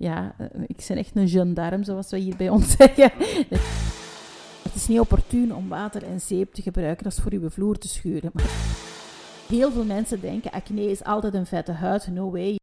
ja, 0.00 0.34
eh, 0.38 0.46
ik 0.66 0.84
ben 0.88 0.96
echt 0.96 1.16
een 1.16 1.28
gendarme, 1.28 1.84
zoals 1.84 2.10
we 2.10 2.18
hier 2.18 2.36
bij 2.36 2.48
ons 2.48 2.70
zeggen. 2.78 3.12
Het 4.62 4.74
is 4.74 4.86
niet 4.86 5.00
opportun 5.00 5.54
om 5.54 5.68
water 5.68 6.02
en 6.02 6.20
zeep 6.20 6.52
te 6.52 6.62
gebruiken 6.62 7.04
als 7.04 7.16
voor 7.16 7.32
uw 7.32 7.50
vloer 7.50 7.78
te 7.78 7.88
schuren. 7.88 8.30
Maar 8.32 8.50
heel 9.48 9.72
veel 9.72 9.84
mensen 9.84 10.20
denken, 10.20 10.50
acne 10.50 10.90
is 10.90 11.04
altijd 11.04 11.34
een 11.34 11.46
vette 11.46 11.72
huid. 11.72 12.06
No 12.06 12.30
way. 12.30 12.58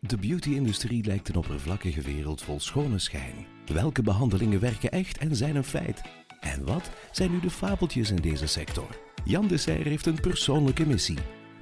De 0.00 0.16
beauty-industrie 0.16 1.04
lijkt 1.04 1.28
een 1.28 1.36
oppervlakkige 1.36 2.00
wereld 2.00 2.42
vol 2.42 2.60
schone 2.60 2.98
schijn. 2.98 3.46
Welke 3.72 4.02
behandelingen 4.02 4.60
werken 4.60 4.90
echt 4.90 5.18
en 5.18 5.36
zijn 5.36 5.56
een 5.56 5.64
feit? 5.64 6.02
En 6.40 6.64
wat 6.64 6.90
zijn 7.12 7.30
nu 7.30 7.40
de 7.40 7.50
fabeltjes 7.50 8.10
in 8.10 8.22
deze 8.22 8.46
sector? 8.46 8.98
Jan 9.24 9.46
de 9.46 9.56
Serre 9.56 9.88
heeft 9.88 10.06
een 10.06 10.20
persoonlijke 10.20 10.86
missie. 10.86 11.18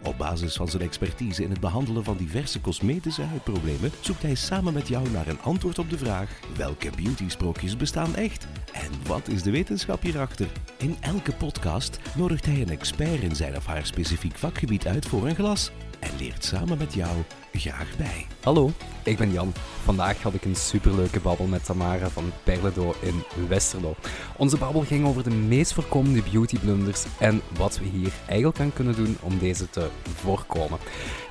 Op 0.06 0.18
basis 0.18 0.56
van 0.56 0.68
zijn 0.68 0.82
expertise 0.82 1.42
in 1.42 1.50
het 1.50 1.60
behandelen 1.60 2.04
van 2.04 2.16
diverse 2.16 2.60
cosmetische 2.60 3.22
huidproblemen 3.22 3.90
zoekt 4.00 4.22
hij 4.22 4.34
samen 4.34 4.72
met 4.72 4.88
jou 4.88 5.10
naar 5.10 5.26
een 5.26 5.40
antwoord 5.40 5.78
op 5.78 5.90
de 5.90 5.98
vraag: 5.98 6.40
welke 6.56 6.90
beauty-sprookjes 6.96 7.76
bestaan 7.76 8.14
echt? 8.14 8.46
En 8.72 8.90
wat 9.06 9.28
is 9.28 9.42
de 9.42 9.50
wetenschap 9.50 10.02
hierachter? 10.02 10.46
In 10.78 10.96
elke 11.00 11.32
podcast 11.32 11.98
nodigt 12.16 12.46
hij 12.46 12.60
een 12.60 12.70
expert 12.70 13.22
in 13.22 13.36
zijn 13.36 13.56
of 13.56 13.66
haar 13.66 13.86
specifiek 13.86 14.38
vakgebied 14.38 14.86
uit 14.86 15.06
voor 15.06 15.26
een 15.26 15.34
glas 15.34 15.70
en 16.00 16.10
leert 16.18 16.44
samen 16.44 16.78
met 16.78 16.94
jou 16.94 17.16
graag 17.52 17.96
bij. 17.96 18.26
Hallo, 18.42 18.70
ik 19.02 19.16
ben 19.16 19.32
Jan. 19.32 19.52
Vandaag 19.82 20.22
had 20.22 20.34
ik 20.34 20.44
een 20.44 20.56
superleuke 20.56 21.20
babbel 21.20 21.46
met 21.46 21.64
Tamara 21.64 22.08
van 22.08 22.32
Perledo 22.42 22.94
in 23.00 23.22
Westerlo. 23.48 23.94
Onze 24.36 24.56
babbel 24.56 24.80
ging 24.80 25.06
over 25.06 25.22
de 25.22 25.30
meest 25.30 25.72
voorkomende 25.72 26.22
beauty 26.30 26.58
blunders 26.58 27.04
en 27.18 27.42
wat 27.56 27.78
we 27.78 27.84
hier 27.84 28.12
eigenlijk 28.26 28.60
aan 28.60 28.72
kunnen 28.72 28.94
doen 28.94 29.16
om 29.20 29.38
deze 29.38 29.70
te 29.70 29.88
voorkomen. 30.02 30.78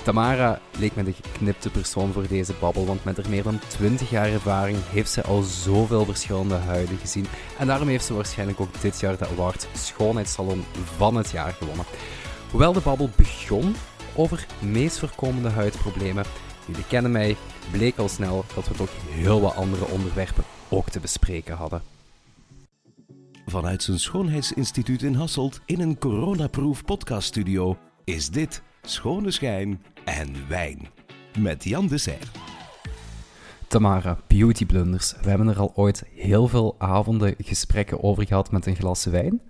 Tamara 0.03 0.59
leek 0.79 0.95
me 0.95 1.03
de 1.03 1.13
geknipte 1.13 1.69
persoon 1.69 2.11
voor 2.11 2.27
deze 2.27 2.53
babbel, 2.59 2.85
want 2.85 3.03
met 3.03 3.17
er 3.17 3.29
meer 3.29 3.43
dan 3.43 3.59
20 3.67 4.09
jaar 4.09 4.29
ervaring 4.29 4.77
heeft 4.89 5.11
ze 5.11 5.23
al 5.23 5.41
zoveel 5.41 6.05
verschillende 6.05 6.55
huiden 6.55 6.97
gezien. 6.97 7.25
En 7.59 7.67
daarom 7.67 7.87
heeft 7.87 8.05
ze 8.05 8.13
waarschijnlijk 8.13 8.59
ook 8.59 8.81
dit 8.81 8.99
jaar 8.99 9.17
de 9.17 9.27
award 9.27 9.67
Schoonheidssalon 9.73 10.63
van 10.97 11.15
het 11.15 11.31
jaar 11.31 11.51
gewonnen. 11.51 11.85
Hoewel 12.51 12.73
de 12.73 12.79
babbel 12.79 13.09
begon 13.15 13.75
over 14.15 14.45
meest 14.61 14.99
voorkomende 14.99 15.49
huidproblemen. 15.49 16.25
Jullie 16.67 16.87
kennen 16.87 17.11
mij, 17.11 17.35
bleek 17.71 17.97
al 17.97 18.09
snel 18.09 18.45
dat 18.55 18.67
we 18.67 18.73
toch 18.73 18.91
heel 19.09 19.41
wat 19.41 19.55
andere 19.55 19.85
onderwerpen 19.85 20.43
ook 20.69 20.89
te 20.89 20.99
bespreken 20.99 21.55
hadden. 21.55 21.81
Vanuit 23.45 23.83
zijn 23.83 23.99
schoonheidsinstituut 23.99 25.03
in 25.03 25.13
Hasselt 25.13 25.61
in 25.65 25.79
een 25.79 25.97
coronaproof 25.97 26.85
podcaststudio 26.85 27.77
is 28.03 28.29
dit 28.29 28.61
Schone 28.81 29.31
Schijn 29.31 29.81
en 30.03 30.47
Wijn 30.47 30.87
met 31.39 31.63
Jan 31.63 31.87
de 31.87 31.97
Serre. 31.97 32.25
Tamara, 33.67 34.17
beauty 34.27 34.65
blunders. 34.65 35.13
We 35.21 35.29
hebben 35.29 35.47
er 35.47 35.59
al 35.59 35.71
ooit 35.75 36.03
heel 36.13 36.47
veel 36.47 36.75
avonden 36.77 37.35
gesprekken 37.37 38.03
over 38.03 38.25
gehad 38.25 38.51
met 38.51 38.65
een 38.65 38.75
glas 38.75 39.05
wijn. 39.05 39.41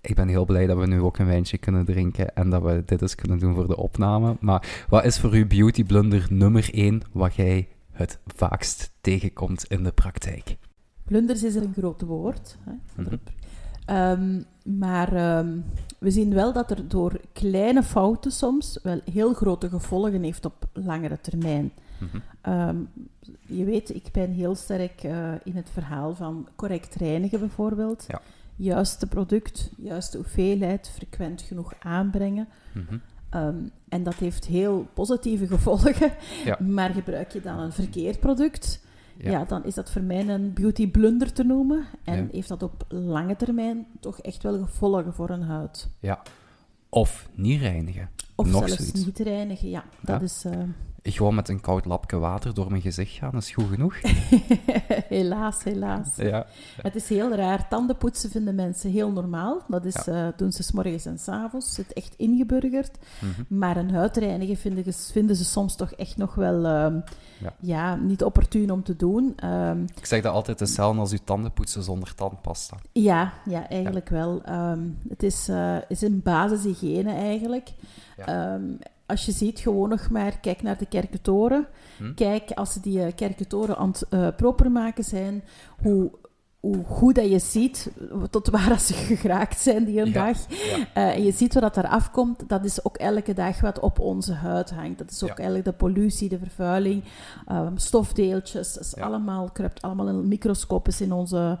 Ik 0.00 0.14
ben 0.14 0.28
heel 0.28 0.44
blij 0.44 0.66
dat 0.66 0.78
we 0.78 0.86
nu 0.86 1.00
ook 1.00 1.18
een 1.18 1.26
wijntje 1.26 1.58
kunnen 1.58 1.84
drinken 1.84 2.34
en 2.34 2.50
dat 2.50 2.62
we 2.62 2.82
dit 2.86 3.02
eens 3.02 3.14
kunnen 3.14 3.38
doen 3.38 3.54
voor 3.54 3.66
de 3.66 3.76
opname. 3.76 4.36
Maar 4.40 4.84
wat 4.88 5.04
is 5.04 5.18
voor 5.18 5.36
u 5.36 5.46
beauty 5.46 5.84
blunder 5.84 6.26
nummer 6.30 6.68
1 6.72 7.02
wat 7.12 7.34
jij 7.34 7.68
het 7.92 8.18
vaakst 8.26 8.92
tegenkomt 9.00 9.64
in 9.64 9.84
de 9.84 9.92
praktijk? 9.92 10.56
Blunders 11.04 11.42
is 11.42 11.54
een 11.54 11.72
groot 11.76 12.00
woord. 12.00 12.56
Hè? 12.64 13.02
Mhm. 13.02 13.16
Ehm, 13.84 14.42
maar 14.78 15.12
ehm, 15.12 15.58
we 15.98 16.10
zien 16.10 16.34
wel 16.34 16.52
dat 16.52 16.70
er 16.70 16.88
door 16.88 17.20
kleine 17.32 17.82
fouten 17.82 18.32
soms 18.32 18.78
wel 18.82 19.00
heel 19.12 19.34
grote 19.34 19.68
gevolgen 19.68 20.22
heeft 20.22 20.44
op 20.44 20.68
langere 20.72 21.20
termijn. 21.20 21.72
Mhm. 21.98 22.18
Ehm, 22.40 22.76
je 23.46 23.64
weet, 23.64 23.94
ik 23.94 24.08
ben 24.12 24.32
heel 24.32 24.54
sterk 24.54 25.02
eh, 25.02 25.32
in 25.44 25.56
het 25.56 25.70
verhaal 25.72 26.14
van 26.14 26.48
correct 26.56 26.94
reinigen 26.94 27.38
bijvoorbeeld. 27.38 28.04
Ja. 28.08 28.20
Juiste 28.60 29.06
product, 29.06 29.70
juiste 29.76 30.16
hoeveelheid, 30.16 30.90
frequent 30.94 31.42
genoeg 31.42 31.72
aanbrengen. 31.78 32.48
Mhm. 32.72 32.98
Ehm, 33.30 33.56
en 33.88 34.02
dat 34.02 34.14
heeft 34.14 34.44
heel 34.44 34.86
positieve 34.94 35.46
gevolgen. 35.46 36.12
Ja. 36.44 36.58
Maar 36.76 36.90
gebruik 36.90 37.32
je 37.32 37.40
dan 37.40 37.58
een 37.58 37.72
verkeerd 37.72 38.20
product, 38.20 38.84
Ja. 39.18 39.30
ja. 39.30 39.44
dan 39.44 39.64
is 39.64 39.74
dat 39.74 39.90
voor 39.90 40.02
mij 40.02 40.28
een 40.28 40.52
beauty 40.52 40.90
blunder 40.90 41.32
te 41.32 41.42
noemen. 41.44 41.84
En 42.04 42.16
Ja. 42.16 42.26
heeft 42.32 42.48
dat 42.48 42.62
op 42.62 42.84
lange 42.88 43.36
termijn 43.36 43.86
toch 44.00 44.18
echt 44.20 44.42
wel 44.42 44.58
gevolgen 44.64 45.14
voor 45.14 45.30
een 45.30 45.42
huid. 45.42 45.88
Ja. 46.00 46.22
Of 46.88 47.28
niet 47.34 47.60
reinigen. 47.60 48.10
Of 48.34 48.46
Nog 48.50 48.68
zelfs 48.68 48.76
zoiets. 48.76 49.04
niet 49.04 49.18
reinigen, 49.18 49.68
ja. 49.70 49.84
Dat 50.00 50.22
is 50.22 50.44
eh, 50.44 50.52
Gewoon 51.02 51.34
met 51.34 51.48
een 51.48 51.60
koud 51.60 51.84
lapje 51.84 52.18
water 52.18 52.54
door 52.54 52.70
mijn 52.70 52.82
gezicht 52.82 53.12
gaan 53.12 53.34
is 53.36 53.50
goed 53.50 53.68
genoeg. 53.68 53.94
helaas, 55.08 55.64
helaas. 55.64 56.08
Ja. 56.16 56.46
Het 56.82 56.94
is 56.94 57.08
heel 57.08 57.34
raar. 57.34 57.68
Tandenpoetsen 57.68 58.30
vinden 58.30 58.54
mensen 58.54 58.90
heel 58.90 59.10
normaal. 59.12 59.62
Dat 59.68 59.84
is, 59.84 60.06
eh, 60.06 60.26
doen 60.36 60.52
ze 60.52 60.62
's 60.62 60.72
morgens 60.72 61.06
en 61.06 61.18
's 61.18 61.28
avonds. 61.28 61.74
Zit 61.74 61.92
echt 61.92 62.14
ingeburgerd. 62.16 62.98
Mhm. 63.20 63.58
Maar 63.58 63.76
een 63.76 63.90
huidreinigen 63.90 64.56
vinden, 64.56 64.92
ze- 64.92 65.12
vinden 65.12 65.36
ze 65.36 65.44
soms 65.44 65.76
toch 65.76 65.92
echt 65.92 66.16
nog 66.16 66.34
wel 66.34 66.64
ehm, 66.66 67.00
Ja. 67.38 67.52
ja. 67.60 67.94
niet 67.94 68.24
opportun 68.24 68.70
om 68.70 68.82
te 68.82 68.96
doen. 68.96 69.32
Ehm, 69.36 69.82
Ik 69.82 70.06
zeg 70.06 70.22
dat 70.22 70.32
altijd 70.34 70.60
hetzelfde 70.60 71.00
als 71.00 71.12
uw 71.12 71.18
tanden 71.24 71.52
poetsen 71.52 71.82
zonder 71.82 72.14
tandpasta. 72.14 72.76
ja, 72.92 73.32
ja, 73.44 73.68
eigenlijk 73.68 74.08
wel. 74.08 74.42
Ehm, 74.44 74.80
het 75.08 75.22
is, 75.22 75.48
eh, 75.48 75.76
is 75.88 76.00
een 76.02 76.20
basishygiëne 76.22 77.12
eigenlijk. 77.12 77.68
Ja. 78.16 78.54
Als 79.08 79.26
je 79.26 79.32
ziet, 79.32 79.60
gewoon 79.60 79.88
nog 79.88 80.10
maar, 80.10 80.38
kijk 80.40 80.62
naar 80.62 80.78
de 80.78 80.86
kerkentoren. 80.86 81.66
Hm? 81.96 82.14
Kijk, 82.14 82.50
als 82.50 82.72
ze 82.72 82.80
die 82.80 83.02
eh, 83.02 83.12
kerkentoren 83.14 83.76
aan 83.76 83.88
het 83.88 84.06
eh, 84.10 84.28
proper 84.36 84.70
maken 84.70 85.04
zijn, 85.04 85.44
hoe, 85.82 86.10
hoe 86.60 86.84
goed 86.84 87.14
dat 87.14 87.30
je 87.30 87.38
ziet 87.38 87.90
tot 88.30 88.48
waar 88.48 88.80
ze 88.80 88.94
geraakt 89.22 89.60
zijn 89.60 89.84
die 89.84 90.00
een 90.00 90.06
Ja, 90.12 90.26
dag. 90.26 90.38
ja. 90.48 90.86
Eh, 90.94 91.14
en 91.14 91.22
je 91.24 91.32
ziet 91.32 91.54
wat 91.54 91.62
dat 91.62 91.76
er 91.76 91.88
afkomt, 91.88 92.48
dat 92.48 92.64
is 92.64 92.84
ook 92.84 92.96
elke 92.96 93.32
dag 93.34 93.60
wat 93.60 93.78
op 93.80 93.98
onze 93.98 94.32
huid 94.32 94.70
hangt. 94.70 94.98
Dat 94.98 95.10
is 95.10 95.22
ook 95.22 95.28
Ja. 95.28 95.34
eigenlijk 95.36 95.64
de 95.64 95.72
pollutie, 95.72 96.28
de 96.28 96.38
vervuiling, 96.38 97.04
ehm, 97.46 97.76
stofdeeltjes. 97.76 98.72
Dat 98.72 98.84
is 98.84 98.96
allemaal, 98.96 99.50
kruipt 99.52 99.82
allemaal 99.82 100.08
in 100.08 100.28
microscopisch 100.28 101.00
in 101.00 101.12
onze 101.12 101.58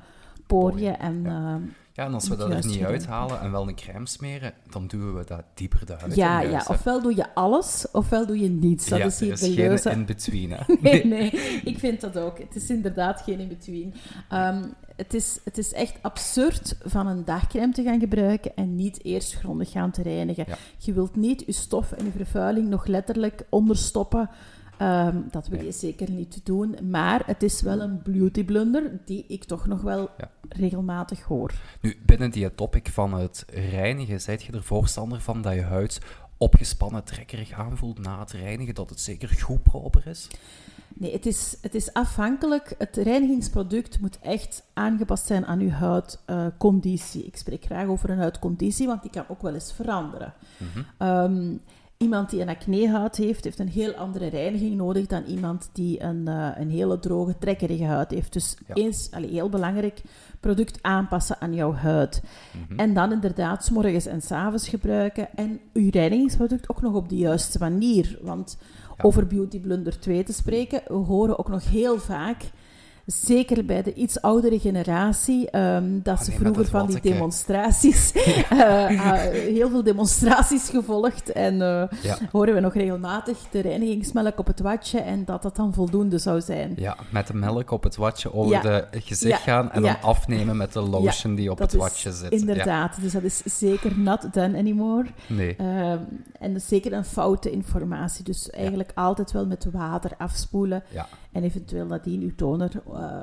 poriën. 0.48 0.96
En, 0.96 1.22
ja. 1.22 1.28
ehm, 1.54 1.62
Ja, 1.92 2.04
en 2.04 2.14
als 2.14 2.28
we 2.28 2.36
dat 2.36 2.50
er 2.50 2.54
niet 2.66 2.72
gedaan. 2.76 2.90
uithalen 2.90 3.40
en 3.40 3.50
wel 3.50 3.68
een 3.68 3.74
crème 3.74 4.06
smeren, 4.06 4.52
dan 4.70 4.86
doen 4.86 5.14
we 5.16 5.24
dat 5.24 5.42
dieper 5.54 5.86
de 5.86 5.94
huid 6.00 6.14
ja, 6.14 6.40
ja, 6.40 6.64
ofwel 6.68 7.02
doe 7.02 7.16
je 7.16 7.34
alles, 7.34 7.86
ofwel 7.92 8.26
doe 8.26 8.38
je 8.38 8.48
niets. 8.48 8.88
Dat 8.88 8.98
Ja, 8.98 9.04
is 9.04 9.20
hier 9.20 9.32
er 9.32 9.38
de 9.38 9.74
is 9.74 9.82
geen 9.82 9.92
in-between. 9.92 10.56
Nee, 10.80 11.04
nee, 11.14 11.30
ik 11.64 11.78
vind 11.78 12.00
dat 12.00 12.18
ook. 12.18 12.38
Het 12.38 12.56
is 12.56 12.70
inderdaad 12.70 13.20
geen 13.20 13.38
in-between. 13.40 13.94
Ehm, 14.28 14.62
het, 14.96 15.14
is, 15.14 15.38
het 15.44 15.58
is 15.58 15.72
echt 15.72 15.94
absurd 16.02 16.76
van 16.84 17.06
een 17.06 17.24
dagcrème 17.24 17.72
te 17.72 17.82
gaan 17.82 18.00
gebruiken 18.00 18.56
en 18.56 18.74
niet 18.76 19.04
eerst 19.04 19.34
grondig 19.34 19.70
gaan 19.70 19.90
te 19.90 20.02
reinigen. 20.02 20.44
Ja. 20.48 20.56
Je 20.78 20.92
wilt 20.92 21.16
niet 21.16 21.42
je 21.46 21.52
stof 21.52 21.92
en 21.92 22.04
je 22.04 22.10
vervuiling 22.16 22.68
nog 22.68 22.86
letterlijk 22.86 23.42
onderstoppen. 23.48 24.30
Ehm, 24.78 25.16
dat 25.30 25.48
wil 25.48 25.58
Nee. 25.58 25.66
je 25.66 25.72
zeker 25.72 26.10
niet 26.10 26.40
doen. 26.44 26.76
Maar 26.90 27.22
het 27.26 27.42
is 27.42 27.62
wel 27.62 27.80
een 27.80 28.00
beauty 28.02 28.44
blunder 28.44 28.98
die 29.04 29.24
ik 29.28 29.44
toch 29.44 29.66
nog 29.66 29.80
wel 29.82 30.08
Ja. 30.18 30.30
regelmatig 30.48 31.22
hoor. 31.22 31.52
Nu, 31.80 31.96
binnen 32.06 32.30
die 32.30 32.54
topic 32.54 32.88
van 32.88 33.14
het 33.14 33.44
reinigen, 33.70 34.20
zijt 34.20 34.42
je 34.42 34.52
er 34.52 34.62
voorstander 34.62 35.20
van 35.20 35.42
dat 35.42 35.54
je 35.54 35.62
huid 35.62 36.00
opgespannen, 36.36 37.04
trekkerig 37.04 37.52
aanvoelt 37.52 37.98
na 37.98 38.20
het 38.20 38.32
reinigen, 38.32 38.74
dat 38.74 38.90
het 38.90 39.00
zeker 39.00 39.28
goed 39.28 39.62
proper 39.62 40.06
is? 40.06 40.28
Nee, 40.94 41.12
het 41.12 41.26
is, 41.26 41.56
het 41.62 41.74
is 41.74 41.92
afhankelijk. 41.92 42.74
Het 42.78 42.96
reinigingsproduct 42.96 44.00
moet 44.00 44.18
echt 44.20 44.62
aangepast 44.74 45.26
zijn 45.26 45.46
aan 45.46 45.60
uw 45.60 45.70
huidconditie. 45.70 47.24
ik 47.24 47.36
spreek 47.36 47.64
graag 47.64 47.86
over 47.86 48.10
een 48.10 48.18
huidconditie, 48.18 48.86
want 48.86 49.02
die 49.02 49.10
kan 49.10 49.24
ook 49.28 49.42
wel 49.42 49.54
eens 49.54 49.72
veranderen. 49.72 50.32
Mhm. 50.56 50.84
Ehm, 50.98 51.56
iemand 51.98 52.30
die 52.30 52.40
een 52.40 52.48
acnehuid 52.48 53.16
heeft, 53.16 53.44
heeft 53.44 53.58
een 53.58 53.68
heel 53.68 53.92
andere 53.92 54.26
reiniging 54.26 54.76
nodig 54.76 55.06
dan 55.06 55.24
iemand 55.24 55.70
die 55.72 56.02
een, 56.02 56.28
eh, 56.28 56.48
een 56.54 56.70
hele 56.70 56.98
droge, 56.98 57.38
trekkerige 57.38 57.84
huid 57.84 58.10
heeft. 58.10 58.32
Dus 58.32 58.56
Ja. 58.66 58.74
eens, 58.74 59.08
allee, 59.10 59.30
heel 59.30 59.48
belangrijk, 59.48 60.02
product 60.40 60.78
aanpassen 60.82 61.40
aan 61.40 61.54
jouw 61.54 61.72
huid. 61.72 62.22
Mhm. 62.68 62.78
En 62.78 62.94
dan 62.94 63.12
inderdaad, 63.12 63.64
s 63.64 63.70
morgens 63.70 64.06
en 64.06 64.22
s 64.22 64.30
avonds 64.30 64.68
gebruiken. 64.68 65.28
En 65.36 65.60
uw 65.72 65.90
reinigingsproduct 65.90 66.68
ook 66.70 66.82
nog 66.82 66.94
op 66.94 67.08
de 67.08 67.16
juiste 67.16 67.58
manier. 67.58 68.18
Want 68.22 68.58
Ja. 68.96 69.04
over 69.04 69.26
Beauty 69.26 69.60
Blunder 69.60 69.98
2 69.98 70.22
te 70.22 70.32
spreken, 70.32 70.80
we 70.86 70.94
horen 70.94 71.38
ook 71.38 71.48
nog 71.48 71.70
heel 71.70 71.98
vaak, 71.98 72.42
zeker 73.12 73.64
bij 73.64 73.82
de 73.82 73.94
iets 73.94 74.20
oudere 74.20 74.58
generatie, 74.58 75.50
ehm, 75.50 75.98
dat 76.02 76.18
Ah, 76.18 76.22
ze 76.24 76.30
nee, 76.30 76.38
vroeger 76.38 76.62
dat 76.62 76.70
van 76.70 76.86
die 76.86 77.00
demonstraties, 77.00 78.12
eh, 78.50 79.10
ah, 79.12 79.20
heel 79.30 79.68
veel 79.70 79.82
demonstraties 79.82 80.68
gevolgd. 80.68 81.32
En 81.32 81.52
eh, 81.62 81.84
Ja. 82.02 82.18
horen 82.32 82.54
we 82.54 82.60
nog 82.60 82.74
regelmatig 82.74 83.38
de 83.50 83.60
reinigingsmelk 83.60 84.38
op 84.38 84.46
het 84.46 84.60
watje 84.60 84.98
en 85.00 85.24
dat 85.24 85.42
dat 85.42 85.56
dan 85.56 85.74
voldoende 85.74 86.18
zou 86.18 86.40
zijn. 86.40 86.72
Ja, 86.76 86.96
met 87.10 87.26
de 87.26 87.34
melk 87.34 87.70
op 87.70 87.82
het 87.82 87.96
watje 87.96 88.34
over 88.34 88.52
Ja. 88.52 88.60
de 88.60 88.86
gezicht 88.90 89.44
Ja, 89.44 89.52
gaan 89.52 89.72
en 89.72 89.82
dan 89.82 89.96
afnemen 90.02 90.56
met 90.56 90.72
de 90.72 90.80
lotion 90.80 91.34
die 91.34 91.50
op 91.50 91.58
het 91.58 91.72
watje 91.74 92.12
zit. 92.12 92.30
Inderdaad, 92.32 93.00
dus 93.00 93.12
dat 93.12 93.22
is 93.22 93.42
zeker 93.44 93.98
not 93.98 94.32
done 94.34 94.58
anymore. 94.58 95.06
Nee. 95.26 95.56
Ehm, 95.56 95.98
en 96.38 96.52
dat 96.52 96.62
is 96.62 96.68
zeker 96.68 96.92
een 96.92 97.04
foute 97.04 97.50
informatie. 97.50 98.24
Dus 98.24 98.50
eigenlijk 98.50 98.90
altijd 98.94 99.32
wel 99.32 99.46
met 99.46 99.66
water 99.72 100.10
afspoelen. 100.18 100.82
Ja. 100.88 101.06
En 101.32 101.42
eventueel 101.42 101.86
nadien 101.86 102.22
uw 102.22 102.34
toner 102.34 102.70
uh, 102.88 103.20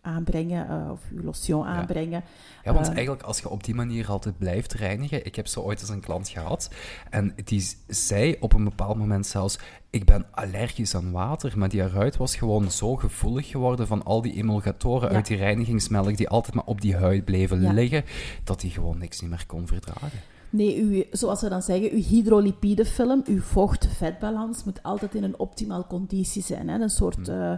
aanbrengen 0.00 0.66
uh, 0.70 0.90
of 0.90 1.00
uw 1.12 1.22
lotion 1.22 1.66
aanbrengen. 1.66 2.24
Ja, 2.64 2.72
want 2.72 2.92
eigenlijk 2.92 3.22
als 3.22 3.40
je 3.40 3.48
op 3.48 3.64
die 3.64 3.74
manier 3.74 4.08
altijd 4.08 4.38
blijft 4.38 4.72
reinigen... 4.72 5.24
Ik 5.24 5.36
heb 5.36 5.46
zo 5.46 5.60
ooit 5.60 5.80
eens 5.80 5.88
een 5.88 6.00
klant 6.00 6.28
gehad 6.28 6.70
en 7.10 7.34
die 7.44 7.76
zei 7.86 8.36
op 8.40 8.52
een 8.52 8.64
bepaald 8.64 8.96
moment 8.96 9.26
zelfs... 9.26 9.58
Ik 9.90 10.04
ben 10.04 10.26
allergisch 10.30 10.94
aan 10.94 11.10
water, 11.10 11.58
maar 11.58 11.68
die 11.68 11.82
huid 11.82 12.16
was 12.16 12.36
gewoon 12.36 12.70
zo 12.70 12.96
gevoelig 12.96 13.48
geworden 13.48 13.86
van 13.86 14.04
al 14.04 14.22
die 14.22 14.34
emulgatoren 14.34 15.08
uit 15.08 15.26
die 15.26 15.36
reinigingsmelk 15.36 16.16
die 16.16 16.28
altijd 16.28 16.54
maar 16.54 16.64
op 16.64 16.80
die 16.80 16.96
huid 16.96 17.24
bleven 17.24 17.74
liggen, 17.74 18.04
dat 18.44 18.62
hij 18.62 18.70
gewoon 18.70 18.98
niks 18.98 19.20
niet 19.20 19.30
meer 19.30 19.46
kon 19.46 19.66
verdragen. 19.66 20.18
Nee, 20.56 20.82
uw, 20.82 21.02
zoals 21.10 21.40
we 21.40 21.48
dan 21.48 21.62
zeggen, 21.62 21.90
uw 21.90 22.02
hydrolipidefilm, 22.02 23.22
uw 23.24 23.40
vocht-vetbalans 23.40 24.64
moet 24.64 24.82
altijd 24.82 25.14
in 25.14 25.22
een 25.22 25.38
optimaal 25.38 25.86
conditie 25.86 26.42
zijn. 26.42 26.68
Hè? 26.68 26.80
Een 26.80 26.90
soort 26.90 27.28
uh, 27.28 27.52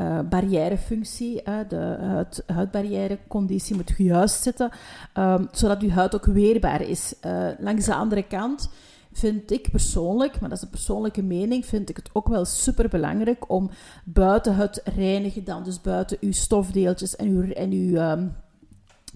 uh, 0.00 0.20
barrièrefunctie, 0.28 1.34
uh, 1.34 1.58
de 1.68 1.96
huid, 2.00 2.42
huidbarrièreconditie 2.46 3.76
moet 3.76 3.94
juist 3.96 4.42
zitten, 4.42 4.70
um, 5.14 5.48
zodat 5.52 5.82
uw 5.82 5.88
huid 5.88 6.14
ook 6.14 6.24
weerbaar 6.24 6.80
is. 6.80 7.14
Uh, 7.26 7.48
langs 7.58 7.84
de 7.84 7.94
andere 7.94 8.22
kant 8.22 8.70
vind 9.12 9.50
ik 9.50 9.70
persoonlijk, 9.70 10.40
maar 10.40 10.48
dat 10.48 10.58
is 10.58 10.64
een 10.64 10.70
persoonlijke 10.70 11.22
mening, 11.22 11.66
vind 11.66 11.88
ik 11.88 11.96
het 11.96 12.10
ook 12.12 12.28
wel 12.28 12.44
super 12.44 12.88
belangrijk 12.88 13.50
om 13.50 13.70
buiten 14.04 14.56
het 14.56 14.80
reinigen 14.96 15.44
dan, 15.44 15.64
dus 15.64 15.80
buiten 15.80 16.16
uw 16.20 16.32
stofdeeltjes 16.32 17.16
en 17.16 17.28
uw, 17.28 17.50
en 17.50 17.70
uw 17.70 18.00
um, 18.00 18.34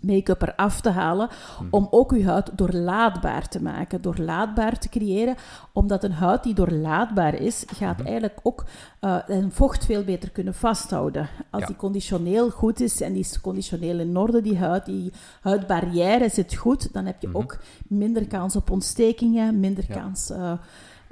make-up 0.01 0.43
eraf 0.43 0.81
te 0.81 0.91
halen, 0.91 1.29
mhm. 1.29 1.67
om 1.71 1.89
ook 1.91 2.13
uw 2.13 2.23
huid 2.23 2.51
doorlaatbaar 2.55 3.49
te 3.49 3.63
maken, 3.63 4.03
doorlaatbaar 4.03 4.79
te 4.79 4.89
creëren, 4.89 5.37
omdat 5.73 6.05
een 6.05 6.13
huid 6.13 6.43
die 6.43 6.55
doorlaatbaar 6.55 7.35
is, 7.35 7.65
gaat 7.75 7.97
mhm. 7.97 8.07
eigenlijk 8.07 8.39
ook 8.43 8.65
uh, 9.01 9.17
een 9.27 9.53
vocht 9.53 9.85
veel 9.85 10.05
beter 10.05 10.31
kunnen 10.31 10.55
vasthouden. 10.55 11.29
Als 11.51 11.67
die 11.67 11.77
conditioneel 11.77 12.51
goed 12.51 12.81
is 12.81 13.01
en 13.01 13.13
die 13.13 13.23
is 13.23 13.41
conditioneel 13.41 13.99
in 13.99 14.17
orde, 14.17 14.41
die 14.41 14.59
huid, 14.59 14.85
die 14.85 15.13
huidbarrière 15.41 16.29
zit 16.29 16.55
goed, 16.55 16.93
dan 16.93 17.07
heb 17.07 17.21
je 17.21 17.29
mhm. 17.29 17.37
ook 17.37 17.59
minder 17.89 18.27
kans 18.27 18.57
op 18.57 18.71
ontstekingen, 18.71 19.61
minder 19.61 19.87
kans 19.87 20.31
uh, 20.31 20.53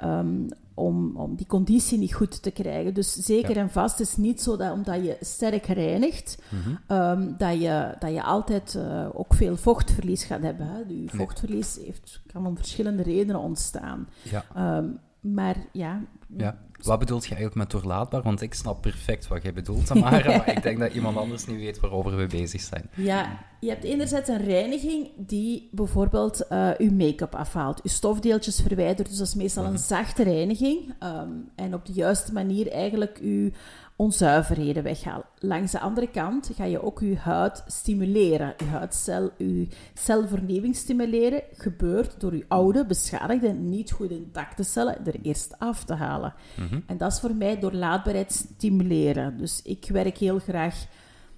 um, 0.03 0.47
om, 0.79 1.15
om 1.15 1.35
die 1.35 1.45
conditie 1.45 1.97
niet 1.97 2.13
goed 2.13 2.41
te 2.41 2.51
krijgen. 2.51 2.93
Dus 2.93 3.13
zeker 3.13 3.57
en 3.57 3.69
vast 3.69 3.99
is 3.99 4.17
niet 4.17 4.41
zo 4.41 4.57
dat 4.57 4.71
omdat 4.71 5.05
je 5.05 5.17
sterk 5.21 5.65
reinigt, 5.65 6.41
mhm. 6.49 6.97
um, 6.97 7.35
dat, 7.37 7.61
je, 7.61 7.95
dat 7.99 8.13
je 8.13 8.23
altijd 8.23 8.73
uh, 8.73 9.07
ook 9.13 9.33
veel 9.33 9.57
vochtverlies 9.57 10.23
gaat 10.23 10.41
hebben. 10.41 10.67
Hè. 10.67 10.77
Je 10.87 11.03
vochtverlies 11.07 11.77
heeft, 11.85 12.21
kan 12.31 12.45
om 12.45 12.57
verschillende 12.57 13.03
redenen 13.03 13.41
ontstaan. 13.41 14.07
Ja. 14.21 14.77
Um, 14.77 14.99
maar 15.19 15.55
ja, 15.71 16.01
ja. 16.37 16.57
Wat 16.83 16.99
bedoelt 16.99 17.23
je 17.23 17.35
eigenlijk 17.35 17.55
met 17.55 17.71
doorlaatbaar? 17.71 18.21
Want 18.21 18.41
ik 18.41 18.53
snap 18.53 18.81
perfect 18.81 19.27
wat 19.27 19.43
je 19.43 19.53
bedoelt, 19.53 19.85
Tamara, 19.85 20.37
maar 20.37 20.49
ik 20.49 20.63
denk 20.63 20.79
dat 20.79 20.93
iemand 20.93 21.17
anders 21.17 21.45
niet 21.45 21.57
weet 21.57 21.79
waarover 21.79 22.17
we 22.17 22.27
bezig 22.27 22.61
zijn. 22.61 22.89
Ja, 22.95 23.39
je 23.59 23.69
hebt 23.69 23.83
enerzijds 23.83 24.29
een 24.29 24.43
reiniging 24.43 25.09
die 25.15 25.69
bijvoorbeeld 25.71 26.45
uh, 26.51 26.69
je 26.77 26.91
make-up 26.91 27.35
afhaalt, 27.35 27.79
je 27.83 27.89
stofdeeltjes 27.89 28.61
verwijdert. 28.61 29.07
Dus 29.07 29.17
dat 29.17 29.27
is 29.27 29.35
meestal 29.35 29.63
een 29.63 29.71
mhm. 29.71 29.81
zachte 29.81 30.23
reiniging. 30.23 30.93
Um, 31.03 31.49
en 31.55 31.73
op 31.73 31.85
de 31.85 31.93
juiste 31.93 32.33
manier 32.33 32.71
eigenlijk 32.71 33.19
je 33.21 33.51
onzuiverheden 33.99 34.83
weghalen. 34.83 35.25
Langs 35.39 35.71
de 35.71 35.79
andere 35.79 36.07
kant 36.07 36.49
ga 36.55 36.63
je 36.63 36.83
ook 36.83 36.99
je 36.99 37.17
huid 37.17 37.63
stimuleren. 37.67 38.53
Je 38.57 38.65
huidcel, 38.65 39.29
je 39.37 39.67
celvernieuwing 39.93 40.75
stimuleren 40.75 41.41
gebeurt 41.53 42.19
door 42.19 42.35
je 42.35 42.45
oude, 42.47 42.85
beschadigde, 42.85 43.53
niet 43.53 43.91
goed 43.91 44.11
intacte 44.11 44.63
cellen 44.63 45.05
er 45.05 45.15
eerst 45.21 45.55
af 45.57 45.83
te 45.83 45.93
halen. 45.93 46.33
Mhm. 46.55 46.79
En 46.85 46.97
dat 46.97 47.11
is 47.11 47.19
voor 47.19 47.35
mij 47.35 47.59
doorlaatbaarheid 47.59 48.31
stimuleren. 48.31 49.37
Dus 49.37 49.61
ik 49.63 49.89
werk 49.91 50.17
heel 50.17 50.39
graag 50.39 50.85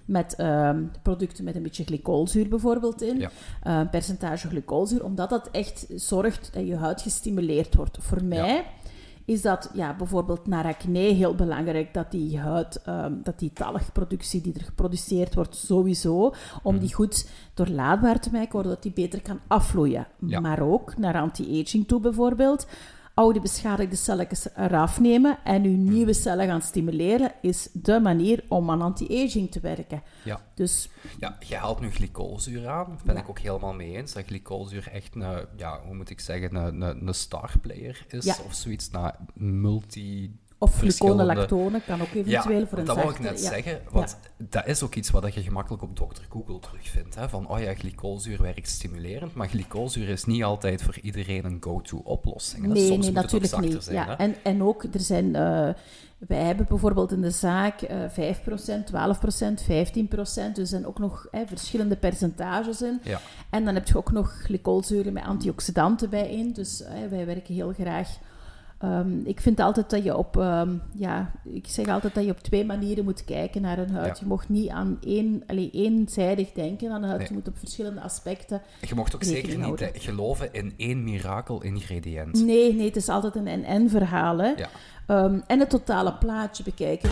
met 0.04 0.34
ehm, 0.34 0.82
producten 1.02 1.44
met 1.44 1.56
een 1.56 1.62
beetje 1.62 1.84
glycolzuur 1.84 2.48
bijvoorbeeld 2.48 3.02
in. 3.02 3.18
Ja. 3.18 3.30
Uh, 3.66 3.90
percentage 3.90 4.48
glycolzuur, 4.48 5.04
omdat 5.04 5.30
dat 5.30 5.48
echt 5.50 5.86
zorgt 5.94 6.50
dat 6.52 6.66
je 6.66 6.76
huid 6.76 7.02
gestimuleerd 7.02 7.74
wordt. 7.74 7.98
Voor 8.00 8.24
mij 8.24 8.64
is 9.24 9.42
dat 9.42 9.70
ja, 9.74 9.96
bijvoorbeeld 9.96 10.46
naar 10.46 10.64
acne 10.64 10.98
heel 10.98 11.34
belangrijk 11.34 11.94
dat 11.94 12.10
die 12.10 12.38
huid, 12.38 12.82
um, 12.88 13.20
dat 13.22 13.38
die 13.38 13.52
talgproductie 13.52 14.40
die 14.40 14.54
er 14.54 14.64
geproduceerd 14.64 15.34
wordt, 15.34 15.56
sowieso, 15.56 16.34
om 16.62 16.78
die 16.78 16.88
mhm. 16.88 16.96
goed 16.96 17.30
doorlaatbaar 17.54 18.20
te 18.20 18.30
maken, 18.32 18.62
zodat 18.62 18.82
die 18.82 18.92
beter 18.92 19.22
kan 19.22 19.40
afvloeien. 19.46 20.06
Maar 20.18 20.60
ook 20.60 20.96
naar 20.96 21.14
anti-aging 21.14 21.86
toe 21.86 22.00
bijvoorbeeld 22.00 22.66
oude 23.14 23.40
beschadigde 23.40 23.96
celletjes 23.96 24.48
eraf 24.56 25.00
nemen 25.00 25.38
en 25.44 25.64
uw 25.64 25.76
nieuwe 25.76 26.12
cellen 26.12 26.46
gaan 26.46 26.62
stimuleren, 26.62 27.32
is 27.42 27.68
de 27.72 28.00
manier 28.00 28.44
om 28.48 28.70
aan 28.70 28.82
anti-aging 28.82 29.50
te 29.50 29.60
werken. 29.60 30.02
Ja. 30.24 30.40
Dus, 30.54 30.88
ja, 31.18 31.36
je 31.48 31.56
haalt 31.56 31.80
nu 31.80 31.90
glycolzuur 31.90 32.68
aan, 32.68 32.88
daar 32.88 33.04
ben 33.04 33.16
ik 33.16 33.28
ook 33.28 33.38
helemaal 33.38 33.74
mee 33.74 33.96
eens, 33.96 34.12
dat 34.12 34.24
glycolzuur 34.26 34.88
echt 34.92 35.14
een, 35.14 35.46
ja, 35.56 35.80
hoe 35.86 35.94
moet 35.94 36.10
ik 36.10 36.20
zeggen, 36.20 36.54
een, 36.54 36.80
een, 36.80 37.06
een 37.06 37.14
starplayer 37.14 38.04
is, 38.08 38.40
of 38.44 38.54
zoiets, 38.54 38.90
naar 38.90 39.16
multi 39.34 40.40
of 40.62 40.78
gluconolactone 40.78 41.80
kan 41.86 42.00
ook 42.00 42.14
eventueel 42.14 42.66
voor 42.66 42.78
een 42.78 42.84
dat 42.84 42.96
wou 42.96 43.10
ik 43.10 43.18
net 43.18 43.40
zeggen, 43.40 43.80
want 43.90 44.16
dat 44.36 44.66
is 44.66 44.82
ook 44.82 44.94
iets 44.94 45.10
wat 45.10 45.34
je 45.34 45.42
gemakkelijk 45.42 45.82
op 45.82 45.96
Dr. 45.96 46.22
Google 46.28 46.58
terugvindt. 46.58 47.14
Hè? 47.14 47.28
Van, 47.28 47.48
oh 47.48 47.60
ja, 47.60 47.74
glycolzuur 47.74 48.42
werkt 48.42 48.68
stimulerend, 48.68 49.34
maar 49.34 49.48
glycolzuur 49.48 50.08
is 50.08 50.24
niet 50.24 50.44
altijd 50.44 50.82
voor 50.82 50.98
iedereen 51.02 51.44
een 51.44 51.56
go-to-oplossing. 51.60 52.66
Nee, 52.66 52.86
Soms 52.86 53.04
nee, 53.04 53.14
natuurlijk 53.14 53.58
niet. 53.60 53.84
Zijn, 53.84 53.96
ja. 53.96 54.18
En, 54.18 54.34
en 54.42 54.62
ook, 54.62 54.84
er 54.92 55.00
zijn... 55.00 55.26
Uh, 55.26 55.68
wij 56.28 56.42
hebben 56.44 56.66
bijvoorbeeld 56.68 57.12
in 57.12 57.20
de 57.20 57.30
zaak 57.30 57.82
uh, 57.82 57.88
5%, 57.90 58.44
12%, 58.44 59.64
15%, 59.64 60.06
dus 60.14 60.36
er 60.54 60.66
zijn 60.66 60.86
ook 60.86 60.98
nog 60.98 61.26
verschillende 61.46 61.96
percentages 61.96 62.82
in. 62.82 63.00
Ja. 63.02 63.20
En 63.50 63.64
dan 63.64 63.74
heb 63.74 63.88
je 63.88 63.96
ook 63.96 64.12
nog 64.12 64.42
glycolzuren 64.42 65.12
met 65.12 65.24
antioxidanten 65.24 66.10
bij 66.10 66.30
in. 66.30 66.52
Dus 66.52 66.82
wij 67.10 67.26
werken 67.26 67.54
heel 67.54 67.72
graag 67.72 68.08
Um, 68.84 69.20
ik 69.24 69.40
vind 69.40 69.60
altijd 69.60 69.90
dat 69.90 70.04
je 70.04 70.16
op, 70.16 70.36
um, 70.36 70.82
ja, 70.94 71.32
ik 71.44 71.66
zeg 71.68 71.88
altijd 71.88 72.14
dat 72.14 72.24
je 72.24 72.30
op 72.30 72.38
twee 72.38 72.64
manieren 72.64 73.04
moet 73.04 73.24
kijken 73.24 73.62
naar 73.62 73.78
een 73.78 73.90
huid. 73.90 74.18
Je 74.18 74.26
mocht 74.26 74.48
niet 74.48 74.68
aan 74.68 74.98
één, 75.00 75.42
allee, 75.46 75.70
eenzijdig 75.70 76.52
denken 76.52 76.92
aan 76.92 77.02
een 77.02 77.08
huid. 77.08 77.28
Je 77.28 77.34
moet 77.34 77.48
op 77.48 77.58
verschillende 77.58 78.00
aspecten. 78.00 78.62
Je 78.88 78.94
mocht 78.94 79.14
ook 79.14 79.24
zeker 79.24 79.58
niet 79.58 79.90
geloven 79.94 80.52
in 80.52 80.74
één 80.76 81.04
mirakel-ingrediënt. 81.04 82.44
Nee, 82.44 82.74
nee, 82.74 82.86
het 82.86 82.96
is 82.96 83.08
altijd 83.08 83.34
een 83.34 83.48
en-en-verhaal. 83.48 84.42
Ja. 84.42 84.68
Um, 85.06 85.42
en 85.46 85.60
het 85.60 85.70
totale 85.70 86.14
plaatje 86.14 86.62
bekijken. 86.62 87.10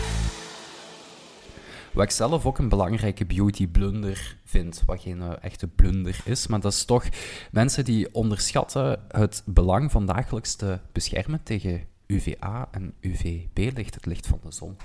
Wat 1.93 2.03
ik 2.03 2.11
zelf 2.11 2.45
ook 2.45 2.57
een 2.57 2.69
belangrijke 2.69 3.25
beauty 3.25 3.67
blunder 3.67 4.37
vind, 4.43 4.83
wat 4.85 5.01
geen 5.01 5.17
uh, 5.17 5.31
echte 5.41 5.67
blunder 5.67 6.21
is, 6.25 6.47
maar 6.47 6.59
dat 6.59 6.73
is 6.73 6.85
toch 6.85 7.05
mensen 7.51 7.85
die 7.85 8.13
onderschatten 8.13 8.99
het 9.07 9.43
belang 9.45 9.91
van 9.91 10.05
dagelijks 10.05 10.55
te 10.55 10.79
beschermen 10.91 11.43
tegen 11.43 11.87
UVA 12.07 12.67
en 12.71 12.93
UVB-licht, 12.99 13.95
het 13.95 14.05
licht 14.05 14.27
van 14.27 14.39
de 14.43 14.51
zon. 14.51 14.75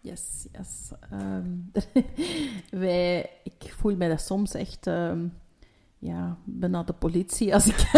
Yes, 0.00 0.46
yes. 0.52 0.90
Um, 1.12 1.72
wij, 2.84 3.30
ik 3.42 3.74
voel 3.76 3.96
mij 3.96 4.08
dat 4.08 4.20
soms 4.20 4.54
echt 4.54 4.86
um, 4.86 5.32
ja, 5.98 6.36
bijna 6.44 6.82
de 6.82 6.92
politie 6.92 7.54
als 7.54 7.66
ik, 7.66 7.76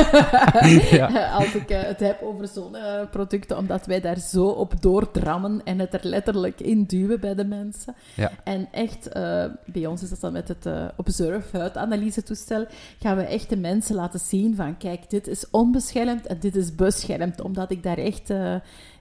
als 1.38 1.55
ik 1.55 1.71
uh, 1.71 1.83
het 1.83 2.00
heb 2.00 2.23
over 2.23 2.49
zonneproducten, 2.49 3.57
omdat 3.57 3.87
wij 3.87 4.00
daar 4.00 4.19
zo 4.19 4.47
op 4.47 4.83
doordrammen 4.83 5.61
en 5.64 5.78
het 5.78 5.95
er 5.95 6.07
letterlijk 6.07 6.61
in 6.61 6.85
duwen 6.85 7.21
bij 7.21 7.35
de 7.35 7.45
mensen. 7.45 7.95
Ja. 8.14 8.31
En 8.45 8.69
echt, 8.73 9.09
uh, 9.17 9.45
bij 9.67 9.87
ons 9.87 10.02
is 10.02 10.09
dat 10.09 10.21
dan 10.21 10.33
met 10.33 10.49
het 10.49 10.67
Observe 10.97 11.59
huidanalyse 11.59 12.23
toestel, 12.23 12.67
gaan 12.99 13.17
we 13.17 13.23
echt 13.23 13.49
de 13.49 13.57
mensen 13.57 13.95
laten 13.95 14.21
zien 14.21 14.57
van, 14.57 14.76
kijk, 14.76 15.11
dit 15.11 15.26
is 15.26 15.50
onbeschermd 15.50 16.26
en 16.26 16.38
dit 16.40 16.57
is 16.57 16.75
beschermd, 16.75 17.40
omdat 17.40 17.71
ik 17.71 17.83
daar 17.83 17.99
echt 17.99 18.33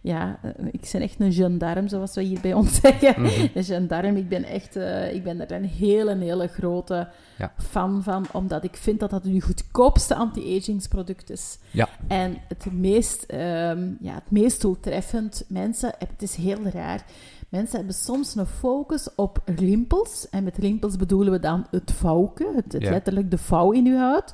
ja, 0.08 0.40
eh, 0.42 0.52
ik 0.72 0.90
ben 0.92 1.02
echt 1.02 1.20
een 1.20 1.34
gendarme, 1.34 1.90
zoals 1.90 2.16
we 2.16 2.22
hier 2.22 2.42
bij 2.42 2.54
ons 2.54 2.80
zeggen. 2.82 3.22
Mhm. 3.22 3.48
Een 3.54 3.64
gendarme, 3.64 4.20
ik 4.20 4.30
ben 4.30 4.44
echt, 4.44 4.76
uh, 4.76 5.14
ik 5.14 5.24
ben 5.24 5.42
er 5.42 5.52
een 5.52 5.66
hele, 5.66 6.18
hele 6.18 6.48
grote 6.48 7.08
ja. 7.38 7.54
fan 7.58 8.04
van, 8.04 8.26
omdat 8.32 8.64
ik 8.64 8.76
vind 8.76 9.00
dat 9.00 9.10
dat 9.10 9.24
nu 9.24 9.42
goedkoopste 9.42 10.16
anti-agingsproduct 10.16 11.30
is. 11.30 11.58
Ja. 11.72 11.90
En 12.08 12.38
het 12.48 12.72
meest, 12.72 13.26
um, 13.34 13.98
ja, 14.00 14.14
het 14.14 14.32
meest 14.32 14.62
doeltreffend, 14.62 15.46
mensen, 15.48 15.94
het 15.98 16.22
is 16.22 16.36
heel 16.36 16.64
raar, 16.74 17.06
mensen 17.50 17.78
hebben 17.78 17.96
soms 17.96 18.36
een 18.36 18.46
focus 18.46 19.10
op 19.16 19.42
rimpels. 19.46 20.30
En 20.30 20.44
met 20.44 20.58
rimpels 20.58 20.96
bedoelen 20.96 21.32
we 21.32 21.40
dan 21.40 21.68
het 21.72 21.92
vouwke, 21.92 22.52
het, 22.56 22.74
het 22.74 22.84
letterlijk 22.84 23.32
de 23.32 23.38
vouw 23.38 23.72
in 23.72 23.86
uw 23.86 23.98
huid. 23.98 24.34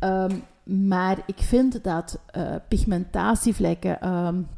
Um, 0.00 0.42
maar 0.68 1.18
ik 1.26 1.38
vind 1.38 1.84
dat 1.84 2.20
uh, 2.36 2.54
pigmentatievlekken, 2.68 4.08
um, 4.08 4.48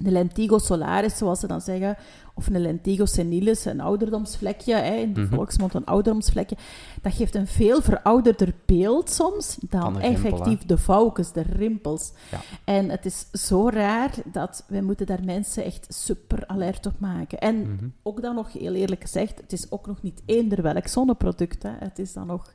de 0.00 0.10
lentigo 0.10 0.58
solaris, 0.58 1.16
zoals 1.16 1.40
ze 1.40 1.46
dan 1.46 1.60
zeggen, 1.60 1.96
of 2.34 2.46
een 2.46 2.60
lentigo 2.60 3.04
senilis, 3.04 3.64
een 3.64 3.80
ouderdomsvlekje, 3.80 4.74
hè, 4.74 4.94
in 4.94 5.12
de 5.14 5.20
Mhm. 5.20 5.34
volksmond 5.34 5.74
een 5.74 5.84
ouderdomsvlekje, 5.84 6.56
dat 7.02 7.14
geeft 7.14 7.34
een 7.34 7.46
veel 7.46 7.82
verouderder 7.82 8.54
beeld 8.66 9.10
soms 9.10 9.56
dan 9.68 9.98
rimpel, 9.98 10.28
effectief 10.30 10.66
de 10.66 10.78
vouwkes, 10.78 11.32
de 11.32 11.42
rimpels. 11.42 12.12
Ja. 12.30 12.38
En 12.64 12.90
het 12.90 13.06
is 13.06 13.26
zo 13.32 13.68
raar 13.68 14.10
dat 14.32 14.64
wij 14.68 14.82
moeten 14.82 15.06
daar 15.06 15.24
mensen 15.24 15.64
echt 15.64 15.86
super 15.88 16.46
alert 16.46 16.86
op 16.86 16.94
maken. 16.98 17.38
En 17.38 17.60
Mhm. 17.60 17.84
ook 18.02 18.22
dan 18.22 18.34
nog, 18.34 18.52
heel 18.52 18.74
eerlijk 18.74 19.02
gezegd, 19.02 19.40
het 19.40 19.52
is 19.52 19.70
ook 19.70 19.86
nog 19.86 20.02
niet 20.02 20.22
eender 20.26 20.62
welk 20.62 20.86
zonneproduct. 20.86 21.62
Hè. 21.62 21.70
Het 21.78 21.98
is 21.98 22.12
dan 22.12 22.26
nog 22.26 22.52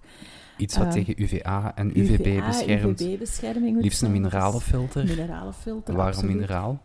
Iets 0.58 0.78
wat 0.78 0.86
Eh, 0.86 0.92
tegen 0.92 1.22
UVA 1.22 1.72
en 1.76 2.00
UVB 2.00 2.26
UVA, 2.26 2.46
beschermt. 2.48 3.02
UVB-bescherming. 3.02 3.82
Liefst 3.82 4.02
een. 4.02 4.12
Dus 4.12 4.20
mineralenfilter. 4.20 5.04
Mineralenfilter, 5.06 5.94
Waarom 5.96 6.14
absoluut. 6.14 6.36
mineraal? 6.36 6.82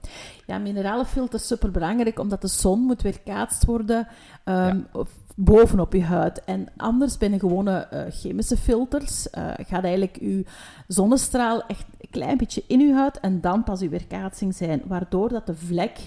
Ja, 0.47 0.59
mineralenfilter 0.59 1.39
is 1.39 1.47
super 1.47 1.71
belangrijk, 1.71 2.19
omdat 2.19 2.41
de 2.41 2.49
zon 2.49 2.81
moet 2.81 3.03
weerkaatst 3.03 3.65
worden 3.65 4.09
of 4.93 5.09
bovenop 5.41 5.93
je 5.93 6.03
huid. 6.03 6.45
En 6.45 6.67
anders 6.77 7.19
bij 7.19 7.33
een 7.33 7.41
gewone 7.41 7.73
eh, 7.79 8.13
chemische 8.13 8.57
filters 8.57 9.31
eh, 9.31 9.51
gaat 9.57 9.85
eigenlijk 9.85 10.17
uw 10.21 10.43
zonnestraal 10.87 11.67
echt 11.67 11.85
een 12.01 12.11
klein 12.11 12.37
beetje 12.37 12.65
in 12.67 12.81
uw 12.81 12.95
huid 12.95 13.21
en 13.21 13.41
dan 13.41 13.65
pas 13.65 13.81
uw 13.81 13.89
weerkaatsing 13.89 14.55
zijn, 14.55 14.83
waardoor 14.87 15.29
dat 15.29 15.47
de 15.47 15.55
vlek 15.55 15.99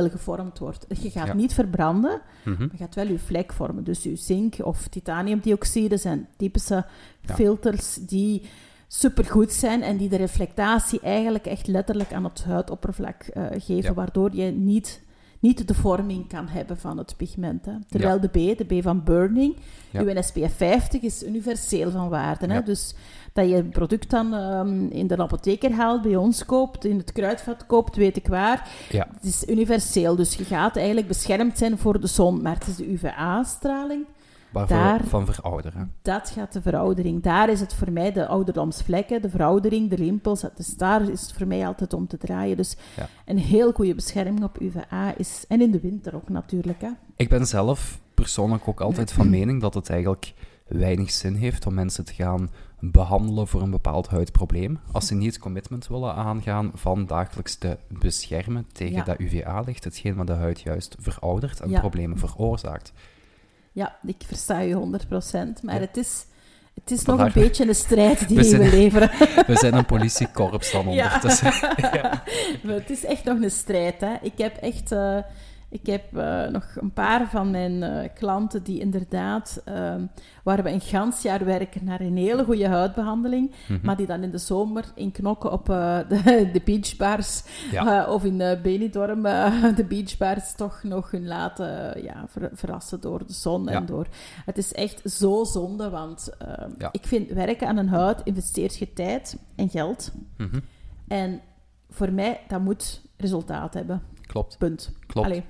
wel 0.00 0.10
gevormd 0.10 0.58
wordt. 0.58 0.86
Je 1.02 1.10
gaat 1.10 1.26
Ja. 1.26 1.34
niet 1.34 1.54
verbranden, 1.54 2.20
Mhm. 2.44 2.62
je 2.62 2.76
gaat 2.76 2.94
wel 2.94 3.06
uw 3.06 3.18
vlek 3.18 3.52
vormen. 3.52 3.84
Dus 3.84 4.02
uw 4.04 4.16
zink 4.16 4.54
of 4.62 4.88
titaniumdioxide 4.88 5.96
zijn 5.96 6.28
typische 6.36 6.84
Ja. 7.20 7.34
filters 7.34 7.94
die 7.94 8.42
supergoed 8.88 9.52
zijn 9.52 9.82
en 9.82 9.96
die 9.96 10.08
de 10.08 10.16
reflectatie 10.16 11.00
eigenlijk 11.00 11.46
echt 11.46 11.66
letterlijk 11.66 12.12
aan 12.12 12.24
het 12.24 12.44
huidoppervlak 12.44 13.22
eh, 13.22 13.46
geven, 13.50 13.82
Ja. 13.82 13.94
waardoor 13.94 14.34
je 14.36 14.50
niet, 14.50 15.02
niet 15.44 15.68
de 15.68 15.74
vorming 15.74 16.28
kan 16.28 16.48
hebben 16.48 16.78
van 16.78 16.98
het 16.98 17.14
pigment. 17.16 17.64
Hè. 17.64 17.72
Terwijl 17.88 18.20
de 18.20 18.28
B, 18.28 18.32
de 18.58 18.64
B 18.78 18.82
van 18.82 19.04
burning, 19.04 19.56
Ja. 19.90 20.00
uw 20.02 20.22
SPF 20.22 20.56
50 20.56 21.02
is 21.02 21.22
universeel 21.24 21.90
van 21.90 22.08
waarde. 22.08 22.46
Hè. 22.46 22.54
Ja. 22.54 22.60
Dus 22.60 22.94
dat 23.32 23.48
je 23.48 23.56
een 23.56 23.68
product 23.68 24.10
dan 24.10 24.34
ehm, 24.34 24.86
in 24.86 25.06
de 25.06 25.16
apotheker 25.16 25.72
haalt, 25.72 26.02
bij 26.02 26.16
ons 26.16 26.44
koopt, 26.44 26.84
in 26.84 26.96
het 26.98 27.12
kruidvat 27.12 27.66
koopt, 27.66 27.96
weet 27.96 28.16
ik 28.16 28.26
waar. 28.26 28.68
Ja. 28.90 29.08
Het 29.14 29.24
is 29.24 29.44
universeel, 29.48 30.16
dus 30.16 30.34
je 30.34 30.44
gaat 30.44 30.76
eigenlijk 30.76 31.08
beschermd 31.08 31.58
zijn 31.58 31.78
voor 31.78 32.00
de 32.00 32.06
zon. 32.06 32.42
Maar 32.42 32.54
het 32.54 32.66
is 32.66 32.76
de 32.76 32.92
UVA-straling, 32.92 34.04
Daar- 34.66 35.04
van 35.04 35.26
verouderen. 35.26 35.92
dat 36.02 36.30
gaat 36.30 36.52
de 36.52 36.62
veroudering. 36.62 37.22
Daar 37.22 37.50
is 37.50 37.60
het 37.60 37.74
voor 37.74 37.92
mij 37.92 38.12
de 38.12 38.26
ouderdomsvlekken, 38.26 39.22
de 39.22 39.30
veroudering, 39.30 39.90
de 39.90 39.96
rimpels. 39.96 40.44
Dus 40.54 40.76
daar 40.76 41.08
is 41.08 41.20
het 41.20 41.32
voor 41.32 41.46
mij 41.46 41.66
altijd 41.66 41.92
om 41.92 42.06
te 42.06 42.16
draaien. 42.18 42.56
Dus 42.56 42.76
Ja. 42.96 43.08
een 43.26 43.38
heel 43.38 43.72
goede 43.72 43.94
bescherming 43.94 44.44
op 44.44 44.60
UVA 44.60 45.14
is... 45.16 45.44
En 45.48 45.60
in 45.60 45.70
de 45.70 45.80
winter 45.80 46.14
ook 46.14 46.28
natuurlijk, 46.28 46.80
hè. 46.80 46.88
Ik 47.16 47.28
ben 47.28 47.46
zelf 47.46 48.00
persoonlijk 48.14 48.68
ook 48.68 48.80
altijd 48.80 49.12
van 49.12 49.30
mening 49.30 49.60
dat 49.60 49.74
het 49.74 49.90
eigenlijk 49.90 50.34
weinig 50.68 51.10
zin 51.10 51.34
heeft 51.34 51.66
om 51.66 51.74
mensen 51.74 52.04
te 52.04 52.12
gaan 52.14 52.50
behandelen 52.80 53.48
voor 53.48 53.62
een 53.62 53.70
bepaald 53.70 54.08
huidprobleem. 54.08 54.78
Als 54.92 55.06
ze 55.06 55.14
niet 55.14 55.32
het 55.32 55.42
commitment 55.42 55.86
willen 55.88 56.14
aangaan 56.14 56.70
van 56.74 57.06
dagelijks 57.06 57.54
te 57.56 57.78
beschermen 57.88 58.66
tegen 58.72 58.94
Ja. 58.96 59.04
dat 59.04 59.18
UVA-licht, 59.20 59.84
hetgeen 59.84 60.14
wat 60.14 60.26
de 60.26 60.32
huid 60.32 60.60
juist 60.60 60.96
veroudert 60.98 61.60
en 61.60 61.70
Ja. 61.70 61.80
problemen 61.80 62.18
veroorzaakt. 62.18 62.92
Ja, 63.74 63.96
ik 64.06 64.16
versta 64.26 64.58
je 64.60 64.74
100%. 64.74 65.62
Maar 65.62 65.74
Ja. 65.74 65.80
het 65.80 65.96
is, 65.96 66.24
het 66.74 66.90
is 66.90 67.04
nog 67.04 67.20
een 67.20 67.32
beetje 67.34 67.68
een 67.68 67.74
strijd 67.74 68.28
die 68.28 68.36
We 68.38 68.42
we, 68.42 68.48
zijn- 68.48 68.70
leveren. 68.70 69.10
We 69.46 69.56
zijn 69.56 69.74
een 69.74 69.84
politiekorps 69.86 70.70
dan 70.72 70.90
Ja. 70.92 71.04
ondertussen. 71.04 71.52
Maar 72.64 72.74
het 72.74 72.90
is 72.90 73.04
echt 73.04 73.24
nog 73.24 73.40
een 73.40 73.50
strijd. 73.50 74.00
Hè. 74.00 74.14
Ik 74.22 74.32
heb 74.36 74.56
echt... 74.56 74.92
eh, 74.92 75.18
ik 75.74 75.86
heb 75.86 76.16
eh, 76.16 76.46
nog 76.48 76.64
een 76.80 76.92
paar 76.92 77.28
van 77.30 77.50
mijn 77.50 77.82
eh, 77.82 78.08
klanten 78.14 78.62
die 78.62 78.80
inderdaad, 78.80 79.62
ehm, 79.64 80.06
waar 80.42 80.62
we 80.62 80.70
een 80.70 80.80
gans 80.80 81.22
jaar 81.22 81.44
werken 81.44 81.84
naar 81.84 82.00
een 82.00 82.16
hele 82.16 82.44
goede 82.44 82.68
huidbehandeling, 82.68 83.50
Mhm. 83.68 83.78
maar 83.86 83.96
die 83.96 84.06
dan 84.06 84.22
in 84.22 84.30
de 84.30 84.38
zomer 84.38 84.84
in 84.94 85.12
knokken 85.12 85.52
op 85.52 85.68
eh, 85.70 85.98
de, 86.08 86.50
de 86.52 86.60
beachbars 86.64 87.42
Ja. 87.70 88.06
of 88.12 88.24
in 88.24 88.36
Benidorm 88.62 89.22
de 89.76 89.84
beachbars 89.88 90.54
toch 90.54 90.82
nog 90.82 91.10
hun 91.10 91.26
laten 91.26 92.02
ja, 92.02 92.24
ver- 92.28 92.50
verrassen 92.52 93.00
door 93.00 93.26
de 93.26 93.32
zon 93.32 93.64
Ja. 93.64 93.70
en 93.72 93.86
door... 93.86 94.06
Het 94.44 94.58
is 94.58 94.72
echt 94.72 95.10
zo 95.12 95.44
zonde, 95.44 95.90
want 95.90 96.30
ehm, 96.38 96.70
Ja. 96.78 96.88
ik 96.92 97.06
vind 97.06 97.30
werken 97.30 97.68
aan 97.68 97.76
een 97.76 97.88
huid 97.88 98.20
investeert 98.24 98.76
je 98.76 98.92
tijd 98.92 99.36
en 99.56 99.68
geld. 99.68 100.12
Mhm. 100.36 100.58
En 101.08 101.40
voor 101.90 102.12
mij, 102.12 102.40
dat 102.48 102.60
moet 102.60 103.02
resultaat 103.16 103.74
hebben. 103.74 104.02
Klopt, 104.34 104.58
Punt. 104.58 104.92
klopt. 105.06 105.26
Allee, 105.26 105.42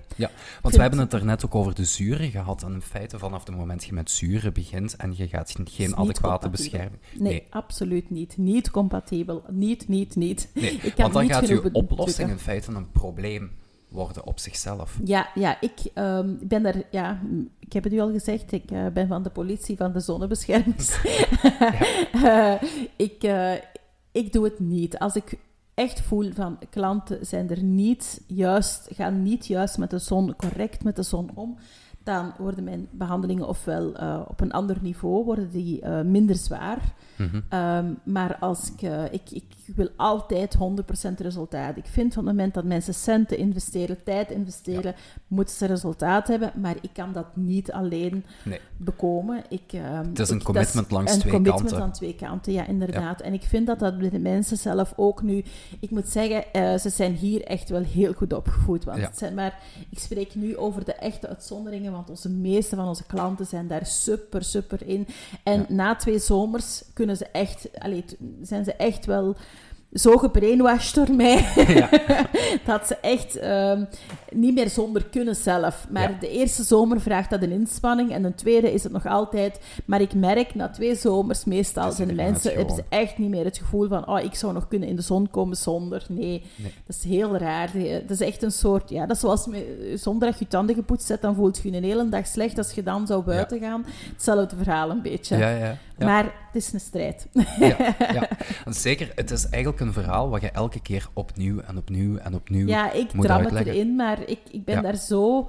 Want 0.62 0.74
we 0.74 0.80
hebben 0.80 0.98
het 0.98 1.12
er 1.12 1.24
net 1.24 1.44
ook 1.44 1.54
over 1.54 1.74
de 1.74 1.84
zuren 1.84 2.30
gehad. 2.30 2.62
En 2.62 2.72
in 2.72 2.82
feite, 2.82 3.18
vanaf 3.18 3.46
het 3.46 3.56
moment 3.56 3.78
dat 3.78 3.88
je 3.88 3.94
met 3.94 4.10
zuren 4.10 4.52
begint 4.52 4.96
en 4.96 5.14
je 5.16 5.28
gaat 5.28 5.54
geen, 5.64 5.96
adequate 5.96 6.48
bescherming... 6.48 7.00
nee, 7.18 7.32
Nee. 7.32 7.46
absoluut 7.50 8.10
niet. 8.10 8.36
Niet 8.36 8.70
compatibel. 8.70 9.42
Niet, 9.48 9.88
niet, 9.88 10.16
niet. 10.16 10.50
Nee, 10.54 10.72
Ik 10.72 10.96
want 10.96 11.12
dan 11.12 11.28
gaat 11.28 11.48
je 11.48 11.72
oplossing 11.72 12.30
in 12.30 12.38
feite 12.38 12.70
een 12.72 12.90
probleem 12.90 13.50
worden 13.88 14.26
op 14.26 14.38
zichzelf. 14.38 14.98
Ja, 15.04 15.28
ja 15.34 15.60
ik 15.60 15.78
ehm, 15.94 16.34
ben 16.40 16.62
daar... 16.62 16.82
Ja, 16.90 17.22
ik 17.58 17.72
heb 17.72 17.84
het 17.84 17.92
u 17.92 18.00
al 18.00 18.12
gezegd, 18.12 18.52
ik 18.52 18.70
eh, 18.70 18.86
ben 18.86 19.08
van 19.08 19.22
de 19.22 19.30
politie 19.30 19.76
van 19.76 19.92
de 19.92 20.00
zonnebeschermers. 20.00 20.96
Eh, 22.24 22.62
ik, 22.96 23.22
eh, 23.22 23.52
ik 24.12 24.32
doe 24.32 24.44
het 24.44 24.58
niet. 24.58 24.98
Als 24.98 25.16
ik 25.16 25.38
echt 25.74 26.00
voel 26.00 26.32
van 26.32 26.58
klanten 26.70 27.26
zijn 27.26 27.50
er 27.50 27.62
niet 27.62 28.22
juist, 28.26 28.88
gaan 28.92 29.22
niet 29.22 29.46
juist 29.46 29.78
met 29.78 29.90
de 29.90 29.98
zon, 29.98 30.36
correct 30.36 30.84
met 30.84 30.96
de 30.96 31.02
zon 31.02 31.30
om, 31.34 31.56
dan 32.02 32.32
worden 32.38 32.64
mijn 32.64 32.88
behandelingen 32.90 33.48
ofwel 33.48 33.94
eh, 33.94 34.20
op 34.28 34.40
een 34.40 34.52
ander 34.52 34.76
niveau, 34.80 35.24
worden 35.24 35.50
die 35.50 35.80
eh, 35.80 36.00
minder 36.00 36.36
zwaar. 36.36 36.94
Mhm. 37.16 37.40
Ehm, 37.48 37.86
maar 38.04 38.36
als 38.40 38.70
ik, 38.72 38.82
eh, 38.82 39.04
ik, 39.04 39.30
ik 39.30 39.44
wil 39.76 39.88
altijd 39.96 40.54
100% 40.54 41.20
resultaat. 41.20 41.76
Ik 41.76 41.86
vind 41.86 42.14
van 42.14 42.22
het 42.26 42.32
moment 42.34 42.54
dat 42.54 42.64
mensen 42.64 42.94
centen 42.94 43.38
investeren, 43.38 44.02
tijd 44.04 44.30
investeren, 44.30 44.94
moeten 45.26 45.54
ze 45.54 45.66
resultaat 45.66 46.28
hebben. 46.28 46.52
Maar 46.60 46.74
ik 46.80 46.90
kan 46.92 47.12
dat 47.12 47.36
niet 47.36 47.72
alleen 47.72 48.24
Nee. 48.44 48.60
bekomen. 48.76 49.42
Ik, 49.48 49.72
ehm, 49.72 50.08
Het 50.08 50.18
is 50.18 50.28
een 50.30 50.38
ik- 50.38 50.44
commitment 50.44 50.90
langs 50.90 51.12
een 51.12 51.18
twee 51.20 51.32
commitment 51.32 51.62
kanten. 51.68 51.82
aan 51.86 51.92
twee 51.92 52.14
kanten, 52.14 52.52
ja, 52.52 52.66
inderdaad. 52.66 53.20
En 53.20 53.32
ik 53.32 53.42
vind 53.42 53.66
dat 53.66 53.78
dat 53.78 53.98
bij 53.98 54.10
de 54.10 54.18
mensen 54.18 54.56
zelf 54.56 54.92
ook 54.96 55.22
nu... 55.22 55.44
Ik 55.80 55.90
moet 55.90 56.08
zeggen, 56.08 56.52
eh, 56.52 56.78
ze 56.78 56.88
zijn 56.90 57.12
hier 57.14 57.42
echt 57.44 57.68
wel 57.68 57.82
heel 57.82 58.12
goed 58.12 58.32
opgevoed. 58.32 58.84
Want 58.84 58.98
Ja. 58.98 59.04
het 59.06 59.18
zijn 59.18 59.34
maar... 59.34 59.58
Ik 59.90 59.98
spreek 59.98 60.34
nu 60.34 60.56
over 60.56 60.84
de 60.84 60.92
echte 60.94 61.28
uitzonderingen, 61.28 61.92
want 61.92 62.10
onze 62.10 62.30
meeste 62.30 62.76
van 62.76 62.88
onze 62.88 63.04
klanten 63.06 63.46
zijn 63.46 63.66
daar 63.66 63.86
super, 63.86 64.44
super 64.44 64.86
in. 64.86 65.06
En 65.42 65.66
na 65.68 65.96
twee 65.96 66.18
zomers 66.18 66.82
kunnen 66.92 67.03
ze 67.12 67.26
echt... 67.32 67.68
Allee, 67.78 68.04
zijn 68.42 68.64
ze 68.64 68.72
echt 68.74 69.06
wel 69.06 69.36
zo 69.92 70.16
gebrainwashed 70.16 70.94
door 70.94 71.16
mij, 71.16 71.46
Ja. 71.74 71.88
dat 72.66 72.86
ze 72.86 72.96
echt 72.96 73.36
ehm, 73.36 73.84
niet 74.32 74.54
meer 74.54 74.68
zonder 74.68 75.04
kunnen 75.04 75.36
zelf. 75.36 75.86
Maar 75.90 76.10
Ja. 76.10 76.16
de 76.20 76.30
eerste 76.30 76.62
zomer 76.62 77.00
vraagt 77.00 77.30
dat 77.30 77.42
een 77.42 77.50
inspanning 77.50 78.12
en 78.12 78.22
de 78.22 78.34
tweede 78.34 78.72
is 78.72 78.82
het 78.82 78.92
nog 78.92 79.06
altijd... 79.06 79.60
Maar 79.84 80.00
ik 80.00 80.14
merk, 80.14 80.54
na 80.54 80.68
twee 80.68 80.94
zomers 80.94 81.44
meestal 81.44 81.92
zijn 81.92 82.08
de 82.08 82.14
mensen, 82.14 82.54
hebben 82.54 82.74
ze 82.74 82.84
echt 82.88 83.18
niet 83.18 83.30
meer 83.30 83.44
het 83.44 83.58
gevoel 83.58 83.88
van 83.88 84.08
oh, 84.08 84.20
ik 84.24 84.34
zou 84.34 84.52
nog 84.52 84.68
kunnen 84.68 84.88
in 84.88 84.96
de 84.96 85.02
zon 85.02 85.30
komen 85.30 85.56
zonder. 85.56 86.06
Nee, 86.08 86.42
Nee. 86.56 86.72
dat 86.86 86.96
is 86.96 87.04
heel 87.04 87.36
raar. 87.36 87.70
Dat 88.06 88.10
is 88.10 88.20
echt 88.20 88.42
een 88.42 88.52
soort... 88.52 88.90
Ja, 88.90 89.06
dat 89.06 89.16
is 89.16 89.22
zoals 89.22 89.46
me- 89.46 89.92
zonder 89.96 90.28
dat 90.28 90.38
je 90.38 90.44
je 90.44 90.50
tanden 90.50 90.74
gepoetst 90.74 91.08
hebt, 91.08 91.22
dan 91.22 91.34
voelt 91.34 91.60
je 91.62 91.70
je 91.70 91.76
een 91.76 91.84
hele 91.84 92.08
dag 92.08 92.26
slecht 92.26 92.58
als 92.58 92.72
je 92.72 92.82
dan 92.82 93.06
zou 93.06 93.22
buiten 93.22 93.60
gaan. 93.60 93.84
Hetzelfde 94.12 94.56
verhaal 94.56 94.90
een 94.90 95.02
beetje. 95.02 95.36
Ja, 95.36 95.50
ja, 95.50 95.76
ja. 95.98 96.06
Maar 96.06 96.24
het 96.24 96.62
is 96.62 96.72
een 96.72 96.80
strijd. 96.80 97.28
ja, 97.58 97.94
ja. 98.12 98.28
En 98.64 98.74
zeker, 98.74 99.12
het 99.14 99.30
is 99.30 99.48
eigenlijk 99.48 99.82
een 99.82 99.92
verhaal 99.92 100.30
wat 100.30 100.40
je 100.40 100.50
elke 100.50 100.80
keer 100.80 101.08
opnieuw 101.12 101.60
en 101.60 101.76
opnieuw 101.76 102.16
en 102.16 102.34
opnieuw... 102.34 102.66
Ja, 102.66 102.92
ik 102.92 103.12
moet 103.12 103.24
dram 103.24 103.44
het 103.44 103.66
erin, 103.66 103.96
maar 103.96 104.18
ik, 104.26 104.40
ik 104.50 104.64
ben 104.64 104.82
daar 104.82 104.96
zo... 104.96 105.48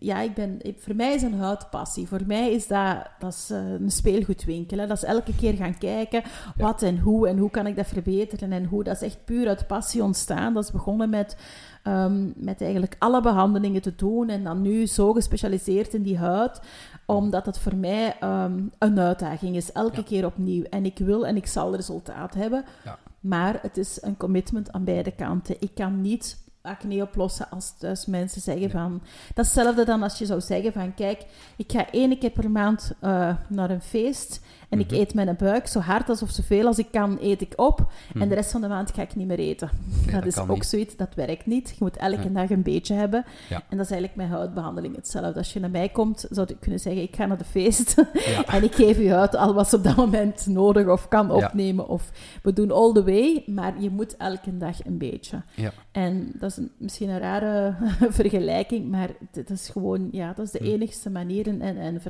Ja, 0.00 0.20
ik 0.20 0.34
ben, 0.34 0.56
ik- 0.62 0.80
voor 0.80 0.94
mij 0.96 1.14
is 1.14 1.22
een 1.22 1.38
huidpassie. 1.38 2.08
Voor 2.08 2.20
mij 2.26 2.52
is 2.52 2.66
dat, 2.66 2.96
dat 3.18 3.32
is, 3.32 3.50
eh, 3.50 3.70
een 3.72 3.90
speelgoedwinkel. 3.90 4.78
Hè. 4.78 4.86
Dat 4.86 4.96
is 4.96 5.04
elke 5.04 5.34
keer 5.34 5.54
gaan 5.54 5.78
kijken 5.78 6.22
wat 6.56 6.82
en 6.82 6.98
hoe 6.98 7.28
en 7.28 7.38
hoe 7.38 7.50
kan 7.50 7.66
ik 7.66 7.76
dat 7.76 7.86
verbeteren 7.86 8.52
en 8.52 8.64
hoe. 8.64 8.84
Dat 8.84 8.94
is 8.96 9.02
echt 9.02 9.24
puur 9.24 9.48
uit 9.48 9.66
passie 9.66 10.02
ontstaan. 10.02 10.54
Dat 10.54 10.64
is 10.64 10.70
begonnen 10.70 11.10
met, 11.10 11.36
ehm, 11.82 12.26
met 12.36 12.60
eigenlijk 12.60 12.96
alle 12.98 13.20
behandelingen 13.22 13.82
te 13.82 13.94
doen 13.94 14.28
en 14.28 14.44
dan 14.44 14.62
nu 14.62 14.86
zo 14.86 15.12
gespecialiseerd 15.12 15.94
in 15.94 16.02
die 16.02 16.18
huid 16.18 16.60
omdat 17.06 17.46
het 17.46 17.58
voor 17.58 17.76
mij 17.76 18.16
ehm, 18.20 18.60
een 18.78 18.98
uitdaging 19.00 19.56
is, 19.56 19.72
elke 19.72 19.96
Ja. 19.96 20.02
keer 20.02 20.26
opnieuw. 20.26 20.62
En 20.62 20.84
ik 20.84 20.98
wil 20.98 21.26
en 21.26 21.36
ik 21.36 21.46
zal 21.46 21.74
resultaat 21.76 22.34
hebben. 22.34 22.64
Ja. 22.84 22.98
Maar 23.20 23.58
het 23.62 23.76
is 23.76 23.98
een 24.02 24.16
commitment 24.16 24.72
aan 24.72 24.84
beide 24.84 25.10
kanten. 25.10 25.56
Ik 25.58 25.74
kan 25.74 26.00
niet 26.00 26.46
acne 26.68 27.02
oplossen 27.02 27.50
als 27.50 27.74
thuis 27.78 28.06
mensen 28.06 28.40
zeggen 28.40 28.70
van... 28.70 29.02
Dat 29.34 29.44
is 29.44 29.54
hetzelfde 29.54 29.84
dan 29.84 30.02
als 30.02 30.18
je 30.18 30.26
zou 30.26 30.40
zeggen 30.40 30.72
van... 30.72 30.94
Kijk, 30.94 31.24
ik 31.56 31.72
ga 31.72 31.90
één 31.90 32.18
keer 32.18 32.30
per 32.30 32.50
maand 32.50 32.92
eh, 33.00 33.36
naar 33.48 33.70
een 33.70 33.82
feest 33.82 34.40
En 34.68 34.78
ik 34.80 34.86
Mhm. 34.90 35.00
eet 35.00 35.14
mijn 35.14 35.36
buik 35.38 35.66
zo 35.66 35.80
hard 35.80 36.08
als 36.08 36.22
of 36.22 36.30
zoveel 36.30 36.66
als 36.66 36.78
ik 36.78 36.86
kan, 36.90 37.18
eet 37.20 37.40
ik 37.40 37.52
op. 37.56 37.78
En 37.78 37.86
Mhm. 38.18 38.28
de 38.28 38.34
rest 38.34 38.50
van 38.50 38.60
de 38.60 38.68
maand 38.68 38.92
ga 38.94 39.02
ik 39.02 39.14
niet 39.16 39.26
meer 39.26 39.38
eten. 39.38 39.70
Nee, 40.04 40.04
dat, 40.04 40.14
dat 40.14 40.26
is 40.26 40.38
ook 40.38 40.48
niet. 40.48 40.66
zoiets, 40.66 40.96
dat 40.96 41.14
werkt 41.14 41.46
niet. 41.46 41.68
Je 41.68 41.76
moet 41.78 41.96
elke 41.96 42.32
dag 42.32 42.50
een 42.50 42.62
beetje 42.62 42.94
hebben. 42.94 43.24
Ja. 43.48 43.62
En 43.68 43.76
dat 43.76 43.86
is 43.86 43.92
eigenlijk 43.92 44.14
met 44.16 44.28
houtbehandeling 44.38 44.96
hetzelfde. 44.96 45.38
Als 45.38 45.52
je 45.52 45.60
naar 45.60 45.70
mij 45.70 45.88
komt, 45.88 46.26
zou 46.30 46.46
je 46.48 46.56
kunnen 46.60 46.80
zeggen, 46.80 47.02
ik 47.02 47.16
ga 47.16 47.26
naar 47.26 47.38
de 47.38 47.44
feest. 47.44 47.94
Ja. 48.26 48.44
en 48.46 48.62
ik 48.64 48.74
geef 48.74 48.98
u 48.98 49.12
uit 49.12 49.36
al 49.36 49.54
wat 49.54 49.68
ze 49.68 49.76
op 49.76 49.84
dat 49.84 49.96
moment 49.96 50.46
nodig 50.46 50.86
of 50.88 51.08
kan 51.08 51.26
Ja. 51.26 51.32
opnemen. 51.46 51.88
Of 51.88 52.10
we 52.42 52.52
doen 52.52 52.70
all 52.70 52.92
the 52.92 53.04
way, 53.04 53.42
maar 53.46 53.80
je 53.80 53.90
moet 53.90 54.16
elke 54.16 54.56
dag 54.56 54.84
een 54.86 54.98
beetje. 54.98 55.42
Ja. 55.54 55.72
En 55.92 56.32
dat 56.38 56.50
is 56.50 56.56
een- 56.56 56.70
misschien 56.78 57.08
een 57.08 57.18
rare 57.18 57.74
vergelijking, 58.20 58.90
maar 58.90 59.08
het 59.32 59.50
is 59.50 59.68
gewoon, 59.68 60.08
ja, 60.12 60.32
dat 60.32 60.44
is 60.44 60.50
de 60.52 60.58
Hm. 60.58 60.64
enigste 60.64 61.10
manier 61.10 61.46
en, 61.46 61.60
en, 61.60 61.76
en 61.76 62.00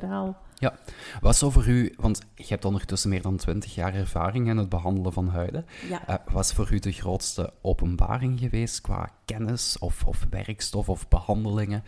verhaal. 0.59 0.77
Wat 1.21 1.33
is 1.33 1.39
zo 1.39 1.49
voor 1.49 1.67
u, 1.67 1.93
want 1.97 2.21
je 2.35 2.45
hebt 2.47 2.65
ondertussen 2.65 3.09
meer 3.09 3.21
dan 3.21 3.37
20 3.37 3.75
jaar 3.75 3.93
ervaring 3.93 4.47
in 4.47 4.57
het 4.57 4.69
behandelen 4.69 5.13
van 5.13 5.27
huiden. 5.27 5.65
Ja. 5.89 6.07
Eh, 6.07 6.15
wat 6.31 6.43
is 6.43 6.51
voor 6.51 6.71
u 6.71 6.79
de 6.79 6.91
grootste 6.91 7.53
openbaring 7.61 8.39
geweest 8.39 8.81
qua 8.81 9.09
kennis 9.25 9.77
of, 9.79 10.03
of 10.05 10.25
werkstof 10.29 10.89
of 10.89 11.07
behandelingen? 11.07 11.83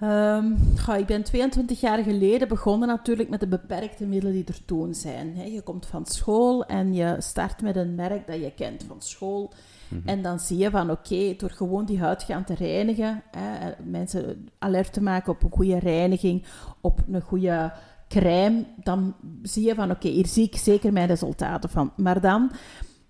Ehm, 0.00 0.52
goh, 0.76 0.96
ik 0.96 1.06
ben 1.06 1.22
22 1.22 1.80
jaar 1.80 2.02
geleden 2.02 2.48
begonnen 2.48 2.88
natuurlijk 2.88 3.28
met 3.28 3.40
de 3.40 3.48
beperkte 3.48 4.06
middelen 4.06 4.34
die 4.34 4.44
er 4.44 4.64
toen 4.64 4.94
zijn. 4.94 5.52
Je 5.52 5.62
komt 5.62 5.86
van 5.86 6.06
school 6.06 6.64
en 6.64 6.94
je 6.94 7.16
start 7.18 7.62
met 7.62 7.76
een 7.76 7.94
merk 7.94 8.26
dat 8.26 8.40
je 8.40 8.52
kent 8.54 8.84
van 8.88 9.02
school. 9.02 9.52
Mhm. 9.88 10.08
En 10.08 10.22
dan 10.22 10.40
zie 10.40 10.58
je 10.58 10.70
van 10.70 10.90
oké, 10.90 11.34
door 11.36 11.50
gewoon 11.50 11.84
die 11.84 12.00
huid 12.00 12.22
gaan 12.22 12.44
te 12.44 12.54
reinigen, 12.54 13.22
hè, 13.30 13.68
eh, 13.68 13.76
mensen 13.84 14.48
alert 14.58 14.92
te 14.92 15.02
maken 15.02 15.32
op 15.32 15.42
een 15.42 15.50
goede 15.50 15.78
reiniging, 15.78 16.44
op 16.80 17.00
een 17.10 17.20
goede 17.20 17.72
crème, 18.08 18.64
dan 18.76 19.14
zie 19.42 19.66
je 19.66 19.74
van 19.74 19.90
oké, 19.90 20.08
hier 20.08 20.26
zie 20.26 20.46
ik 20.46 20.56
zeker 20.56 20.92
mijn 20.92 21.06
resultaten 21.06 21.70
van. 21.70 21.92
Maar 21.96 22.20
dan, 22.20 22.50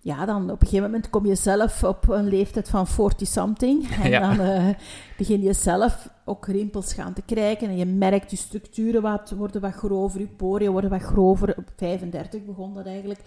ja, 0.01 0.25
dan 0.27 0.43
op 0.43 0.61
een 0.63 0.67
gegeven 0.67 0.85
moment 0.85 1.11
kom 1.11 1.27
je 1.27 1.35
zelf 1.35 1.85
op 1.85 2.09
een 2.09 2.29
leeftijd 2.29 2.69
van 2.69 2.87
40-something 2.87 3.89
en 4.03 4.11
Ja. 4.11 4.21
dan 4.21 4.47
eh, 4.47 4.69
begin 5.17 5.43
je 5.43 5.53
zelf 5.53 6.09
ook 6.25 6.47
rimpels 6.47 6.93
gaan 6.93 7.13
te 7.13 7.23
krijgen 7.23 7.69
en 7.69 7.77
je 7.77 7.87
merkt 7.87 8.31
je 8.31 8.37
structuren 8.37 9.03
wat, 9.03 9.31
worden 9.31 9.61
wat 9.61 9.73
grover, 9.73 10.21
je 10.21 10.27
poriën 10.27 10.71
worden 10.71 10.91
wat 10.91 11.03
grover. 11.03 11.55
Op 11.57 11.69
35 11.77 12.45
begon 12.45 12.75
dat 12.75 12.87
eigenlijk. 12.87 13.21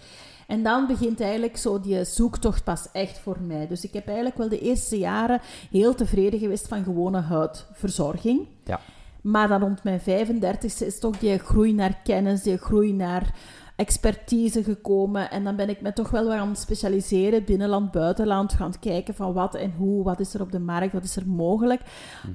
En 0.46 0.62
dan 0.62 0.86
begint 0.86 1.20
eigenlijk 1.20 1.56
zo 1.56 1.80
die 1.80 2.04
zoektocht 2.04 2.64
pas 2.64 2.88
echt 2.92 3.18
voor 3.18 3.40
mij. 3.40 3.66
Dus 3.66 3.84
ik 3.84 3.92
heb 3.92 4.06
eigenlijk 4.06 4.36
wel 4.36 4.48
de 4.48 4.60
eerste 4.60 4.98
jaren 4.98 5.40
heel 5.70 5.94
tevreden 5.94 6.38
geweest 6.38 6.68
van 6.68 6.84
gewone 6.84 7.20
huidverzorging. 7.20 8.46
Ja. 8.64 8.80
Maar 9.22 9.48
dan 9.48 9.60
rond 9.60 9.84
mijn 9.84 10.00
35ste 10.00 10.86
is 10.86 10.98
toch 10.98 11.18
die 11.18 11.38
groei 11.38 11.72
naar 11.72 12.00
kennis, 12.04 12.42
die 12.42 12.56
groei 12.56 12.92
naar 12.92 13.34
expertise 13.82 14.62
gekomen. 14.62 15.30
En 15.30 15.44
dan 15.44 15.56
ben 15.56 15.68
ik 15.68 15.80
me 15.80 15.92
toch 15.92 16.10
wel 16.10 16.24
wat 16.24 16.32
gaan 16.32 16.56
specialiseren, 16.56 17.44
binnenland, 17.44 17.90
buitenland, 17.90 18.52
gaan 18.52 18.72
kijken 18.80 19.14
van 19.14 19.32
wat 19.32 19.54
en 19.54 19.72
hoe, 19.76 20.04
wat 20.04 20.20
is 20.20 20.34
er 20.34 20.40
op 20.40 20.52
de 20.52 20.58
markt, 20.58 20.92
wat 20.92 21.04
is 21.04 21.16
er 21.16 21.26
mogelijk. 21.26 21.80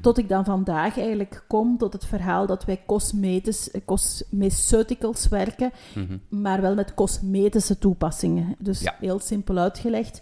Tot 0.02 0.18
ik 0.18 0.30
dan 0.30 0.46
vandaag 0.46 0.98
eigenlijk 1.00 1.44
kom 1.48 1.78
tot 1.78 1.94
het 1.94 2.06
verhaal 2.06 2.46
dat 2.46 2.66
wij 2.66 2.82
cosmetisch, 2.86 3.72
eh, 3.72 3.82
cosmeceuticals 3.86 5.28
werken, 5.28 5.72
Mhm. 5.96 6.18
maar 6.30 6.62
wel 6.62 6.76
met 6.76 6.94
cosmetische 6.94 7.78
toepassingen. 7.78 8.56
Dus 8.60 8.82
Ja. 8.82 8.96
heel 9.00 9.20
simpel 9.20 9.58
uitgelegd. 9.58 10.22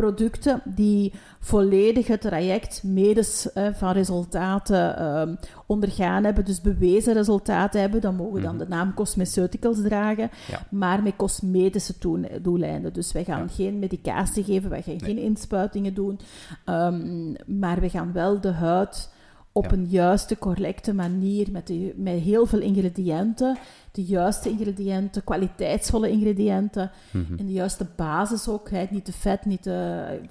Producten 0.00 0.62
die 0.64 1.12
volledig 1.40 2.06
het 2.06 2.20
traject 2.20 2.82
medisch 2.84 3.52
eh, 3.52 3.68
van 3.74 3.92
resultaten 3.92 4.98
ehm, 4.98 5.34
ondergaan 5.66 6.24
hebben, 6.24 6.44
dus 6.44 6.60
bewezen 6.60 7.14
resultaten 7.14 7.80
hebben, 7.80 8.00
dan 8.00 8.14
mogen 8.16 8.42
dan 8.42 8.54
Mhm. 8.54 8.64
de 8.64 8.68
naam 8.68 8.94
cosmeceuticals 8.94 9.82
dragen, 9.82 10.30
Ja. 10.48 10.60
maar 10.70 11.02
met 11.02 11.16
cosmetische 11.16 11.94
doeleinden. 12.42 12.92
Dus 12.92 13.12
wij 13.12 13.24
gaan 13.24 13.40
Ja. 13.42 13.48
geen 13.54 13.78
medicatie 13.78 14.44
geven, 14.44 14.70
wij 14.70 14.82
gaan 14.82 14.96
Nee. 14.96 15.04
geen 15.14 15.18
inspuitingen 15.18 15.94
doen, 15.94 16.18
ehm, 16.64 17.32
maar 17.58 17.80
we 17.80 17.88
gaan 17.88 18.12
wel 18.12 18.40
de 18.40 18.52
huid 18.52 19.10
op 19.52 19.64
Ja. 19.64 19.72
een 19.72 19.86
juiste, 19.88 20.38
correcte 20.38 20.94
manier, 20.94 21.48
met, 21.50 21.66
de, 21.66 21.92
met 21.96 22.18
heel 22.18 22.46
veel 22.46 22.60
ingrediënten, 22.60 23.56
de 23.96 24.04
juiste 24.04 24.48
ingrediënten, 24.50 25.24
kwaliteitsvolle 25.24 26.10
ingrediënten, 26.10 26.90
Mhm. 27.10 27.34
in 27.36 27.46
de 27.46 27.52
juiste 27.52 27.86
basis 27.96 28.48
ook. 28.48 28.70
Hè. 28.70 28.86
Niet 28.90 29.04
te 29.04 29.12
vet, 29.12 29.44
niet 29.44 29.62
te, 29.62 29.70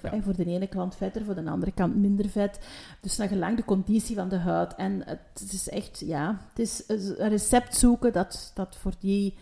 Ja. 0.01 0.10
hè, 0.10 0.22
voor 0.22 0.36
de 0.36 0.45
ene 0.45 0.67
kant 0.67 0.95
vetter, 0.95 1.24
voor 1.25 1.36
de 1.36 1.50
andere 1.50 1.72
kant 1.72 1.95
minder 1.95 2.29
vet. 2.29 2.60
Dus 3.01 3.17
naar 3.17 3.27
gelang 3.27 3.57
de 3.57 3.65
conditie 3.65 4.15
van 4.15 4.29
de 4.29 4.38
huid. 4.38 4.75
En 4.75 5.01
het 5.05 5.51
is 5.51 5.69
echt, 5.69 6.00
ja, 6.05 6.39
het 6.50 6.60
is 6.60 6.84
een 6.88 7.29
recept 7.29 7.75
zoeken 7.77 8.13
dat, 8.13 8.51
dat 8.53 8.75
voor, 8.79 8.93
die, 9.00 9.34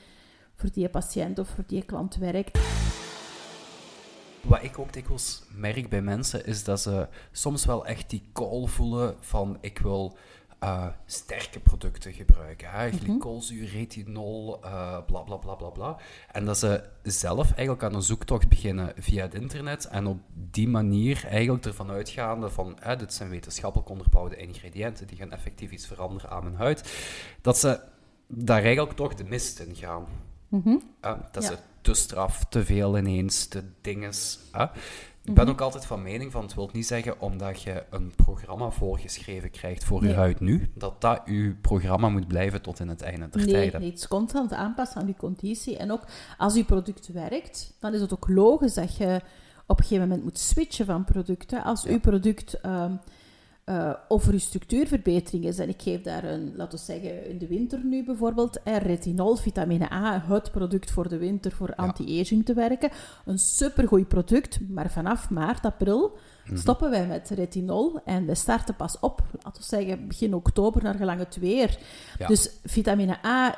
voor 0.56 0.70
die 0.74 0.90
patiënt 0.90 1.40
of 1.40 1.48
voor 1.48 1.64
die 1.68 1.84
klant 1.84 2.16
werkt. 2.16 2.60
Wat 4.42 4.64
ik 4.64 4.80
ook 4.80 4.94
dikwijls 4.94 5.44
merk 5.56 5.90
bij 5.90 6.02
mensen 6.02 6.46
is 6.46 6.64
dat 6.64 6.80
ze 6.82 7.08
soms 7.32 7.66
wel 7.66 7.86
echt 7.86 8.10
die 8.10 8.24
call 8.34 8.66
voelen 8.66 9.16
van 9.20 9.58
ik 9.62 9.80
wil 9.80 10.18
eh, 10.64 10.88
sterke 11.06 11.60
producten 11.60 12.14
gebruiken. 12.14 12.70
Hè? 12.72 12.92
Glycolzuur, 12.92 13.70
retinol, 13.70 14.64
eh, 14.64 14.98
bla 15.06 15.20
bla 15.20 15.36
bla 15.36 15.54
bla 15.56 15.70
bla. 15.70 15.98
En 16.32 16.46
dat 16.46 16.58
ze 16.58 16.84
zelf 17.04 17.46
eigenlijk 17.52 17.84
aan 17.84 17.94
een 17.94 18.02
zoektocht 18.02 18.50
beginnen 18.50 18.94
via 18.98 19.22
het 19.22 19.34
internet 19.34 19.86
en 19.86 20.06
op 20.08 20.20
die 20.34 20.68
manier 20.68 21.26
eigenlijk 21.28 21.66
ervan 21.66 21.90
uitgaande 21.92 22.50
van 22.50 22.78
hè, 22.80 22.96
dit 22.96 23.14
zijn 23.14 23.30
wetenschappelijk 23.30 23.90
onderbouwde 23.90 24.36
ingrediënten 24.36 25.08
die 25.08 25.18
gaan 25.18 25.32
effectief 25.32 25.72
iets 25.72 25.88
veranderen 25.88 26.30
aan 26.30 26.44
hun 26.44 26.56
huid, 26.56 26.94
dat 27.42 27.58
ze 27.58 27.80
daar 28.28 28.64
eigenlijk 28.64 28.96
toch 28.96 29.14
de 29.16 29.24
mist 29.24 29.60
in 29.60 29.76
gaan. 29.76 30.06
Mhm. 30.48 30.70
Uh, 30.70 30.78
dat 31.32 31.44
Ja. 31.44 31.52
is 31.52 31.58
te 31.82 31.94
straf, 31.94 32.46
te 32.50 32.66
veel 32.66 32.98
ineens, 32.98 33.46
te 33.48 33.64
dinges. 33.82 34.40
Ik 35.26 35.34
ben 35.34 35.44
Mhm. 35.44 35.54
ook 35.54 35.62
altijd 35.62 35.86
van 35.86 36.02
mening 36.02 36.32
van, 36.32 36.42
het 36.44 36.54
wil 36.56 36.70
niet 36.74 36.88
zeggen 36.88 37.22
omdat 37.22 37.62
je 37.62 37.84
een 37.90 38.14
programma 38.16 38.70
voorgeschreven 38.70 39.52
krijgt 39.52 39.84
voor 39.84 40.02
Nee. 40.02 40.10
je 40.10 40.16
huid 40.16 40.40
nu, 40.40 40.72
dat 40.76 41.02
dat 41.02 41.22
je 41.26 41.56
programma 41.62 42.10
moet 42.10 42.28
blijven 42.28 42.62
tot 42.62 42.80
in 42.80 42.88
het 42.88 43.02
einde 43.02 43.30
der 43.30 43.42
Nee, 43.46 43.54
tijden. 43.54 43.80
nee, 43.82 43.90
het 43.90 44.00
is 44.00 44.08
constant 44.08 44.54
aanpassen 44.54 45.02
aan 45.02 45.08
je 45.08 45.16
conditie. 45.16 45.78
En 45.78 45.92
ook 45.92 46.02
als 46.38 46.56
je 46.56 46.64
product 46.64 47.08
werkt, 47.08 47.74
dan 47.80 47.94
is 47.94 48.02
het 48.02 48.14
ook 48.14 48.28
logisch 48.28 48.74
dat 48.74 48.98
je 48.98 49.22
op 49.68 49.78
een 49.80 49.84
gegeven 49.86 50.08
moment 50.08 50.24
moet 50.24 50.40
switchen 50.40 50.86
van 50.86 51.04
producten. 51.04 51.64
Als 51.64 51.84
Ja. 51.84 51.90
uw 51.92 52.00
product 52.00 52.60
ehm 53.66 53.80
eh, 53.80 53.94
over 54.08 54.34
uw 54.34 54.40
structuurverbetering 54.40 55.46
is, 55.46 55.60
en 55.60 55.70
ik 55.70 55.82
geef 55.82 56.02
daar 56.02 56.24
een, 56.24 56.54
laten 56.56 56.78
we 56.80 56.84
zeggen, 56.86 57.30
in 57.30 57.38
de 57.38 57.48
winter 57.48 57.80
nu 57.84 58.04
bijvoorbeeld, 58.04 58.60
eh, 58.64 58.78
retinol, 58.78 59.36
vitamine 59.36 59.92
A, 59.94 60.24
het 60.28 60.52
product 60.52 60.92
voor 60.92 61.10
de 61.10 61.18
winter 61.18 61.52
voor 61.52 61.76
anti-aging 61.76 62.46
te 62.46 62.54
werken. 62.54 62.90
Een 63.26 63.40
supergoed 63.40 64.08
product, 64.08 64.60
maar 64.70 64.92
vanaf 64.92 65.30
maart, 65.30 65.66
april 65.66 66.18
Mhm. 66.46 66.58
stoppen 66.58 66.90
wij 66.90 67.08
met 67.08 67.30
retinol 67.30 68.00
en 68.06 68.26
we 68.26 68.36
starten 68.36 68.76
pas 68.76 69.00
op, 69.00 69.22
laten 69.44 69.62
we 69.62 69.68
zeggen, 69.68 70.08
begin 70.08 70.34
oktober 70.34 70.84
naar 70.84 70.96
gelang 70.96 71.20
het 71.20 71.38
weer. 71.40 71.78
Ja. 72.20 72.28
Dus 72.28 72.50
vitamine 72.64 73.26
A, 73.26 73.58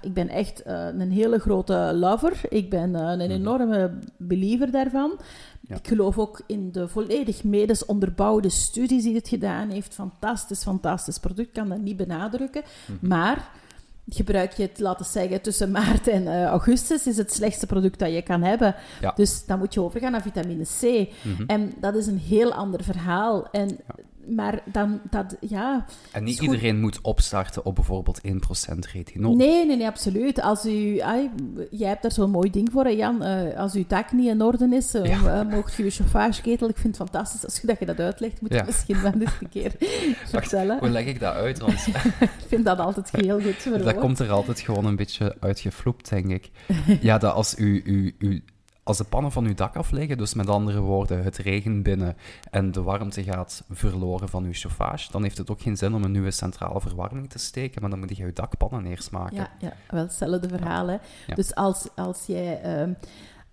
ik 0.00 0.14
ben 0.14 0.28
echt 0.28 0.62
eh, 0.62 0.86
een 0.86 1.10
hele 1.10 1.38
grote 1.38 1.92
lover. 1.94 2.40
Ik 2.48 2.70
ben 2.70 2.94
eh, 2.94 3.02
een 3.02 3.30
enorme 3.30 3.98
believer 4.16 4.70
daarvan. 4.70 5.18
Ja. 5.68 5.76
Ik 5.76 5.88
geloof 5.88 6.18
ook 6.18 6.42
in 6.46 6.72
de 6.72 6.88
volledig 6.88 7.44
medisch 7.44 7.84
onderbouwde 7.84 8.48
studies 8.48 9.02
die 9.02 9.14
het 9.14 9.28
gedaan 9.28 9.70
heeft. 9.70 9.94
Fantastisch, 9.94 10.62
fantastisch 10.62 11.18
product. 11.18 11.48
Ik 11.48 11.54
kan 11.54 11.68
dat 11.68 11.80
niet 11.80 11.96
benadrukken. 11.96 12.62
Mhm. 12.86 13.08
Maar 13.08 13.50
gebruik 14.08 14.52
je 14.52 14.62
het, 14.62 14.78
laten 14.78 15.04
we 15.04 15.10
zeggen, 15.10 15.40
tussen 15.40 15.70
maart 15.70 16.08
en 16.08 16.26
eh, 16.26 16.44
augustus, 16.44 17.06
is 17.06 17.16
het 17.16 17.32
slechtste 17.32 17.66
product 17.66 17.98
dat 17.98 18.12
je 18.12 18.22
kan 18.22 18.42
hebben. 18.42 18.74
Ja. 19.00 19.12
Dus 19.16 19.46
dan 19.46 19.58
moet 19.58 19.74
je 19.74 19.82
overgaan 19.82 20.12
naar 20.12 20.22
vitamine 20.22 20.64
C. 20.64 21.08
Mhm. 21.22 21.42
En 21.46 21.74
dat 21.80 21.94
is 21.94 22.06
een 22.06 22.18
heel 22.18 22.52
ander 22.52 22.84
verhaal. 22.84 23.50
En, 23.50 23.78
Maar 24.26 24.62
dan, 24.64 25.00
dat, 25.10 25.36
ja... 25.40 25.84
En 26.12 26.24
niet 26.24 26.38
goed. 26.38 26.48
iedereen 26.48 26.80
moet 26.80 27.00
opstarten 27.00 27.64
op 27.64 27.74
bijvoorbeeld 27.74 28.20
1% 28.26 28.30
retinol. 28.92 29.36
Nee, 29.36 29.66
nee, 29.66 29.76
nee, 29.76 29.86
absoluut. 29.86 30.40
Als 30.40 30.66
u, 30.66 30.98
ai, 30.98 31.30
jij 31.70 31.88
hebt 31.88 32.02
daar 32.02 32.12
zo'n 32.12 32.30
mooi 32.30 32.50
ding 32.50 32.68
voor, 32.72 32.84
hè, 32.84 32.90
Jan. 32.90 33.22
Eh, 33.22 33.58
als 33.58 33.74
uw 33.74 33.84
dak 33.88 34.12
niet 34.12 34.28
in 34.28 34.42
orde 34.42 34.76
is, 34.76 34.94
eh, 34.94 35.04
Ja. 35.04 35.40
eh, 35.40 35.48
mocht 35.54 35.74
je 35.74 35.84
je 35.84 35.90
chauffageketel... 35.90 36.68
Ik 36.68 36.76
vind 36.78 36.98
het 36.98 37.08
fantastisch 37.08 37.44
als 37.44 37.60
je 37.60 37.66
dat, 37.66 37.78
je 37.78 37.86
dat 37.86 38.00
uitlegt. 38.00 38.40
Moet 38.40 38.50
je 38.50 38.56
Ja. 38.56 38.64
misschien 38.64 39.02
wel 39.02 39.12
eens 39.12 39.30
een 39.40 39.48
keer 39.48 39.72
vertellen. 40.26 40.78
Hoe 40.78 40.88
leg 40.90 41.04
ik 41.06 41.20
dat 41.20 41.34
uit? 41.34 41.58
Want 41.58 41.86
Ik 42.20 42.30
vind 42.48 42.64
dat 42.64 42.78
altijd 42.78 43.10
heel 43.10 43.40
goed 43.40 43.84
dat 43.84 43.98
komt 43.98 44.18
er 44.18 44.30
altijd 44.30 44.60
gewoon 44.60 44.84
een 44.84 44.96
beetje 44.96 45.36
uitgevloept, 45.40 46.08
denk 46.10 46.26
ik. 46.30 46.50
Ja, 47.00 47.18
dat 47.18 47.32
als, 47.34 47.58
u, 47.58 47.82
u, 47.84 48.14
u, 48.18 48.42
als 48.84 48.96
de 48.96 49.04
pannen 49.04 49.32
van 49.32 49.44
uw 49.44 49.54
dak 49.54 49.76
afliggen, 49.76 50.18
dus 50.18 50.34
met 50.34 50.48
andere 50.48 50.80
woorden, 50.80 51.24
het 51.24 51.36
regent 51.36 51.82
binnen 51.82 52.16
en 52.50 52.72
de 52.72 52.82
warmte 52.82 53.22
gaat 53.22 53.64
verloren 53.70 54.28
van 54.28 54.44
uw 54.44 54.52
chauffage, 54.52 55.10
dan 55.12 55.22
heeft 55.22 55.38
het 55.38 55.50
ook 55.50 55.60
geen 55.60 55.76
zin 55.76 55.94
om 55.94 56.04
een 56.04 56.12
nieuwe 56.12 56.30
centrale 56.30 56.80
verwarming 56.80 57.30
te 57.30 57.38
steken, 57.38 57.80
maar 57.80 57.90
dan 57.90 57.98
moet 57.98 58.16
je 58.16 58.24
je 58.24 58.32
dakpannen 58.32 58.86
eerst 58.86 59.10
maken. 59.10 59.36
Ja, 59.36 59.50
ja, 59.58 59.72
wel 59.88 60.02
hetzelfde 60.02 60.48
verhaal. 60.48 60.86
Hè. 60.86 60.96
Ja. 61.26 61.34
Dus 61.34 61.54
als, 61.54 61.88
als 61.94 62.26
jij... 62.26 62.60
ehm, 62.62 62.92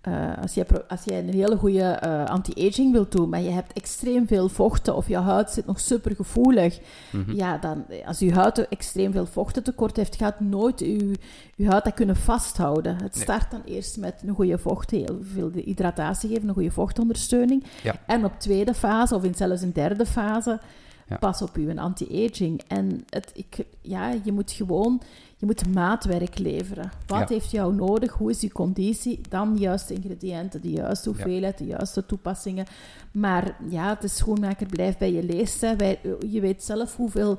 eh, 0.00 0.38
als, 0.42 0.54
jij, 0.54 0.66
als 0.88 1.04
jij 1.04 1.18
een 1.18 1.32
hele 1.34 1.56
goede 1.56 1.82
eh, 1.82 2.24
anti-aging 2.24 2.92
wilt 2.92 3.12
doen, 3.12 3.28
maar 3.28 3.40
je 3.40 3.50
hebt 3.50 3.72
extreem 3.72 4.26
veel 4.26 4.48
vochten 4.48 4.96
of 4.96 5.08
je 5.08 5.16
huid 5.16 5.50
zit 5.50 5.66
nog 5.66 5.80
super 5.80 6.14
gevoelig, 6.16 6.80
Mhm. 7.12 7.32
ja, 7.32 7.58
dan, 7.58 7.84
als 8.06 8.18
je 8.18 8.32
huid 8.32 8.68
extreem 8.68 9.12
veel 9.12 9.26
vochtentekort 9.26 9.96
heeft, 9.96 10.16
gaat 10.16 10.40
nooit 10.40 10.80
je, 10.80 11.14
je 11.56 11.66
huid 11.68 11.84
dat 11.84 11.94
kunnen 11.94 12.16
vasthouden. 12.16 12.92
Het 12.96 13.14
Nee. 13.14 13.22
start 13.22 13.50
dan 13.50 13.62
eerst 13.64 13.96
met 13.98 14.22
een 14.26 14.34
goede 14.34 14.58
vocht, 14.58 14.90
heel 14.90 15.18
veel 15.22 15.50
de 15.50 15.60
hydratatie 15.64 16.28
geven, 16.28 16.48
een 16.48 16.54
goede 16.54 16.70
vochtondersteuning. 16.70 17.64
Ja. 17.82 17.94
En 18.06 18.24
op 18.24 18.32
tweede 18.38 18.74
fase, 18.74 19.14
of 19.14 19.24
in 19.24 19.34
zelfs 19.34 19.62
een 19.62 19.72
derde 19.72 20.06
fase, 20.06 20.60
Ja. 21.08 21.16
pas 21.16 21.42
op 21.42 21.56
je 21.56 21.80
anti-aging. 21.80 22.60
En 22.68 23.04
het, 23.08 23.30
ik, 23.34 23.64
ja, 23.80 24.12
je 24.24 24.32
moet 24.32 24.50
gewoon 24.52 25.00
je 25.40 25.46
moet 25.46 25.74
maatwerk 25.74 26.38
leveren. 26.38 26.90
Wat 27.06 27.18
Ja. 27.28 27.34
heeft 27.34 27.50
jou 27.50 27.74
nodig? 27.74 28.12
Hoe 28.12 28.30
is 28.30 28.40
je 28.40 28.52
conditie? 28.52 29.20
Dan 29.28 29.52
de 29.54 29.60
juiste 29.60 29.94
ingrediënten, 29.94 30.60
de 30.60 30.70
juiste 30.70 31.10
Ja. 31.10 31.14
hoeveelheid, 31.16 31.58
de 31.58 31.64
juiste 31.66 32.06
toepassingen. 32.06 32.66
Maar 33.12 33.56
ja, 33.68 33.94
de 33.94 34.08
schoenmaker 34.08 34.66
blijft 34.66 34.98
bij 34.98 35.12
je 35.12 35.22
leest. 35.22 35.60
Hè. 35.60 35.76
Wij, 35.76 35.98
je 36.28 36.40
weet 36.40 36.62
zelf 36.64 36.96
hoeveel, 36.96 37.38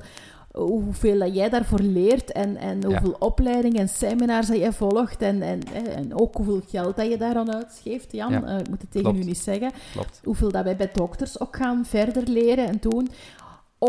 hoeveel 0.52 1.18
dat 1.18 1.34
jij 1.34 1.48
daarvoor 1.48 1.78
leert 1.80 2.32
en, 2.32 2.56
en 2.56 2.84
hoeveel 2.84 3.16
opleidingen 3.18 3.80
en 3.80 3.88
seminars 3.88 4.46
dat 4.46 4.56
jij 4.58 4.72
volgt 4.72 5.22
en, 5.22 5.42
en, 5.42 5.60
en 5.96 6.18
ook 6.20 6.34
hoeveel 6.36 6.60
geld 6.68 6.96
dat 6.96 7.06
je 7.10 7.16
daaraan 7.16 7.54
uitgeeft. 7.54 8.12
Jan, 8.12 8.30
Ja, 8.32 8.42
Eh, 8.42 8.58
ik 8.58 8.68
moet 8.68 8.80
het 8.82 8.90
tegen 8.90 9.10
klopt. 9.10 9.24
u 9.24 9.28
niet 9.28 9.38
zeggen. 9.38 9.70
Klopt. 9.92 10.20
Hoeveel 10.24 10.50
dat 10.50 10.64
wij 10.64 10.76
bij 10.76 10.90
dokters 10.92 11.40
ook 11.40 11.56
gaan 11.56 11.84
verder 11.86 12.22
leren 12.28 12.66
en 12.66 12.76
doen 12.80 13.08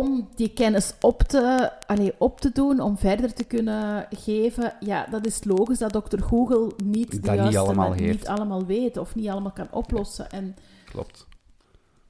om 0.02 0.28
die 0.36 0.50
kennis 0.50 0.94
op 1.02 1.22
te, 1.24 1.72
allee, 1.88 2.14
op 2.18 2.40
te 2.42 2.52
doen, 2.54 2.80
om 2.80 2.98
verder 2.98 3.34
te 3.34 3.44
kunnen 3.44 4.08
geven. 4.10 4.74
Ja, 4.80 5.08
dat 5.12 5.26
is 5.26 5.44
logisch 5.44 5.78
dat 5.78 5.94
dokter 5.94 6.22
Google 6.22 6.72
niet 6.84 7.12
de 7.12 7.20
Dat 7.20 7.32
niet 7.32 7.40
juiste 7.40 7.60
allemaal 7.60 7.90
men- 7.90 7.98
heeft. 8.00 8.18
niet 8.20 8.28
allemaal 8.28 8.66
weet 8.66 8.98
of 8.98 9.16
niet 9.16 9.30
allemaal 9.30 9.52
kan 9.52 9.68
oplossen. 9.72 10.32
En 10.32 10.56
Klopt. 10.86 11.28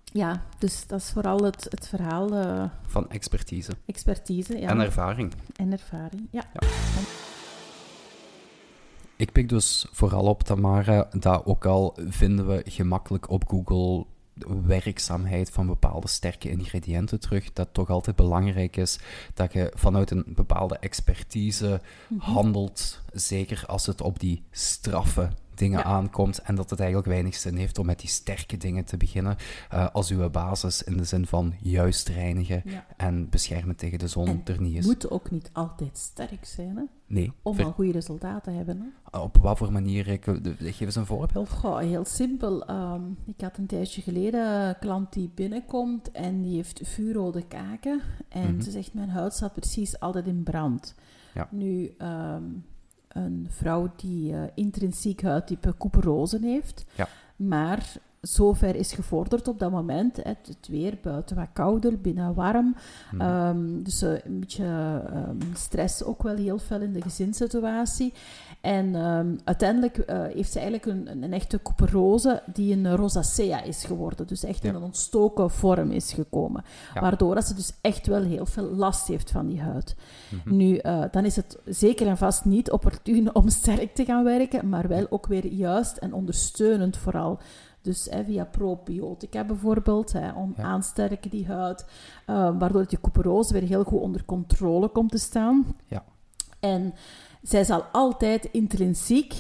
ja, 0.04 0.42
dus 0.60 0.88
dat 0.88 1.00
is 1.00 1.10
vooral 1.10 1.38
het, 1.44 1.68
het 1.70 1.88
verhaal 1.88 2.34
eh, 2.36 2.64
Van 2.88 3.10
expertise 3.10 3.72
expertise 3.86 4.60
ja, 4.60 4.70
en 4.70 4.80
ervaring. 4.80 5.34
en 5.56 5.72
ervaring. 5.72 6.28
Ja. 6.32 6.44
Ik 9.16 9.32
pik 9.32 9.50
dus 9.50 9.86
vooral 9.92 10.26
op, 10.26 10.44
Tamara, 10.44 11.08
dat 11.20 11.46
ook 11.46 11.66
al 11.66 11.96
vinden 12.08 12.48
we 12.48 12.62
gemakkelijk 12.66 13.30
op 13.30 13.44
Google 13.48 14.06
werkzaamheid 14.66 15.50
van 15.50 15.68
bepaalde 15.68 16.08
sterke 16.08 16.50
ingrediënten 16.50 17.20
terug, 17.20 17.54
dat 17.54 17.68
toch 17.72 17.90
altijd 17.90 18.16
belangrijk 18.16 18.78
is 18.78 19.00
dat 19.34 19.54
je 19.54 19.72
vanuit 19.76 20.12
een 20.12 20.24
bepaalde 20.28 20.78
expertise 20.78 21.82
Mhm. 22.10 22.32
handelt, 22.32 23.02
zeker 23.14 23.64
als 23.68 23.86
het 23.86 24.02
op 24.02 24.20
die 24.20 24.44
straffe 24.52 25.30
dingen 25.64 25.80
Ja. 25.80 25.86
aankomt 25.86 26.42
en 26.42 26.56
dat 26.56 26.70
het 26.70 26.80
eigenlijk 26.80 27.10
weinig 27.10 27.36
zin 27.36 27.56
heeft 27.56 27.78
om 27.78 27.86
met 27.86 28.00
die 28.00 28.10
sterke 28.10 28.58
dingen 28.58 28.86
te 28.86 28.98
beginnen 28.98 29.36
eh, 29.70 29.88
als 29.94 30.10
uw 30.12 30.30
basis 30.30 30.84
in 30.84 30.98
de 30.98 31.04
zin 31.04 31.26
van 31.26 31.54
juist 31.62 32.08
reinigen 32.08 32.62
Ja. 32.66 32.86
en 32.98 33.30
beschermen 33.30 33.76
tegen 33.76 34.00
de 34.00 34.08
zon 34.08 34.28
En 34.28 34.42
er 34.46 34.62
niet 34.62 34.76
is. 34.78 34.86
moet 34.86 35.10
ook 35.10 35.32
niet 35.32 35.50
altijd 35.54 35.98
sterk 35.98 36.46
zijn, 36.46 36.76
hè? 36.78 36.84
Nee. 37.08 37.32
om 37.42 37.56
Ver- 37.56 37.66
al 37.66 37.72
goede 37.72 37.92
resultaten 37.92 38.42
te 38.52 38.58
hebben. 38.58 38.94
Hè? 39.12 39.20
op 39.20 39.38
wat 39.38 39.58
voor 39.58 39.72
manier? 39.72 40.08
Ik, 40.08 40.24
geef 40.60 40.80
eens 40.80 40.96
een 40.96 41.06
voorbeeld. 41.06 41.50
Goh, 41.50 41.78
heel 41.78 42.06
simpel. 42.06 42.66
Ehm, 42.66 43.02
ik 43.26 43.42
had 43.42 43.58
een 43.58 43.66
tijdje 43.66 44.02
geleden 44.02 44.68
een 44.68 44.80
klant 44.80 45.14
die 45.14 45.32
binnenkomt 45.36 46.12
en 46.12 46.42
die 46.42 46.56
heeft 46.56 46.82
vuurrode 46.84 47.48
kaken. 47.48 48.02
En 48.30 48.52
Mhm. 48.54 48.62
ze 48.62 48.72
zegt, 48.72 48.94
mijn 48.94 49.10
huid 49.10 49.34
staat 49.34 49.54
precies 49.54 50.00
altijd 50.00 50.28
in 50.28 50.44
brand. 50.44 50.96
Ja. 51.34 51.48
Nu, 51.52 51.94
ehm, 51.98 52.44
een 53.14 53.48
vrouw 53.50 53.92
die 53.96 54.34
eh, 54.34 54.42
intrinsiek 54.54 55.22
huidtype 55.22 55.74
couperose 55.78 56.40
heeft, 56.42 56.86
Ja. 56.96 57.08
maar 57.36 57.94
zover 58.24 58.76
is 58.76 58.94
gevorderd 58.94 59.48
op 59.48 59.60
dat 59.60 59.72
moment. 59.72 60.16
hè, 60.16 60.22
Het, 60.24 60.48
het 60.48 60.68
weer 60.68 60.98
buiten 61.02 61.36
wat 61.36 61.48
kouder, 61.54 62.02
binnen 62.02 62.34
warm. 62.34 62.76
Mhm. 63.12 63.22
Ehm, 63.22 63.84
dus 63.84 64.02
eh, 64.02 64.26
een 64.26 64.40
beetje 64.40 64.66
ehm, 65.14 65.38
stress 65.54 66.04
ook 66.04 66.24
wel 66.24 66.36
heel 66.36 66.58
fel 66.58 66.82
in 66.82 66.94
de 66.94 67.02
gezinssituatie. 67.02 68.14
En 68.62 68.96
ehm, 68.96 69.36
uiteindelijk 69.44 69.98
eh, 69.98 70.24
heeft 70.24 70.52
ze 70.52 70.60
eigenlijk 70.60 70.86
een, 70.86 71.24
een, 71.24 71.34
echte 71.34 71.62
couperose 71.62 72.42
die 72.54 72.74
een 72.74 72.96
rosacea 72.96 73.62
is 73.62 73.84
geworden. 73.84 74.28
Dus 74.28 74.44
echt 74.44 74.64
in 74.64 74.76
een 74.76 74.84
ontstoken 74.84 75.50
vorm 75.52 75.92
is 75.92 76.14
gekomen. 76.14 76.64
Ja. 76.94 77.02
Waardoor 77.02 77.36
dat 77.36 77.48
ze 77.48 77.54
dus 77.54 77.74
echt 77.82 78.08
wel 78.08 78.24
heel 78.24 78.46
veel 78.46 78.70
last 78.70 79.08
heeft 79.08 79.32
van 79.32 79.48
die 79.48 79.62
huid. 79.62 79.96
Mhm. 80.30 80.56
Nu, 80.56 80.78
eh, 80.78 81.04
dan 81.12 81.26
is 81.26 81.36
het 81.36 81.58
zeker 81.66 82.08
en 82.08 82.18
vast 82.18 82.46
niet 82.46 82.72
opportun 82.72 83.36
om 83.36 83.50
sterk 83.50 83.96
te 83.96 84.06
gaan 84.06 84.24
werken, 84.24 84.70
maar 84.70 84.88
wel 84.88 85.06
ook 85.10 85.28
weer 85.28 85.46
juist 85.46 85.98
en 85.98 86.14
ondersteunend 86.14 86.98
vooral. 86.98 87.40
Dus 87.84 88.08
hè, 88.10 88.24
via 88.24 88.46
probiotica 88.46 89.44
bijvoorbeeld, 89.44 90.14
hè, 90.14 90.32
om 90.32 90.54
Ja. 90.58 90.64
aansterken 90.64 91.30
die 91.30 91.46
huid, 91.48 91.86
eh, 92.26 92.60
waardoor 92.60 92.88
die 92.88 93.00
couperose 93.02 93.54
weer 93.54 93.62
heel 93.68 93.84
goed 93.84 94.00
onder 94.02 94.26
controle 94.26 94.88
komt 94.90 95.12
te 95.12 95.18
staan. 95.18 95.66
Ja. 95.88 96.04
En 96.60 96.94
zij 97.42 97.64
zal 97.64 97.82
altijd 97.92 98.46
intrinsiek 98.52 99.34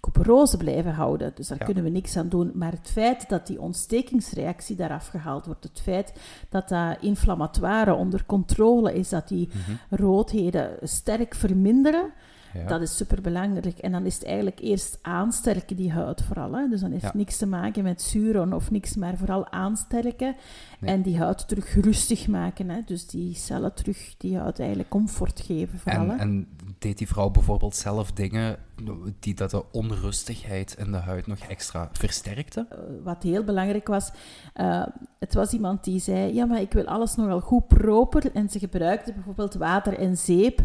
couperose 0.00 0.56
blijven 0.56 0.92
houden, 0.94 1.32
dus 1.34 1.48
daar 1.48 1.58
Ja. 1.58 1.64
kunnen 1.64 1.84
we 1.84 1.90
niks 1.90 2.16
aan 2.16 2.28
doen. 2.28 2.50
Maar 2.54 2.72
het 2.72 2.90
feit 2.90 3.28
dat 3.28 3.46
die 3.46 3.60
ontstekingsreactie 3.60 4.76
daar 4.76 4.90
afgehaald 4.90 5.46
wordt, 5.46 5.64
het 5.64 5.80
feit 5.80 6.12
dat 6.48 6.68
dat 6.68 6.96
inflammatoire 7.00 7.94
onder 7.94 8.24
controle 8.26 8.94
is, 8.94 9.08
dat 9.08 9.28
die 9.28 9.48
Mhm. 9.52 10.02
roodheden 10.02 10.76
sterk 10.82 11.34
verminderen, 11.34 12.12
Ja. 12.54 12.66
dat 12.66 12.80
is 12.80 12.96
superbelangrijk. 12.96 13.78
En 13.78 13.92
dan 13.92 14.06
is 14.06 14.14
het 14.14 14.24
eigenlijk 14.24 14.58
eerst 14.60 14.98
aansterken, 15.02 15.76
die 15.76 15.92
huid 15.92 16.22
vooral. 16.22 16.52
Hè? 16.52 16.68
Dus 16.68 16.80
dan 16.80 16.90
heeft 16.90 17.02
Ja. 17.02 17.10
niks 17.14 17.36
te 17.36 17.46
maken 17.46 17.82
met 17.82 18.02
zuren 18.02 18.52
of 18.52 18.70
niks, 18.70 18.96
maar 18.96 19.16
vooral 19.16 19.50
aansterken. 19.50 20.34
Nee. 20.80 20.90
En 20.94 21.02
die 21.02 21.18
huid 21.18 21.48
terug 21.48 21.74
rustig 21.74 22.28
maken. 22.28 22.68
Hè? 22.68 22.80
Dus 22.86 23.06
die 23.06 23.34
cellen 23.34 23.74
terug 23.74 24.14
die 24.18 24.36
huid 24.38 24.58
eigenlijk 24.58 24.88
comfort 24.88 25.40
geven 25.40 25.78
vooral. 25.78 26.02
En, 26.02 26.08
hè. 26.10 26.16
en 26.16 26.48
deed 26.78 26.98
die 26.98 27.08
vrouw 27.08 27.30
bijvoorbeeld 27.30 27.76
zelf 27.76 28.12
dingen 28.12 28.56
die 29.20 29.34
dat 29.34 29.50
de 29.50 29.64
onrustigheid 29.72 30.74
in 30.78 30.92
de 30.92 30.98
huid 30.98 31.26
nog 31.26 31.38
extra 31.38 31.88
versterkten? 31.92 32.66
Eh, 32.70 32.78
wat 33.02 33.22
heel 33.22 33.44
belangrijk 33.44 33.88
was, 33.88 34.10
eh, 34.52 34.86
het 35.18 35.34
was 35.34 35.52
iemand 35.52 35.84
die 35.84 36.00
zei, 36.00 36.34
ja, 36.34 36.44
maar 36.44 36.60
ik 36.60 36.72
wil 36.72 36.84
alles 36.86 37.14
nogal 37.14 37.40
goed 37.40 37.68
proper. 37.68 38.34
En 38.34 38.48
ze 38.48 38.58
gebruikte 38.58 39.12
bijvoorbeeld 39.12 39.54
water 39.54 39.98
en 39.98 40.16
zeep 40.16 40.60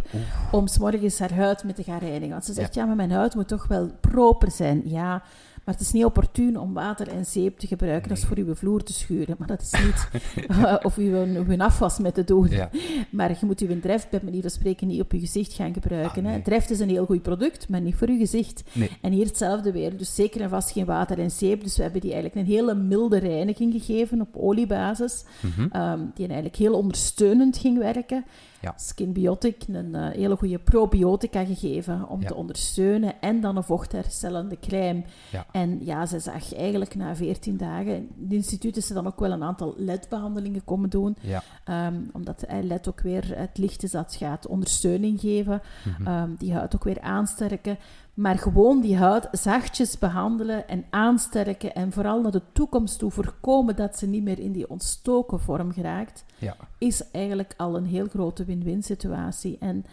om 0.51 0.67
's 0.67 0.77
morgens 0.77 1.19
haar 1.19 1.33
huid 1.33 1.63
mee 1.63 1.73
te 1.73 1.83
gaan 1.83 1.99
reinigen. 1.99 2.29
Want 2.29 2.45
ze 2.45 2.53
zegt, 2.53 2.73
ja. 2.73 2.85
maar 2.85 2.95
mijn 2.95 3.11
huid 3.11 3.35
moet 3.35 3.47
toch 3.47 3.67
wel 3.67 3.91
proper 4.01 4.51
zijn. 4.51 4.81
Ja, 4.85 5.23
maar 5.65 5.75
het 5.75 5.83
is 5.83 5.91
niet 5.91 6.05
opportun 6.05 6.59
om 6.59 6.73
water 6.73 7.07
en 7.07 7.25
zeep 7.25 7.59
te 7.59 7.67
gebruiken. 7.67 8.11
Is 8.11 8.23
voor 8.23 8.37
uw 8.37 8.55
vloer 8.55 8.83
te 8.83 8.93
schuren. 8.93 9.35
Maar 9.39 9.47
dat 9.47 9.61
is 9.61 9.71
niet 9.83 10.07
of 10.87 10.97
uw, 10.97 11.25
uw 11.47 11.57
afwas 11.57 11.99
mee 11.99 12.11
te 12.11 12.23
doen. 12.23 12.49
Ja. 12.49 12.69
Maar 13.09 13.29
je 13.29 13.45
moet 13.45 13.59
uw 13.59 13.79
dreft, 13.79 14.09
bij 14.09 14.19
manier 14.23 14.41
van 14.41 14.49
spreken, 14.49 14.87
niet 14.87 15.01
op 15.01 15.11
je 15.11 15.19
gezicht 15.19 15.53
gaan 15.53 15.73
gebruiken. 15.73 16.25
Ah, 16.25 16.29
hè. 16.29 16.33
nee. 16.35 16.41
Dreft 16.41 16.69
is 16.69 16.79
een 16.79 16.89
heel 16.89 17.05
goed 17.05 17.21
product, 17.21 17.69
maar 17.69 17.81
niet 17.81 17.95
voor 17.95 18.07
uw 18.07 18.17
gezicht. 18.17 18.63
Nee. 18.71 18.89
En 19.01 19.11
hier 19.11 19.25
hetzelfde 19.25 19.71
weer. 19.71 19.97
Dus 19.97 20.15
zeker 20.15 20.41
en 20.41 20.49
vast 20.49 20.71
geen 20.71 20.85
water 20.85 21.19
en 21.19 21.31
zeep. 21.31 21.63
Dus 21.63 21.75
we 21.75 21.83
hebben 21.83 22.01
die 22.01 22.13
eigenlijk 22.13 22.47
een 22.47 22.53
hele 22.53 22.75
milde 22.75 23.17
reiniging 23.17 23.73
gegeven 23.73 24.21
op 24.21 24.35
oliebasis. 24.35 25.23
Mhm. 25.41 25.67
ehm, 25.71 25.99
die 26.13 26.25
eigenlijk 26.25 26.55
heel 26.55 26.73
ondersteunend 26.73 27.57
ging 27.57 27.77
werken. 27.77 28.25
Ja. 28.65 28.73
Skinbiotic, 28.77 29.63
een 29.67 29.95
eh, 29.95 30.09
hele 30.11 30.35
goede 30.35 30.59
probiotica 30.59 31.45
gegeven 31.45 32.07
om 32.09 32.21
Ja. 32.21 32.27
te 32.27 32.35
ondersteunen. 32.35 33.21
En 33.21 33.41
dan 33.41 33.55
een 33.57 33.63
vochtherstellende 33.63 34.59
crème. 34.59 35.03
Ja. 35.31 35.45
En 35.51 35.85
ja, 35.85 36.05
ze 36.05 36.19
zag 36.19 36.55
eigenlijk 36.55 36.95
na 36.95 37.15
14 37.15 37.57
dagen... 37.57 37.95
In 37.95 38.09
het 38.23 38.33
instituut 38.33 38.77
is 38.77 38.87
ze 38.87 38.93
dan 38.93 39.07
ook 39.07 39.19
wel 39.19 39.31
een 39.31 39.43
aantal 39.43 39.73
LED-behandelingen 39.77 40.63
komen 40.63 40.89
doen. 40.89 41.17
Ehm, 41.63 41.95
omdat 42.13 42.41
eh, 42.43 42.63
LED 42.63 42.87
ook 42.89 43.01
weer 43.01 43.37
het 43.37 43.57
licht 43.57 43.83
is 43.83 43.91
dat 43.91 44.15
gaat 44.15 44.47
ondersteuning 44.47 45.19
geven. 45.19 45.61
Mhm. 45.85 46.07
Ehm, 46.07 46.29
die 46.37 46.53
huid 46.53 46.75
ook 46.75 46.83
weer 46.83 47.01
aansterken. 47.01 47.77
Maar 48.15 48.37
gewoon 48.37 48.81
die 48.81 48.97
huid 48.97 49.27
zachtjes 49.31 49.97
behandelen 49.97 50.67
en 50.67 50.85
aansterken. 50.89 51.75
En 51.75 51.91
vooral 51.91 52.21
naar 52.21 52.31
de 52.31 52.41
toekomst 52.53 52.99
toe 52.99 53.11
voorkomen 53.11 53.75
dat 53.75 53.97
ze 53.97 54.07
niet 54.07 54.23
meer 54.23 54.39
in 54.39 54.51
die 54.51 54.69
ontstoken 54.69 55.39
vorm 55.39 55.71
geraakt. 55.73 56.25
Ja. 56.37 56.55
Is 56.77 57.11
eigenlijk 57.11 57.53
al 57.57 57.75
een 57.75 57.85
heel 57.85 58.07
grote 58.07 58.45
win-win 58.45 58.83
situatie. 58.83 59.57
En 59.59 59.85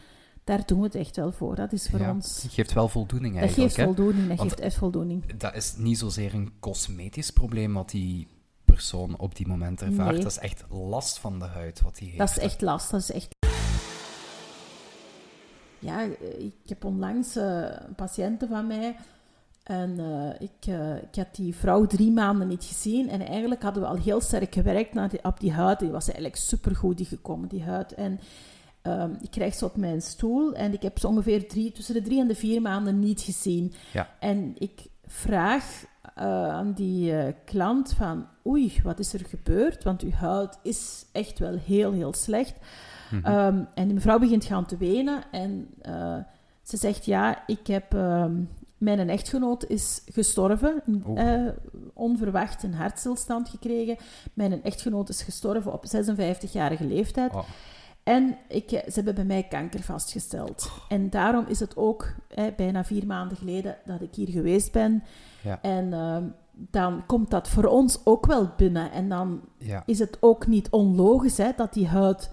daar 0.45 0.67
doen 0.67 0.79
we 0.79 0.85
het 0.85 0.95
echt 0.95 1.17
wel 1.17 1.33
voor. 1.33 1.55
Dat 1.55 1.73
is 1.73 1.89
voor 1.89 1.99
Ja. 2.01 2.11
ons... 2.11 2.47
Geeft 2.51 2.73
wel 2.73 2.89
voldoening 2.89 3.33
Dat 3.35 3.43
eigenlijk. 3.43 3.75
geeft 3.75 3.87
hè? 3.89 3.95
voldoening. 3.95 4.29
Dat 4.29 4.41
geeft 4.41 4.61
echt 4.61 4.77
voldoening. 4.77 5.37
Dat 5.37 5.55
is 5.55 5.75
niet 5.77 5.99
zozeer 5.99 6.35
een 6.35 6.53
cosmetisch 6.61 7.31
probleem 7.31 7.75
wat 7.75 7.91
die 7.91 8.29
persoon 8.65 9.19
op 9.19 9.37
die 9.37 9.47
moment 9.47 9.83
ervaart. 9.83 10.13
Nee. 10.13 10.23
Dat 10.23 10.31
is 10.31 10.39
echt 10.39 10.65
last 10.69 11.19
van 11.19 11.39
de 11.39 11.45
huid 11.45 11.83
wat 11.83 11.99
hij 11.99 12.07
heeft. 12.07 12.19
Dat 12.19 12.31
is 12.31 12.39
echt 12.39 12.61
last. 12.61 12.91
Dat 12.91 13.01
is 13.01 13.13
echt... 13.13 13.29
Ja, 15.83 16.03
eh, 16.03 16.39
ik 16.39 16.55
heb 16.67 16.85
onlangs 16.85 17.37
eh, 17.37 17.61
een 17.61 17.95
patiënte 17.95 18.47
van 18.47 18.67
mij 18.67 18.97
en 19.63 19.99
eh, 19.99 20.41
ik, 20.41 20.67
ik 21.11 21.15
had 21.17 21.35
die 21.35 21.55
vrouw 21.55 21.87
drie 21.87 22.11
maanden 22.11 22.49
niet 22.49 22.65
gezien 22.65 23.09
en 23.09 23.21
eigenlijk 23.21 23.63
hadden 23.63 23.83
we 23.83 23.89
al 23.89 23.97
heel 23.97 24.21
sterk 24.21 24.55
gewerkt 24.55 24.95
naar 24.95 25.09
die, 25.09 25.25
op 25.25 25.41
die 25.41 25.53
huid. 25.53 25.79
Die 25.79 25.91
was 25.91 26.05
eigenlijk 26.05 26.37
supergoed 26.37 26.97
die 26.97 27.07
gekomen, 27.07 27.49
die 27.49 27.63
huid. 27.63 27.95
En 27.95 28.21
ehm, 28.83 29.11
ik 29.21 29.31
krijg 29.31 29.55
ze 29.55 29.65
op 29.65 29.77
mijn 29.77 30.03
stoel 30.03 30.55
en 30.55 30.73
ik 30.73 30.83
heb 30.83 30.99
ze 30.99 31.09
ongeveer 31.09 31.49
drie, 31.49 31.73
tussen 31.73 31.95
de 31.95 32.03
drie 32.03 32.21
en 32.21 32.29
de 32.29 32.35
vier 32.35 32.63
maanden 32.63 32.99
niet 32.99 33.21
gezien. 33.21 33.73
Ja. 33.93 34.09
En 34.21 34.55
ik 34.59 34.87
vraag 35.07 35.85
aan 36.15 36.73
die 36.73 37.35
klant 37.45 37.93
van, 37.93 38.27
oei, 38.47 38.81
wat 38.83 38.99
is 38.99 39.13
er 39.13 39.25
gebeurd? 39.25 39.85
Want 39.85 40.03
uw 40.03 40.11
huid 40.11 40.59
is 40.63 41.05
echt 41.13 41.39
wel 41.39 41.59
heel, 41.59 41.93
heel 41.93 42.15
slecht. 42.15 42.55
Mhm. 43.13 43.27
Ehm, 43.27 43.63
en 43.75 43.85
die 43.85 43.95
mevrouw 43.95 44.19
begint 44.19 44.45
gaan 44.45 44.67
te 44.67 44.77
wenen 44.77 45.23
en 45.31 45.69
eh, 45.81 46.17
ze 46.63 46.77
zegt, 46.77 47.05
ja, 47.05 47.47
ik 47.47 47.67
heb... 47.67 47.95
ehm, 47.95 48.35
mijn 48.79 49.09
echtgenoot 49.11 49.65
is 49.67 50.03
gestorven, 50.13 50.83
Oeh. 51.07 51.35
eh, 51.47 51.53
onverwacht 51.95 52.63
een 52.63 52.75
hartstilstand 52.75 53.49
gekregen. 53.49 53.97
Mijn 54.35 54.63
echtgenoot 54.63 55.09
is 55.09 55.23
gestorven 55.23 55.73
op 55.73 55.85
56-jarige 55.87 56.85
leeftijd. 56.85 57.33
Oh. 57.35 57.43
En 58.03 58.37
ik, 58.49 58.69
ze 58.69 58.93
hebben 58.95 59.15
bij 59.15 59.25
mij 59.25 59.43
kanker 59.43 59.83
vastgesteld. 59.83 60.71
En 60.89 61.11
daarom 61.11 61.45
is 61.49 61.61
het 61.61 61.77
ook 61.77 62.09
bijna 62.57 62.85
vier 62.85 63.07
maanden 63.07 63.37
geleden 63.37 63.77
dat 63.85 64.01
ik 64.01 64.15
hier 64.15 64.29
geweest 64.29 64.73
ben. 64.73 65.03
Ja. 65.43 65.59
En 65.63 65.93
ehm, 65.93 66.25
dan 66.53 67.07
komt 67.07 67.31
dat 67.31 67.49
voor 67.49 67.65
ons 67.67 68.01
ook 68.05 68.27
wel 68.27 68.51
binnen. 68.57 68.93
En 68.93 69.09
dan 69.09 69.41
Ja. 69.59 69.83
is 69.87 69.99
het 69.99 70.17
ook 70.21 70.47
niet 70.47 70.71
onlogisch 70.71 71.37
hè, 71.37 71.51
dat 71.57 71.73
die 71.73 71.89
huid 71.89 72.31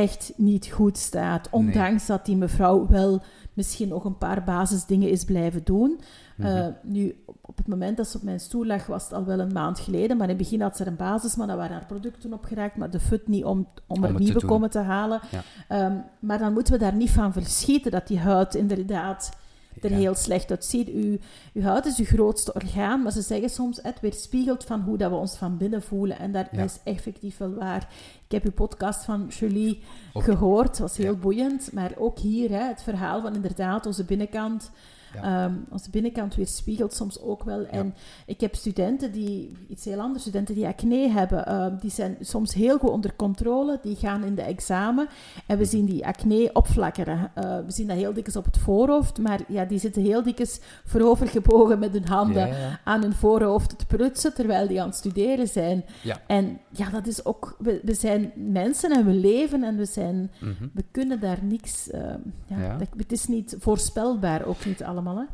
echt 0.00 0.32
niet 0.36 0.66
goed 0.66 0.98
staat. 0.98 1.48
Ondanks 1.50 2.06
dat 2.06 2.26
die 2.26 2.36
mevrouw 2.36 2.86
wel 2.86 3.22
misschien 3.52 3.88
nog 3.88 4.04
een 4.04 4.18
paar 4.18 4.44
basisdingen 4.44 5.10
is 5.10 5.24
blijven 5.24 5.60
doen. 5.64 6.00
Mhm. 6.36 6.48
Eh, 6.48 6.66
nu, 6.82 7.22
op, 7.26 7.36
op 7.40 7.56
het 7.56 7.66
moment 7.66 7.96
dat 7.96 8.08
ze 8.08 8.16
op 8.16 8.22
mijn 8.22 8.40
stoel 8.40 8.66
lag, 8.66 8.86
was 8.86 9.02
het 9.02 9.12
al 9.12 9.24
wel 9.24 9.40
een 9.40 9.52
maand 9.52 9.78
geleden. 9.78 10.16
Maar 10.16 10.28
in 10.28 10.34
het 10.34 10.42
begin 10.42 10.60
had 10.60 10.76
ze 10.76 10.82
er 10.82 10.88
een 10.88 10.96
basis, 10.96 11.36
maar 11.36 11.46
dan 11.46 11.56
waren 11.56 11.76
haar 11.76 11.86
producten 11.86 12.32
opgeraakt. 12.32 12.76
Maar 12.76 12.90
de 12.90 13.00
fut 13.00 13.28
niet 13.28 13.44
om, 13.44 13.68
om 13.86 14.04
er 14.04 14.18
nieuwe 14.18 14.44
komen 14.46 14.70
te 14.70 14.78
halen. 14.78 15.20
Ja. 15.30 15.42
Ehm, 15.68 15.96
maar 16.20 16.38
dan 16.38 16.52
moeten 16.52 16.72
we 16.72 16.78
daar 16.78 16.94
niet 16.94 17.10
van 17.10 17.32
verschieten 17.32 17.90
dat 17.90 18.06
die 18.06 18.18
huid 18.18 18.54
inderdaad 18.54 19.36
er 19.84 19.90
Ja. 19.90 19.96
heel 19.96 20.14
slecht 20.14 20.50
uitziet. 20.50 20.88
Uw, 20.88 21.16
uw 21.52 21.62
huid 21.62 21.86
is 21.86 21.98
uw 21.98 22.04
grootste 22.04 22.52
orgaan, 22.54 23.02
maar 23.02 23.12
ze 23.12 23.22
zeggen 23.22 23.50
soms 23.50 23.78
het 23.82 24.00
weerspiegelt 24.00 24.64
van 24.64 24.80
hoe 24.80 24.96
dat 24.98 25.10
we 25.10 25.16
ons 25.16 25.36
van 25.36 25.56
binnen 25.56 25.82
voelen. 25.82 26.18
En 26.18 26.32
dat 26.32 26.46
Ja. 26.52 26.62
is 26.62 26.78
effectief 26.84 27.36
wel 27.38 27.54
waar. 27.54 27.88
Ik 28.24 28.32
heb 28.32 28.44
uw 28.44 28.52
podcast 28.52 29.04
van 29.04 29.26
Julie 29.26 29.80
Ook- 30.12 30.24
gehoord, 30.24 30.78
was 30.78 30.96
heel 30.96 31.16
boeiend. 31.16 31.72
Maar 31.72 31.92
ook 31.98 32.18
hier, 32.18 32.50
hè, 32.50 32.62
het 32.66 32.82
verhaal 32.82 33.20
van 33.20 33.34
inderdaad 33.34 33.86
onze 33.86 34.04
binnenkant... 34.04 34.70
Ja. 35.14 35.44
Ehm, 35.44 35.54
onze 35.70 35.90
binnenkant 35.90 36.34
weerspiegelt 36.34 36.92
soms 36.94 37.20
ook 37.20 37.44
wel. 37.44 37.66
En 37.66 37.94
ik 38.26 38.40
heb 38.40 38.54
studenten 38.54 39.12
die, 39.12 39.52
iets 39.68 39.84
heel 39.84 40.00
anders, 40.00 40.22
studenten 40.22 40.54
die 40.54 40.66
acne 40.66 41.08
hebben, 41.08 41.46
ehm, 41.46 41.76
die 41.80 41.90
zijn 41.90 42.16
soms 42.20 42.54
heel 42.54 42.78
goed 42.78 42.90
onder 42.90 43.16
controle, 43.16 43.78
die 43.82 43.96
gaan 43.96 44.24
in 44.24 44.34
de 44.34 44.42
examen 44.42 45.08
en 45.46 45.58
we 45.58 45.64
zien 45.64 45.84
die 45.84 46.06
acne 46.06 46.50
opflakkeren. 46.52 47.30
Eh, 47.34 47.42
we 47.66 47.72
zien 47.72 47.86
dat 47.86 47.96
heel 47.96 48.12
dikwijls 48.12 48.36
op 48.36 48.44
het 48.44 48.58
voorhoofd, 48.58 49.18
maar 49.18 49.40
ja, 49.48 49.64
die 49.64 49.78
zitten 49.78 50.02
heel 50.02 50.22
dikwijls 50.22 50.60
voorovergebogen 50.84 51.78
met 51.78 51.92
hun 51.92 52.06
handen 52.06 52.46
Ja, 52.48 52.80
aan 52.84 53.02
hun 53.02 53.12
voorhoofd 53.14 53.78
te 53.78 53.86
prutsen 53.86 54.34
terwijl 54.34 54.68
die 54.68 54.80
aan 54.80 54.88
het 54.88 54.96
studeren 54.96 55.48
zijn. 55.48 55.84
En 56.26 56.58
ja, 56.70 56.90
dat 56.90 57.06
is 57.06 57.24
ook, 57.24 57.56
we, 57.58 57.80
we 57.84 57.94
zijn 57.94 58.32
mensen 58.34 58.90
en 58.92 59.04
we 59.04 59.12
leven 59.12 59.64
en 59.64 59.76
we 59.76 59.84
zijn, 59.84 60.30
Mhm. 60.40 60.66
we 60.72 60.84
kunnen 60.90 61.20
daar 61.20 61.38
niks, 61.42 61.90
ehm, 61.90 62.18
ja, 62.46 62.60
Ja. 62.60 62.76
dat- 62.76 62.88
het 62.96 63.12
is 63.12 63.26
niet 63.26 63.56
voorspelbaar, 63.58 64.44
ook 64.46 64.64
niet 64.64 64.82
allemaal. 64.82 64.96
Hè? 65.06 65.24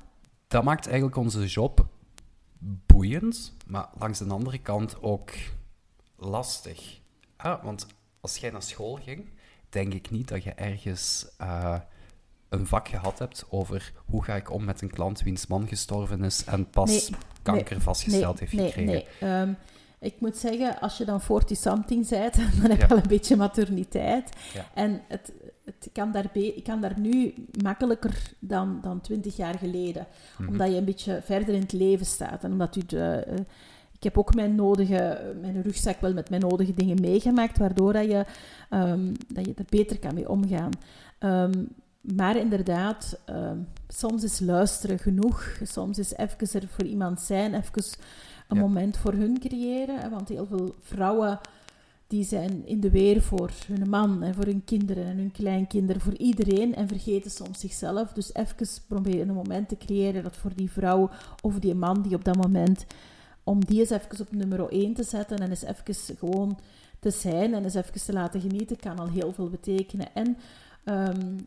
Dat 0.48 0.64
maakt 0.64 0.86
eigenlijk 0.86 1.16
onze 1.16 1.46
job 1.46 1.86
boeiend, 2.86 3.52
maar 3.66 3.88
langs 3.98 4.18
de 4.18 4.26
andere 4.32 4.58
kant 4.58 5.02
ook 5.02 5.30
lastig. 6.16 7.00
Ah, 7.36 7.64
want 7.64 7.86
als 8.20 8.36
jij 8.36 8.50
naar 8.50 8.62
school 8.62 8.94
ging, 9.02 9.24
denk 9.68 9.94
ik 9.94 10.10
niet 10.10 10.28
dat 10.28 10.42
je 10.42 10.50
ergens 10.52 11.26
eh, 11.38 11.76
een 12.48 12.66
vak 12.66 12.88
gehad 12.88 13.18
hebt 13.18 13.44
over 13.50 13.92
hoe 14.06 14.24
ga 14.24 14.34
ik 14.34 14.50
om 14.50 14.64
met 14.64 14.82
een 14.82 14.90
klant 14.90 15.22
wiens 15.22 15.46
man 15.46 15.68
gestorven 15.68 16.24
is 16.24 16.44
en 16.44 16.70
pas 16.70 16.90
Nee, 16.90 17.18
kanker 17.42 17.80
vastgesteld 17.80 18.38
heeft 18.38 18.50
gekregen. 18.52 18.84
Nee, 18.84 19.06
Ehm, 19.20 19.52
ik 19.98 20.20
moet 20.20 20.36
zeggen, 20.36 20.80
als 20.80 20.96
je 20.96 21.04
dan 21.04 21.20
40-something 21.22 22.08
bent, 22.08 22.34
dan 22.60 22.70
heb 22.70 22.80
je 22.80 22.86
Ja. 22.86 22.86
al 22.86 22.96
een 22.96 23.08
beetje 23.08 23.36
materniteit. 23.36 24.30
Ja. 24.54 24.66
En 24.74 25.02
het, 25.08 25.32
het 25.64 25.88
kan 25.92 26.12
daar 26.12 26.36
ik 26.36 26.64
kan 26.64 26.80
daar 26.80 26.98
nu 26.98 27.34
makkelijker 27.62 28.32
dan, 28.38 28.78
dan 28.82 29.00
20 29.00 29.36
jaar 29.36 29.58
geleden. 29.58 30.06
Mhm. 30.38 30.48
Omdat 30.48 30.68
je 30.70 30.76
een 30.76 30.84
beetje 30.84 31.20
verder 31.24 31.54
in 31.54 31.60
het 31.60 31.72
leven 31.72 32.06
staat. 32.06 32.44
En 32.44 32.52
omdat 32.52 32.76
u 32.76 32.80
de, 32.86 33.00
eh, 33.04 33.36
ik 33.92 34.02
heb 34.02 34.18
ook 34.18 34.34
mijn, 34.34 34.54
nodige, 34.54 35.34
mijn 35.40 35.62
rugzak 35.62 36.00
wel 36.00 36.12
met 36.12 36.30
mijn 36.30 36.42
nodige 36.42 36.74
dingen 36.74 37.00
meegemaakt, 37.00 37.58
waardoor 37.58 37.92
dat 37.92 38.04
je, 38.04 38.24
ehm, 38.70 39.14
dat 39.28 39.46
je 39.46 39.54
er 39.56 39.64
beter 39.68 39.98
kan 39.98 40.14
mee 40.14 40.28
omgaan. 40.28 40.70
Ehm, 41.18 41.64
maar 42.00 42.36
inderdaad, 42.36 43.18
ehm, 43.24 43.58
soms 43.88 44.22
is 44.24 44.40
luisteren 44.40 44.98
genoeg. 44.98 45.58
Soms 45.62 45.98
is 45.98 46.16
even 46.16 46.60
er 46.60 46.68
voor 46.68 46.84
iemand 46.84 47.20
zijn, 47.20 47.54
even 47.54 47.82
een 48.48 48.56
Ja. 48.56 48.62
moment 48.62 48.96
voor 48.96 49.12
hun 49.12 49.38
creëren. 49.38 50.10
Want 50.10 50.28
heel 50.28 50.46
veel 50.46 50.74
vrouwen 50.80 51.40
die 52.14 52.24
zijn 52.24 52.66
in 52.66 52.80
de 52.80 52.90
weer 52.90 53.22
voor 53.22 53.50
hun 53.66 53.88
man 53.88 54.22
en 54.22 54.34
voor 54.34 54.44
hun 54.44 54.64
kinderen 54.64 55.04
en 55.04 55.16
hun 55.16 55.32
kleinkinderen, 55.32 56.02
voor 56.02 56.16
iedereen 56.16 56.74
en 56.74 56.88
vergeten 56.88 57.30
soms 57.30 57.60
zichzelf. 57.60 58.12
Dus 58.12 58.34
even 58.34 58.66
proberen 58.88 59.28
een 59.28 59.34
moment 59.34 59.68
te 59.68 59.76
creëren 59.76 60.22
dat 60.22 60.36
voor 60.36 60.54
die 60.54 60.70
vrouw 60.70 61.10
of 61.42 61.58
die 61.58 61.74
man 61.74 62.02
die 62.02 62.14
op 62.14 62.24
dat 62.24 62.36
moment, 62.36 62.86
om 63.44 63.64
die 63.64 63.80
eens 63.80 63.90
even 63.90 64.20
op 64.20 64.32
nummer 64.32 64.68
1 64.68 64.94
te 64.94 65.02
zetten 65.02 65.38
en 65.38 65.50
eens 65.50 65.64
even 65.64 66.16
gewoon 66.18 66.58
te 66.98 67.10
zijn 67.10 67.54
en 67.54 67.64
eens 67.64 67.74
even 67.74 68.04
te 68.04 68.12
laten 68.12 68.40
genieten, 68.40 68.76
kan 68.76 68.98
al 68.98 69.08
heel 69.08 69.32
veel 69.32 69.50
betekenen. 69.50 70.06
En 70.14 70.36
ehm, 70.84 71.38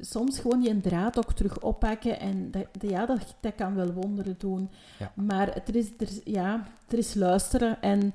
soms 0.00 0.38
gewoon 0.38 0.62
je 0.62 0.80
draad 0.80 1.18
ook 1.18 1.32
terug 1.32 1.60
oppakken 1.60 2.20
en 2.20 2.50
dat, 2.50 2.66
ja, 2.80 3.06
dat, 3.06 3.34
dat 3.40 3.54
kan 3.54 3.74
wel 3.74 3.92
wonderen 3.92 4.34
doen. 4.38 4.70
Ja. 4.98 5.12
Maar 5.14 5.48
er 5.48 5.76
is, 5.76 5.90
er, 5.98 6.08
ja, 6.24 6.66
er 6.88 6.98
is 6.98 7.14
luisteren 7.14 7.82
en 7.82 8.14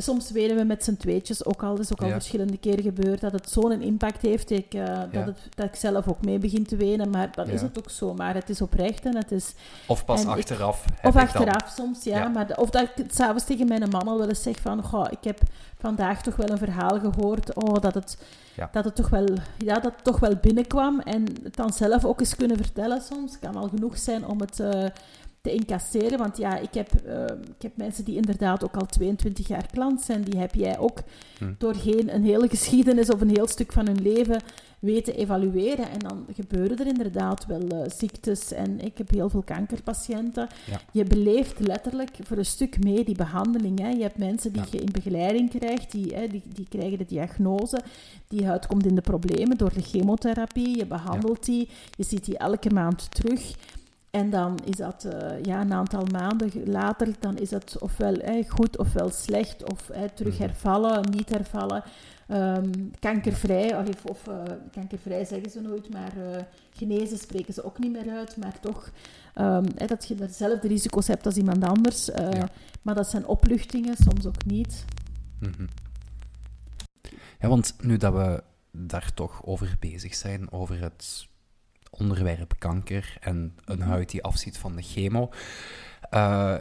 soms 0.00 0.30
weten 0.30 0.56
we 0.56 0.64
met 0.64 0.84
z'n 0.84 0.96
tweetjes 0.96 1.44
ook 1.44 1.62
al, 1.62 1.70
dat 1.70 1.84
is 1.84 1.92
ook 1.92 2.00
al 2.02 2.06
Ja. 2.06 2.12
verschillende 2.12 2.56
keren 2.58 2.82
gebeurd, 2.82 3.20
dat 3.20 3.32
het 3.32 3.50
zo'n 3.50 3.82
impact 3.82 4.22
heeft 4.22 4.50
ik, 4.50 4.74
eh, 4.74 4.80
Ja. 4.84 5.06
dat, 5.12 5.24
het, 5.26 5.38
dat 5.54 5.66
ik 5.66 5.74
zelf 5.74 6.08
ook 6.08 6.24
mee 6.24 6.38
begin 6.38 6.66
te 6.66 6.76
wenen, 6.76 7.10
maar 7.10 7.28
dan 7.34 7.48
is 7.48 7.60
het 7.62 7.78
ook 7.78 7.90
zo. 7.90 8.14
Maar 8.14 8.34
het 8.34 8.48
is 8.50 8.60
oprecht 8.60 9.04
en 9.04 9.16
het 9.16 9.32
is... 9.32 9.54
Of 9.86 10.04
pas 10.04 10.22
ik- 10.22 10.28
achteraf. 10.28 10.84
Of 11.02 11.12
dan- 11.14 11.22
achteraf 11.22 11.72
soms, 11.76 12.04
ja. 12.04 12.28
Maar 12.28 12.46
de- 12.46 12.56
of 12.56 12.70
dat 12.70 12.82
ik 12.82 12.90
het 12.94 13.14
s'avonds 13.14 13.44
tegen 13.44 13.68
mijn 13.68 13.88
man 13.90 14.08
al 14.08 14.18
wel 14.18 14.28
eens 14.28 14.42
zeg 14.42 14.56
van... 14.60 14.82
Goh, 14.82 15.06
ik 15.10 15.24
heb 15.24 15.38
vandaag 15.78 16.22
toch 16.22 16.36
wel 16.36 16.48
een 16.50 16.58
verhaal 16.58 17.00
gehoord. 17.00 17.54
Oh, 17.54 17.74
dat 17.80 17.94
het, 17.94 18.18
dat 18.72 18.84
het 18.84 18.94
toch, 18.94 19.08
wel, 19.08 19.26
ja, 19.58 19.74
dat 19.74 19.92
het 19.94 20.04
toch 20.04 20.18
wel 20.20 20.36
binnenkwam. 20.36 21.00
En 21.00 21.24
het 21.42 21.56
dan 21.56 21.72
zelf 21.72 22.04
ook 22.04 22.20
eens 22.20 22.36
kunnen 22.36 22.56
vertellen 22.56 23.02
soms. 23.02 23.38
Kan 23.38 23.56
al 23.56 23.68
genoeg 23.68 23.98
zijn 23.98 24.26
om 24.26 24.40
het 24.40 24.60
eh, 24.60 24.84
te 25.40 25.52
incasseren. 25.52 26.18
Want 26.18 26.36
ja, 26.36 26.58
ik 26.58 26.74
heb, 26.74 26.92
eh, 26.94 27.24
ik 27.56 27.62
heb 27.62 27.76
mensen 27.76 28.04
die 28.04 28.16
inderdaad 28.16 28.64
ook 28.64 28.76
al 28.76 28.86
22 28.86 29.48
jaar 29.48 29.66
klant 29.72 30.00
zijn. 30.02 30.22
Die 30.22 30.40
heb 30.40 30.54
jij 30.54 30.78
ook 30.78 30.98
Hm. 31.38 31.52
doorheen 31.58 32.14
een 32.14 32.24
hele 32.24 32.48
geschiedenis 32.54 33.10
of 33.10 33.20
een 33.20 33.30
heel 33.34 33.46
stuk 33.46 33.72
van 33.72 33.86
hun 33.86 34.02
leven 34.02 34.40
weten 34.80 35.14
evalueren. 35.14 35.90
En 35.90 35.98
dan 35.98 36.26
gebeuren 36.34 36.78
er 36.78 36.86
inderdaad 36.86 37.46
wel 37.46 37.60
eh, 37.68 37.90
ziektes. 37.96 38.52
En 38.52 38.80
ik 38.80 38.98
heb 38.98 39.10
heel 39.10 39.28
veel 39.30 39.42
kankerpatiënten. 39.42 40.48
Ja. 40.70 40.80
Je 40.92 41.04
beleeft 41.04 41.58
letterlijk 41.58 42.16
voor 42.22 42.36
een 42.36 42.44
stuk 42.46 42.82
mee 42.84 43.04
die 43.04 43.16
behandeling. 43.16 43.78
Hè. 43.80 43.88
Je 43.88 44.02
hebt 44.02 44.18
mensen 44.18 44.52
die 44.52 44.62
Ja. 44.62 44.68
je 44.70 44.78
in 44.80 44.92
begeleiding 44.92 45.50
krijgt, 45.50 45.92
die, 45.92 46.14
hè, 46.14 46.26
die, 46.28 46.42
die 46.54 46.66
krijgen 46.68 46.98
de 46.98 47.04
diagnose. 47.06 47.80
Die 48.28 48.46
huid 48.46 48.66
komt 48.66 48.86
in 48.86 48.94
de 48.94 49.00
problemen 49.00 49.56
door 49.56 49.72
de 49.74 49.82
chemotherapie. 49.82 50.76
Je 50.76 50.86
behandelt 50.86 51.44
die, 51.44 51.68
je 51.96 52.04
ziet 52.04 52.24
die 52.24 52.38
elke 52.38 52.70
maand 52.70 53.14
terug. 53.14 53.52
En 54.10 54.30
dan 54.30 54.58
is 54.64 54.76
dat 54.76 55.04
eh, 55.04 55.42
ja, 55.42 55.60
een 55.60 55.72
aantal 55.72 56.04
maanden 56.12 56.50
later, 56.70 57.08
dan 57.20 57.36
is 57.38 57.48
dat 57.48 57.76
ofwel 57.80 58.16
goed 58.48 58.78
ofwel 58.78 59.10
slecht, 59.10 59.70
of 59.72 59.90
terug 60.14 60.34
Mhm. 60.34 60.42
hervallen, 60.42 61.10
niet 61.10 61.28
hervallen. 61.28 61.82
Ehm, 62.28 62.70
kankervrij, 62.98 63.76
of, 63.76 64.04
of 64.04 64.26
eh, 64.26 64.42
kankervrij 64.72 65.24
zeggen 65.24 65.50
ze 65.50 65.60
nooit, 65.60 65.92
maar 65.92 66.12
eh, 66.16 66.42
genezen 66.72 67.18
spreken 67.18 67.54
ze 67.54 67.64
ook 67.64 67.78
niet 67.78 67.92
meer 67.92 68.10
uit. 68.10 68.36
Maar 68.36 68.60
toch, 68.60 68.90
ehm, 69.34 69.64
dat 69.86 70.08
je 70.08 70.14
dezelfde 70.14 70.68
risico's 70.68 71.06
hebt 71.06 71.26
als 71.26 71.36
iemand 71.36 71.64
anders. 71.64 72.04
Ja. 72.06 72.48
Maar 72.82 72.94
dat 72.94 73.08
zijn 73.08 73.26
opluchtingen, 73.26 73.96
soms 73.96 74.26
ook 74.26 74.44
niet. 74.44 74.84
Mhm. 75.40 75.66
Ja, 77.40 77.48
want 77.48 77.74
nu 77.80 77.96
dat 77.96 78.12
we 78.12 78.42
daar 78.70 79.14
toch 79.14 79.44
over 79.44 79.76
bezig 79.80 80.14
zijn, 80.14 80.52
over 80.52 80.80
het 80.80 81.27
onderwerp 81.90 82.54
kanker 82.58 83.16
en 83.20 83.54
een 83.64 83.78
Mhm. 83.78 83.88
huid 83.88 84.10
die 84.10 84.22
afziet 84.22 84.58
van 84.58 84.76
de 84.76 84.82
chemo, 84.82 85.30
eh, 86.10 86.54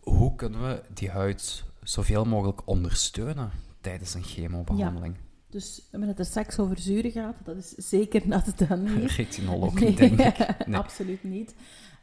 hoe 0.00 0.34
kunnen 0.34 0.62
we 0.68 0.82
die 0.94 1.10
huid 1.10 1.64
zoveel 1.82 2.24
mogelijk 2.24 2.60
ondersteunen 2.64 3.50
tijdens 3.80 4.14
een 4.14 4.22
chemobehandeling? 4.22 5.16
Dus 5.50 5.76
we 5.76 5.82
hebben 5.90 6.08
het 6.08 6.18
er 6.18 6.24
straks 6.24 6.58
over 6.58 6.78
zuren 6.78 7.10
gehad. 7.10 7.34
Dat 7.44 7.56
is 7.56 7.68
zeker 7.68 8.22
natte 8.28 8.66
dan 8.66 8.82
niet. 9.00 9.10
Retinol 9.16 9.62
ook 9.62 9.80
Nee, 9.80 9.88
niet, 9.88 9.98
denk 9.98 10.20
ik. 10.38 10.66
Nee. 10.66 10.76
absoluut 10.76 11.24
niet. 11.24 11.54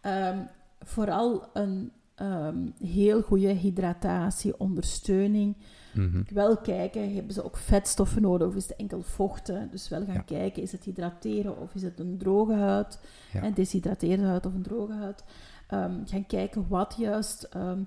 Ehm, 0.02 0.38
vooral 0.82 1.50
een 1.54 1.92
ehm, 2.16 2.58
heel 2.84 3.22
goede 3.22 3.48
hydratatie, 3.48 4.60
ondersteuning. 4.60 5.56
Mhm. 5.94 6.22
Wel 6.34 6.58
kijken, 6.58 7.14
hebben 7.14 7.34
ze 7.34 7.44
ook 7.44 7.58
vetstoffen 7.58 8.22
nodig 8.22 8.48
of 8.48 8.56
is 8.56 8.68
het 8.68 8.76
enkel 8.76 9.02
vochten? 9.02 9.68
Dus 9.72 9.90
wel 9.90 10.06
gaan 10.06 10.14
Ja. 10.14 10.22
kijken, 10.22 10.62
is 10.62 10.72
het 10.72 10.84
hydrateren 10.84 11.58
of 11.60 11.74
is 11.76 11.82
het 11.84 12.00
een 12.00 12.18
droge 12.18 12.54
huid? 12.54 13.00
Ja. 13.34 13.44
Een 13.44 13.54
deshydrateerde 13.54 14.24
huid 14.24 14.46
of 14.46 14.54
een 14.54 14.62
droge 14.64 14.94
huid? 14.94 15.24
ehm, 15.68 16.06
gaan 16.06 16.26
kijken 16.26 16.66
wat 16.68 16.96
juist. 16.98 17.44
ehm, 17.44 17.80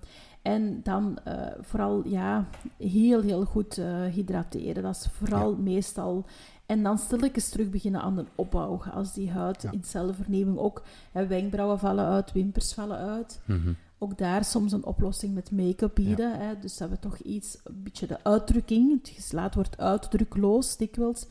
en 0.43 0.81
dan 0.83 1.19
eh, 1.25 1.47
vooral 1.61 2.09
ja, 2.09 2.49
heel, 2.79 3.21
heel 3.23 3.45
goed 3.45 3.79
eh, 3.79 4.05
hydrateren. 4.05 4.83
Dat 4.83 4.95
is 4.97 5.09
vooral 5.13 5.57
meestal. 5.57 6.25
En 6.67 6.83
dan 6.83 6.99
stilletjes 6.99 7.49
terug 7.49 7.71
beginnen 7.71 8.01
aan 8.01 8.17
de 8.17 8.25
opbouw. 8.35 8.83
Als 8.93 9.13
die 9.13 9.31
huid 9.31 9.63
Ja. 9.63 9.71
in 9.71 9.83
celvernieuwing 9.85 10.59
ook... 10.59 10.83
Hè, 11.13 11.27
wenkbrauwen 11.27 11.79
vallen 11.79 12.05
uit, 12.05 12.33
wimpers 12.33 12.75
vallen 12.75 12.97
uit. 12.99 13.41
Mhm. 13.45 13.73
Ook 13.99 14.19
daar 14.19 14.45
soms 14.45 14.73
een 14.73 14.85
oplossing 14.85 15.35
met 15.35 15.51
make-up 15.51 15.95
bieden. 15.95 16.39
Hè, 16.41 16.59
dus 16.59 16.77
dat 16.77 16.89
we 16.91 16.99
toch 16.99 17.19
iets, 17.19 17.59
een 17.65 17.83
beetje 17.83 18.07
de 18.07 18.25
uitdrukking... 18.25 18.99
Het 18.99 19.09
geslaat 19.15 19.55
wordt 19.55 19.79
uitdrukloos 19.79 20.77
dikwijls. 20.77 21.27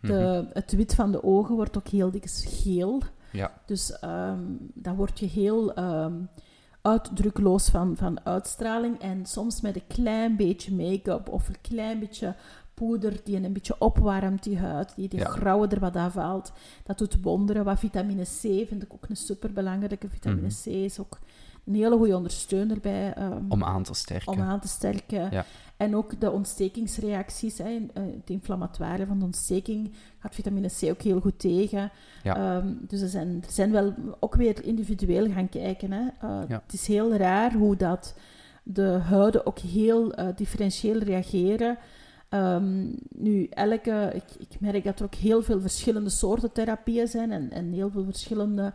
De, 0.00 0.12
Mhm. 0.12 0.44
Het 0.52 0.72
wit 0.72 0.94
van 0.94 1.12
de 1.12 1.22
ogen 1.24 1.54
wordt 1.54 1.76
ook 1.76 1.88
heel 1.88 2.10
dikwijls 2.10 2.44
geel. 2.62 3.02
Ja, 3.32 3.52
Dus 3.66 3.98
ehm 3.98 4.38
dan 4.74 4.96
word 4.96 5.18
je 5.18 5.26
heel 5.26 5.74
ehm, 5.74 6.12
uitdrukloos 6.82 7.68
van, 7.68 7.96
van 7.96 8.24
uitstraling. 8.26 8.98
En 9.00 9.26
soms 9.26 9.60
met 9.60 9.76
een 9.76 9.86
klein 9.86 10.36
beetje 10.36 10.72
make-up 10.74 11.28
of 11.28 11.48
een 11.48 11.60
klein 11.60 11.98
beetje 11.98 12.34
poeder 12.74 13.20
die 13.24 13.36
een 13.36 13.52
beetje 13.52 13.76
opwarmt 13.78 14.42
die 14.42 14.58
huid, 14.58 14.92
die 14.96 15.08
de 15.08 15.16
Ja. 15.16 15.24
grauwe 15.28 15.66
er 15.68 15.80
wat 15.80 15.96
afhaalt. 15.96 16.52
Dat 16.84 16.98
doet 16.98 17.22
wonderen. 17.22 17.64
Wat 17.64 17.78
vitamine 17.78 18.22
C 18.22 18.38
vind 18.68 18.82
ik 18.82 18.92
ook 18.92 19.06
een 19.08 19.16
superbelangrijke. 19.16 20.08
Vitamine 20.08 20.46
Mhm. 20.46 20.62
C 20.62 20.66
is 20.66 20.98
ook 21.00 21.18
een 21.66 21.74
hele 21.74 21.96
goede 21.96 22.16
ondersteuner 22.16 22.80
bij... 22.80 23.12
ehm, 23.12 23.42
om 23.48 23.64
aan 23.64 23.82
te 23.82 23.94
sterken. 23.94 24.32
om 24.32 24.40
aan 24.40 24.60
te 24.60 24.68
sterken. 24.68 25.28
Ja. 25.30 25.44
En 25.76 25.96
ook 25.96 26.20
de 26.20 26.30
ontstekingsreacties, 26.30 27.58
hè, 27.58 27.64
eh, 27.94 28.02
het 28.02 28.30
inflammatoire 28.30 29.06
van 29.06 29.18
de 29.18 29.24
ontsteking 29.24 29.92
gaat 30.18 30.34
vitamine 30.34 30.68
C 30.80 30.82
ook 30.90 31.02
heel 31.02 31.20
goed 31.20 31.38
tegen. 31.38 31.90
Ja. 32.22 32.36
Ehm, 32.36 32.68
dus 32.80 33.00
er 33.00 33.08
zijn, 33.08 33.42
er 33.46 33.52
zijn 33.52 33.70
wel 33.70 33.94
ook 34.20 34.34
weer 34.34 34.64
individueel 34.64 35.30
gaan 35.32 35.48
kijken. 35.48 35.92
Hè. 35.92 36.06
Eh, 36.20 36.40
Ja. 36.48 36.62
Het 36.64 36.72
is 36.72 36.86
heel 36.86 37.14
raar 37.16 37.52
hoe 37.52 37.76
dat 37.76 38.14
de 38.62 38.82
huiden 39.02 39.46
ook 39.46 39.58
heel 39.58 40.12
eh, 40.12 40.26
differentieel 40.36 40.98
reageren. 40.98 41.78
Ehm, 42.28 42.86
nu, 43.08 43.46
elke, 43.50 44.10
ik, 44.14 44.48
ik 44.48 44.60
merk 44.60 44.84
dat 44.84 44.98
er 44.98 45.04
ook 45.04 45.14
heel 45.14 45.42
veel 45.42 45.60
verschillende 45.60 46.10
soorten 46.10 46.52
therapieën 46.52 47.08
zijn 47.08 47.32
en, 47.32 47.50
en 47.50 47.72
heel 47.72 47.90
veel 47.90 48.04
verschillende 48.04 48.72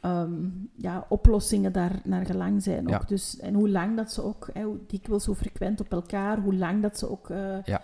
ehm, 0.00 0.32
ja, 0.76 1.06
oplossingen 1.08 1.72
daar 1.72 2.00
naar 2.04 2.26
gelang 2.26 2.62
zijn. 2.62 2.82
Ook. 2.84 2.88
Ja. 3.00 3.02
Dus, 3.06 3.38
en 3.38 3.54
hoe 3.54 3.70
lang 3.70 3.96
dat 3.96 4.12
ze 4.12 4.22
ook, 4.22 4.48
hè, 4.52 4.62
hoe 4.62 4.78
dikwijls, 4.86 5.26
hoe 5.26 5.34
frequent 5.34 5.80
op 5.80 5.92
elkaar, 5.92 6.38
hoe 6.38 6.54
lang 6.54 6.82
dat 6.82 6.98
ze 6.98 7.10
ook... 7.10 7.30
eh, 7.30 7.62
Ja. 7.64 7.82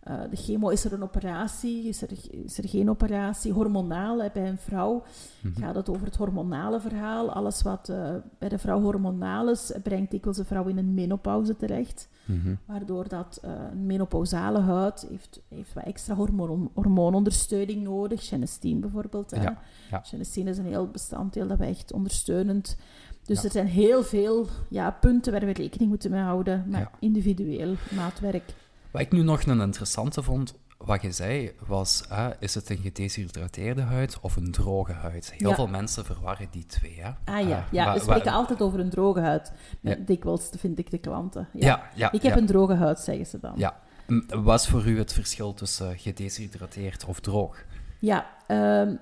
Eh, 0.00 0.20
de 0.30 0.36
chemo, 0.36 0.68
is 0.68 0.84
er 0.84 0.92
een 0.92 1.02
operatie? 1.02 1.88
Is 1.88 2.02
er, 2.02 2.08
is 2.44 2.58
er 2.58 2.68
geen 2.68 2.90
operatie? 2.90 3.52
Hormonaal, 3.52 4.22
hè, 4.22 4.28
bij 4.32 4.48
een 4.48 4.58
vrouw 4.58 5.02
Mhm. 5.42 5.60
gaat 5.60 5.74
het 5.74 5.88
over 5.88 6.06
het 6.06 6.16
hormonale 6.16 6.80
verhaal. 6.80 7.32
Alles 7.32 7.62
wat 7.62 7.88
eh, 7.88 8.14
bij 8.38 8.48
de 8.48 8.58
vrouw 8.58 8.80
hormonaal 8.80 9.48
is, 9.50 9.72
brengt 9.82 10.10
dikwijls 10.10 10.36
de 10.38 10.44
vrouw 10.44 10.66
in 10.66 10.78
een 10.78 10.94
menopauze 10.94 11.56
terecht. 11.56 12.08
Mhm. 12.24 12.54
Waardoor 12.64 13.08
dat 13.08 13.38
eh, 13.42 13.50
een 13.70 13.86
menopausale 13.86 14.58
huid 14.58 15.06
heeft, 15.10 15.40
heeft 15.48 15.72
wat 15.74 15.84
extra 15.84 16.14
hormoon, 16.14 16.70
hormoonondersteuning 16.74 17.82
nodig. 17.82 18.28
Genesteen 18.28 18.80
bijvoorbeeld. 18.80 19.30
Hè. 19.30 19.42
Ja, 19.42 19.58
ja. 19.90 20.00
Genesteen 20.04 20.48
is 20.48 20.58
een 20.58 20.66
heel 20.66 20.88
bestanddeel 20.88 21.46
dat 21.46 21.58
wij 21.58 21.68
echt 21.68 21.92
ondersteunend... 21.92 22.76
Dus 23.24 23.38
Ja. 23.38 23.44
er 23.44 23.50
zijn 23.50 23.66
heel 23.66 24.02
veel 24.02 24.46
ja, 24.68 24.90
punten 24.90 25.32
waar 25.32 25.40
we 25.44 25.52
rekening 25.52 25.88
moeten 25.90 26.10
mee 26.10 26.20
houden. 26.20 26.64
Maar 26.68 26.90
individueel, 26.98 27.74
maatwerk. 27.94 28.54
Wat 28.90 29.00
ik 29.00 29.12
nu 29.12 29.22
nog 29.22 29.42
een 29.46 29.60
interessante 29.60 30.22
vond, 30.22 30.54
wat 30.78 31.02
je 31.02 31.12
zei, 31.12 31.52
was: 31.66 32.02
eh, 32.08 32.26
is 32.38 32.54
het 32.54 32.70
een 32.70 32.78
gedeshydrateerde 32.78 33.82
huid 33.82 34.18
of 34.20 34.36
een 34.36 34.52
droge 34.52 34.92
huid? 34.92 35.32
Heel 35.36 35.48
Ja. 35.48 35.54
veel 35.54 35.66
mensen 35.66 36.04
verwarren 36.04 36.48
die 36.50 36.66
twee. 36.66 37.00
Hè? 37.00 37.10
Ah 37.32 37.48
ja, 37.48 37.56
Eh, 37.56 37.62
ja 37.70 37.84
wa- 37.84 37.92
we 37.92 37.98
wa- 37.98 38.04
spreken 38.04 38.32
altijd 38.32 38.62
over 38.62 38.80
een 38.80 38.90
droge 38.90 39.20
huid. 39.20 39.52
Ja. 39.80 39.94
Dikwijls 40.06 40.48
vind 40.58 40.78
ik 40.78 40.90
de 40.90 40.98
klanten. 40.98 41.48
Ja. 41.52 41.66
Ja, 41.66 41.90
ja, 41.94 42.12
ik 42.12 42.22
heb 42.22 42.34
ja. 42.34 42.38
een 42.40 42.46
droge 42.46 42.74
huid, 42.74 42.98
zeggen 43.00 43.26
ze 43.26 43.38
dan. 43.40 43.52
Ja. 43.56 43.80
M, 44.06 44.42
Wat 44.42 44.60
is 44.60 44.66
voor 44.68 44.86
u 44.86 44.98
het 44.98 45.12
verschil 45.12 45.54
tussen 45.54 45.98
gedeshydrateerd 45.98 47.04
of 47.04 47.20
droog? 47.20 47.64
Ja, 47.98 48.26
ehm, 48.46 48.94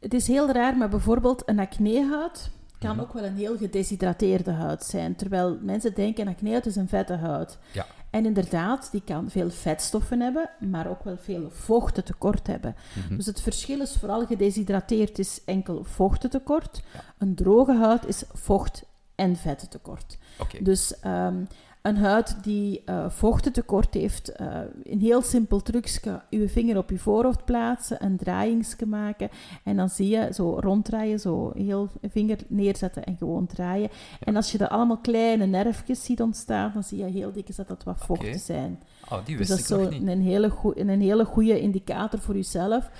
het 0.00 0.14
is 0.14 0.26
heel 0.26 0.50
raar, 0.52 0.76
maar 0.76 0.88
bijvoorbeeld 0.88 1.42
een 1.48 1.58
acnehuid 1.58 2.50
kan 2.78 3.00
ook 3.00 3.12
wel 3.12 3.24
een 3.24 3.36
heel 3.36 3.56
gedeshydrateerde 3.56 4.50
huid 4.52 4.84
zijn. 4.84 5.16
Terwijl 5.16 5.58
mensen 5.62 5.94
denken, 5.94 6.26
een 6.26 6.32
acnehuid 6.32 6.66
is 6.66 6.76
een 6.76 6.88
vette 6.88 7.12
huid. 7.16 7.58
Ja. 7.72 7.86
En 8.10 8.26
inderdaad, 8.26 8.88
die 8.92 9.02
kan 9.04 9.30
veel 9.30 9.50
vetstoffen 9.50 10.20
hebben, 10.20 10.50
maar 10.70 10.88
ook 10.88 11.04
wel 11.04 11.16
veel 11.16 11.50
vochtentekort 11.50 12.46
hebben. 12.46 12.74
Mhm. 13.06 13.16
Dus 13.16 13.26
het 13.26 13.40
verschil 13.40 13.80
is 13.80 13.96
vooral 13.96 14.26
gedeshydrateerd 14.26 15.18
is 15.18 15.40
enkel 15.44 15.84
vochtentekort. 15.84 16.82
Ja. 16.92 17.00
Een 17.18 17.34
droge 17.34 17.74
huid 17.76 18.06
is 18.06 18.22
vocht- 18.32 18.84
en 19.14 19.36
vettentekort. 19.36 20.18
Oké. 20.38 20.62
Dus 20.62 20.98
ehm, 21.00 21.44
een 21.88 21.96
huid 21.96 22.36
die 22.42 22.82
eh 22.84 23.10
vochtentekort 23.10 23.94
heeft, 23.94 24.28
eh, 24.28 24.60
een 24.82 25.00
heel 25.00 25.22
simpel 25.22 25.62
trucje, 25.62 26.22
uw 26.30 26.48
vinger 26.48 26.76
op 26.76 26.90
je 26.90 26.98
voorhoofd 26.98 27.44
plaatsen, 27.44 28.04
een 28.04 28.16
draaiingsje 28.16 28.86
maken 28.86 29.28
en 29.64 29.76
dan 29.76 29.88
zie 29.88 30.08
je 30.08 30.28
zo 30.32 30.58
ronddraaien, 30.60 31.20
zo 31.20 31.52
heel 31.54 31.88
vinger 32.08 32.38
neerzetten 32.48 33.04
en 33.04 33.16
gewoon 33.16 33.46
draaien. 33.46 33.90
En 34.20 34.36
als 34.36 34.52
je 34.52 34.58
er 34.58 34.68
allemaal 34.68 34.98
kleine 34.98 35.46
nerfjes 35.46 36.04
ziet 36.04 36.22
ontstaan, 36.22 36.70
dan 36.74 36.82
zie 36.82 36.98
je 36.98 37.04
heel 37.04 37.32
dikwijls 37.32 37.56
dat 37.56 37.68
dat 37.68 37.84
wat 37.84 38.06
vochten 38.06 38.28
Oké. 38.28 38.38
zijn. 38.38 38.82
Oh, 39.08 39.24
die 39.24 39.36
Dus 39.36 39.48
dat 39.48 39.58
is 39.58 39.66
zo 39.66 39.80
een 39.80 40.22
hele, 40.22 40.52
een 40.74 41.00
hele 41.00 41.24
goede 41.24 41.60
indicator 41.60 42.20
voor 42.20 42.34
jezelf. 42.34 42.90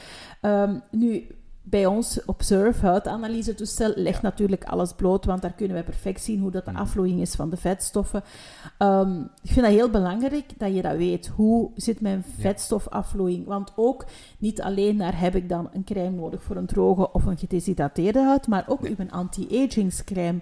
Ehm, 0.41 0.79
nu, 0.91 1.27
bij 1.71 1.87
ons 1.87 2.25
Observe 2.25 2.87
huidanalyse-toestel 2.87 3.93
legt 3.95 4.17
Ja. 4.17 4.23
natuurlijk 4.23 4.65
alles 4.65 4.93
bloot, 4.93 5.25
want 5.25 5.43
daar 5.43 5.53
kunnen 5.53 5.77
we 5.77 5.83
perfect 5.83 6.23
zien 6.23 6.41
hoe 6.41 6.51
dat 6.51 6.65
de 6.65 6.71
Mhm. 6.71 6.81
afvloeiing 6.81 7.21
is 7.21 7.35
van 7.35 7.51
de 7.51 7.57
vetstoffen. 7.57 8.23
Ehm, 8.79 9.21
ik 9.43 9.51
vind 9.51 9.67
dat 9.67 9.75
heel 9.75 9.91
belangrijk 9.91 10.59
dat 10.59 10.75
je 10.75 10.83
dat 10.83 10.97
weet. 10.97 11.27
Hoe 11.27 11.71
zit 11.75 12.01
mijn 12.01 12.25
vetstofafvloeiing? 12.39 13.47
Want 13.47 13.73
ook 13.77 14.05
niet 14.39 14.63
alleen 14.63 14.97
naar 14.97 15.21
heb 15.21 15.35
ik 15.35 15.49
dan 15.49 15.69
een 15.73 15.85
crème 15.85 16.17
nodig 16.17 16.43
voor 16.43 16.57
een 16.57 16.67
droge 16.67 17.13
of 17.13 17.25
een 17.25 17.39
gedeshydrateerde 17.39 18.23
huid, 18.23 18.47
maar 18.47 18.65
ook 18.69 18.81
Nee. 18.83 18.95
uw 18.99 19.07
anti-agingscrème. 19.11 20.41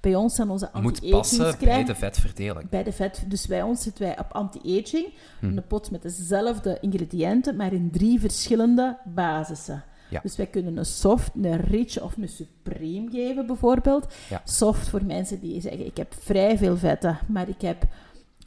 Bij 0.00 0.14
ons 0.14 0.34
zijn 0.34 0.50
onze 0.50 0.70
Moet 0.80 1.10
passen 1.10 1.54
bij 1.60 1.84
de 1.84 1.94
vetverdeling. 1.94 2.68
bij 2.68 2.82
de 2.82 2.92
vet. 2.92 3.24
Dus 3.28 3.46
bij 3.46 3.62
ons 3.62 3.82
zitten 3.82 4.04
wij 4.04 4.18
op 4.18 4.26
anti-aging. 4.32 5.06
Hm. 5.40 5.46
Een 5.46 5.66
pot 5.66 5.90
met 5.90 6.02
dezelfde 6.02 6.78
ingrediënten, 6.80 7.56
maar 7.56 7.72
in 7.72 7.90
drie 7.90 8.20
verschillende 8.20 8.96
basissen. 9.04 9.82
Ja. 10.14 10.20
Dus 10.22 10.36
wij 10.36 10.46
kunnen 10.46 10.76
een 10.76 10.86
soft, 10.86 11.30
een 11.42 11.60
rich 11.60 12.00
of 12.02 12.16
een 12.16 12.28
supreme 12.28 13.10
geven, 13.10 13.46
bijvoorbeeld. 13.46 14.14
Ja. 14.30 14.40
Soft 14.44 14.88
voor 14.88 15.04
mensen 15.04 15.40
die 15.40 15.60
zeggen, 15.60 15.86
ik 15.86 15.96
heb 15.96 16.14
vrij 16.18 16.58
veel 16.58 16.76
vetten, 16.76 17.18
maar 17.28 17.48
ik 17.48 17.60
heb... 17.60 17.84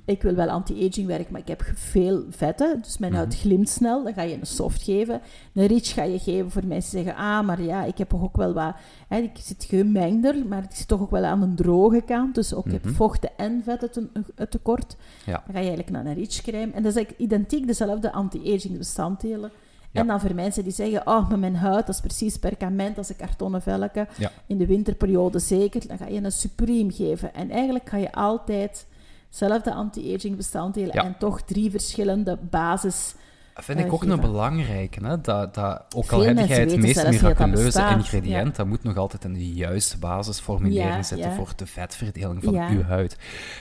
Ik 0.05 0.21
wil 0.21 0.33
wel 0.35 0.49
anti-aging 0.49 1.07
werken, 1.07 1.31
maar 1.31 1.41
ik 1.41 1.47
heb 1.47 1.63
veel 1.75 2.23
vetten, 2.29 2.81
dus 2.81 2.97
mijn 2.97 3.11
Mhm. 3.11 3.21
huid 3.21 3.35
glimt 3.35 3.69
snel. 3.69 4.03
Dan 4.03 4.13
ga 4.13 4.21
je 4.21 4.39
een 4.39 4.45
soft 4.45 4.83
geven. 4.83 5.21
Een 5.53 5.65
rich 5.65 5.93
ga 5.93 6.03
je 6.03 6.19
geven 6.19 6.51
voor 6.51 6.65
mensen 6.65 6.95
die 6.95 7.03
zeggen, 7.05 7.23
ah, 7.23 7.45
maar 7.45 7.61
ja, 7.61 7.83
ik 7.83 7.97
heb 7.97 8.13
ook 8.13 8.35
wel 8.37 8.53
wat... 8.53 8.75
Hè, 9.07 9.17
ik 9.17 9.37
zit 9.41 9.63
gemengder, 9.63 10.45
maar 10.45 10.63
ik 10.63 10.71
zit 10.71 10.87
toch 10.87 11.01
ook 11.01 11.11
wel 11.11 11.23
aan 11.23 11.41
een 11.41 11.55
droge 11.55 12.01
kant. 12.01 12.35
Dus 12.35 12.53
ook 12.53 12.65
ik 12.65 12.71
Mhm. 12.73 12.85
heb 12.87 12.95
vochten 12.95 13.29
en 13.37 13.61
vetten 13.63 13.91
te- 13.91 14.47
tekort. 14.47 14.95
Ja. 15.25 15.31
Dan 15.33 15.41
ga 15.55 15.59
je 15.59 15.67
eigenlijk 15.67 15.89
naar 15.89 16.05
een 16.05 16.13
rich 16.13 16.41
crème. 16.41 16.71
En 16.73 16.83
dat 16.83 16.91
is 16.91 16.97
eigenlijk 16.97 17.19
identiek 17.19 17.67
dezelfde 17.67 18.11
anti-aging 18.11 18.77
bestanddelen. 18.77 19.51
Ja. 19.91 20.01
En 20.01 20.07
dan 20.07 20.19
voor 20.19 20.35
mensen 20.35 20.63
die 20.63 20.73
zeggen, 20.73 21.07
oh, 21.07 21.29
met 21.29 21.39
mijn 21.39 21.55
huid, 21.55 21.85
dat 21.85 21.95
is 21.95 22.01
precies 22.01 22.37
perkament, 22.37 22.97
als 22.97 23.09
een 23.09 23.15
kartonnen 23.15 23.61
velken. 23.61 24.07
Ja. 24.17 24.31
In 24.47 24.57
de 24.57 24.65
winterperiode 24.65 25.39
zeker. 25.39 25.87
Dan 25.87 25.97
ga 25.97 26.07
je 26.07 26.23
een 26.23 26.31
Supreme 26.31 26.91
geven. 26.91 27.33
En 27.33 27.49
eigenlijk 27.49 27.89
ga 27.89 27.97
je 27.97 28.11
altijd 28.11 28.87
dezelfde 29.29 29.73
anti-aging 29.73 30.35
bestanddelen 30.35 30.93
Ja. 30.93 31.03
en 31.03 31.15
toch 31.19 31.41
drie 31.41 31.71
verschillende 31.71 32.37
basis... 32.49 33.15
Dat 33.57 33.65
vind 33.65 33.79
ik 33.79 33.93
ook 33.93 34.03
een 34.03 34.19
belangrijke. 34.19 35.05
Hè? 35.05 35.21
Dat, 35.21 35.53
dat, 35.53 35.83
ook 35.95 36.11
al 36.11 36.19
heb 36.19 36.47
jij 36.47 36.59
het 36.59 36.77
meest 36.77 37.09
miraculeuze 37.09 37.89
ingrediënt, 37.89 38.55
dat 38.55 38.65
moet 38.67 38.83
nog 38.83 38.97
altijd 38.97 39.23
in 39.23 39.33
de 39.33 39.53
juiste 39.53 39.97
basisformulering 39.97 41.05
zitten 41.05 41.33
voor 41.33 41.53
de 41.55 41.65
vetverdeling 41.65 42.43
van 42.43 42.55
uw 42.55 42.81
huid. 42.81 43.17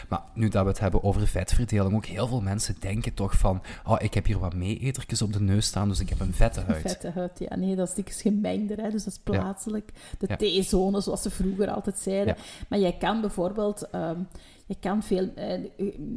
Maar 0.08 0.20
nu 0.34 0.48
dat 0.48 0.62
we 0.62 0.68
het 0.68 0.78
hebben 0.78 1.02
over 1.02 1.26
vetverdeling, 1.26 1.94
ook 1.94 2.06
heel 2.06 2.26
veel 2.26 2.40
mensen 2.40 2.76
denken 2.78 3.14
toch 3.14 3.38
van, 3.38 3.62
oh, 3.84 3.96
ik 3.98 4.14
heb 4.14 4.26
hier 4.26 4.38
wat 4.38 4.54
meeetertjes 4.54 5.22
op 5.22 5.32
de 5.32 5.40
neus 5.40 5.66
staan, 5.66 5.88
dus 5.88 6.00
ik 6.00 6.08
heb 6.08 6.20
een 6.20 6.34
vette 6.34 6.60
huid. 6.66 6.80
Vette 6.80 7.10
huid, 7.14 7.38
ja. 7.38 7.56
Nee, 7.56 7.76
dat 7.76 7.88
is 7.88 7.94
dikwijls 7.94 8.22
gemengder, 8.22 8.76
hè, 8.76 8.90
dus 8.90 9.04
dat 9.04 9.12
is 9.12 9.20
plaatselijk. 9.24 9.92
De. 10.18 10.60
T-zone, 10.60 11.00
zoals 11.00 11.22
ze 11.22 11.30
vroeger 11.30 11.70
altijd 11.70 11.98
zeiden. 11.98 12.36
Maar 12.68 12.78
jij 12.78 12.96
kan 12.98 13.20
bijvoorbeeld... 13.20 13.90
ehm, 13.90 14.18
je 14.66 14.76
kan 14.80 15.02
veel... 15.02 15.28
eh, 15.34 15.60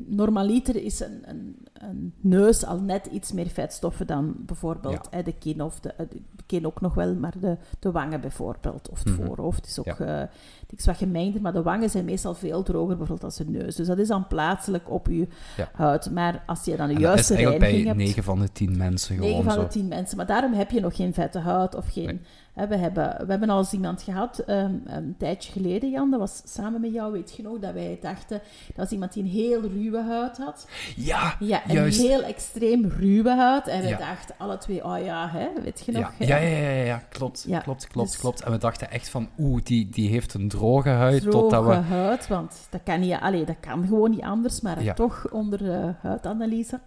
normaliter 0.08 0.76
is 0.84 1.00
een, 1.00 1.22
een, 1.26 1.56
een 1.74 2.14
neus 2.22 2.66
al 2.66 2.80
net 2.80 3.06
iets 3.06 3.32
meer 3.32 3.48
vetstoffen 3.48 4.08
dan 4.08 4.36
bijvoorbeeld 4.38 5.08
Ja. 5.12 5.18
eh, 5.20 5.26
de 5.26 5.34
kin. 5.40 5.62
Of 5.62 5.80
de, 5.80 5.90
eh, 5.94 6.06
de 6.10 6.44
kin 6.46 6.66
ook 6.66 6.82
nog 6.82 6.94
wel, 6.94 7.16
maar 7.16 7.34
de, 7.40 7.58
de 7.80 7.92
wangen 7.92 8.22
bijvoorbeeld. 8.22 8.90
Of 8.90 9.04
het 9.04 9.18
Mhm. 9.18 9.26
voorhoofd 9.26 9.66
is 9.66 9.80
ook 9.80 9.86
Ja. 9.86 9.98
eh, 10.22 10.28
is 10.76 10.86
wat 10.86 10.98
gemengder. 10.98 11.42
Maar 11.42 11.54
de 11.54 11.62
wangen 11.62 11.90
zijn 11.90 12.06
meestal 12.06 12.34
veel 12.36 12.64
droger 12.64 12.98
bijvoorbeeld 12.98 13.24
als 13.24 13.36
de 13.36 13.46
neus. 13.50 13.76
Dus 13.76 13.88
dat 13.88 13.98
is 13.98 14.08
dan 14.08 14.28
plaatselijk 14.28 14.90
op 14.92 15.08
je 15.08 15.28
Ja. 15.58 15.70
huid. 15.74 16.12
Maar 16.12 16.44
als 16.46 16.66
je 16.66 16.76
dan 16.76 16.88
de 16.88 16.94
En 16.94 17.00
juiste 17.00 17.34
reiniging 17.36 17.60
bij 17.60 17.82
hebt... 17.84 17.98
9 17.98 18.24
van 18.24 18.40
de 18.40 18.52
10 18.52 18.78
mensen 18.78 19.16
gewoon 19.16 19.30
9 19.30 19.44
van 19.46 19.54
zo. 19.54 19.62
de 19.62 19.68
10 19.68 19.88
mensen. 19.88 20.18
Maar 20.18 20.26
daarom 20.26 20.54
heb 20.54 20.72
je 20.72 20.80
nog 20.80 20.96
geen 20.96 21.14
vette 21.14 21.40
huid 21.40 21.76
of 21.76 21.88
geen 21.92 22.06
Nee. 22.06 22.20
We, 22.68 22.76
hebben, 22.78 23.16
we 23.26 23.32
hebben 23.32 23.50
al 23.50 23.58
eens 23.58 23.74
iemand 23.74 24.02
gehad, 24.02 24.40
ehm, 24.40 24.74
een 24.86 25.16
tijdje 25.18 25.52
geleden, 25.52 25.90
Jan, 25.90 26.12
dat 26.12 26.20
was 26.20 26.42
samen 26.46 26.82
met 26.82 26.94
jou, 26.94 27.12
weet 27.12 27.34
je 27.36 27.44
nog, 27.44 27.60
dat 27.60 27.74
wij 27.74 27.98
dachten, 28.02 28.42
dat 28.68 28.76
was 28.76 28.90
iemand 28.90 29.14
die 29.14 29.24
een 29.24 29.30
heel 29.30 29.62
ruwe 29.62 30.02
huid 30.02 30.38
had. 30.38 30.68
Ja, 30.96 31.36
Ja, 31.40 31.62
een 31.68 31.74
juist. 31.74 32.02
heel 32.02 32.24
extreem 32.24 32.86
ruwe 32.86 33.36
huid. 33.36 33.68
En 33.68 33.82
we 33.82 33.88
Ja. 33.88 33.98
dachten 33.98 34.36
alle 34.38 34.58
twee, 34.58 34.84
oh 34.86 35.04
ja, 35.04 35.30
hè, 35.30 35.48
weet 35.64 35.82
je 35.86 35.92
nog? 35.92 36.12
Ja, 36.20 36.38
ja, 36.38 36.48
ja, 36.48 36.58
ja, 36.70 36.84
ja, 36.84 37.02
klopt, 37.10 37.44
Ja, 37.48 37.60
klopt, 37.60 37.88
klopt, 37.88 38.12
dus- 38.12 38.20
klopt. 38.20 38.42
En 38.44 38.52
we 38.52 38.58
dachten 38.58 38.92
echt 38.92 39.10
van, 39.10 39.30
oeh, 39.38 39.62
die, 39.64 39.90
die 39.90 40.10
heeft 40.10 40.34
een 40.34 40.48
droge 40.48 40.90
huid, 40.90 41.22
Droge 41.22 41.38
totdat 41.38 41.66
we... 41.66 41.74
huid, 41.74 42.28
want 42.28 42.68
dat 42.70 42.82
kan, 42.84 43.00
niet, 43.00 43.14
allee, 43.14 43.46
dat 43.46 43.60
kan 43.60 43.88
gewoon 43.88 44.10
niet 44.10 44.22
anders, 44.22 44.62
maar 44.62 44.94
toch 44.96 45.32
onder 45.32 45.58
de 45.58 45.94
huidanalyse. 46.02 46.80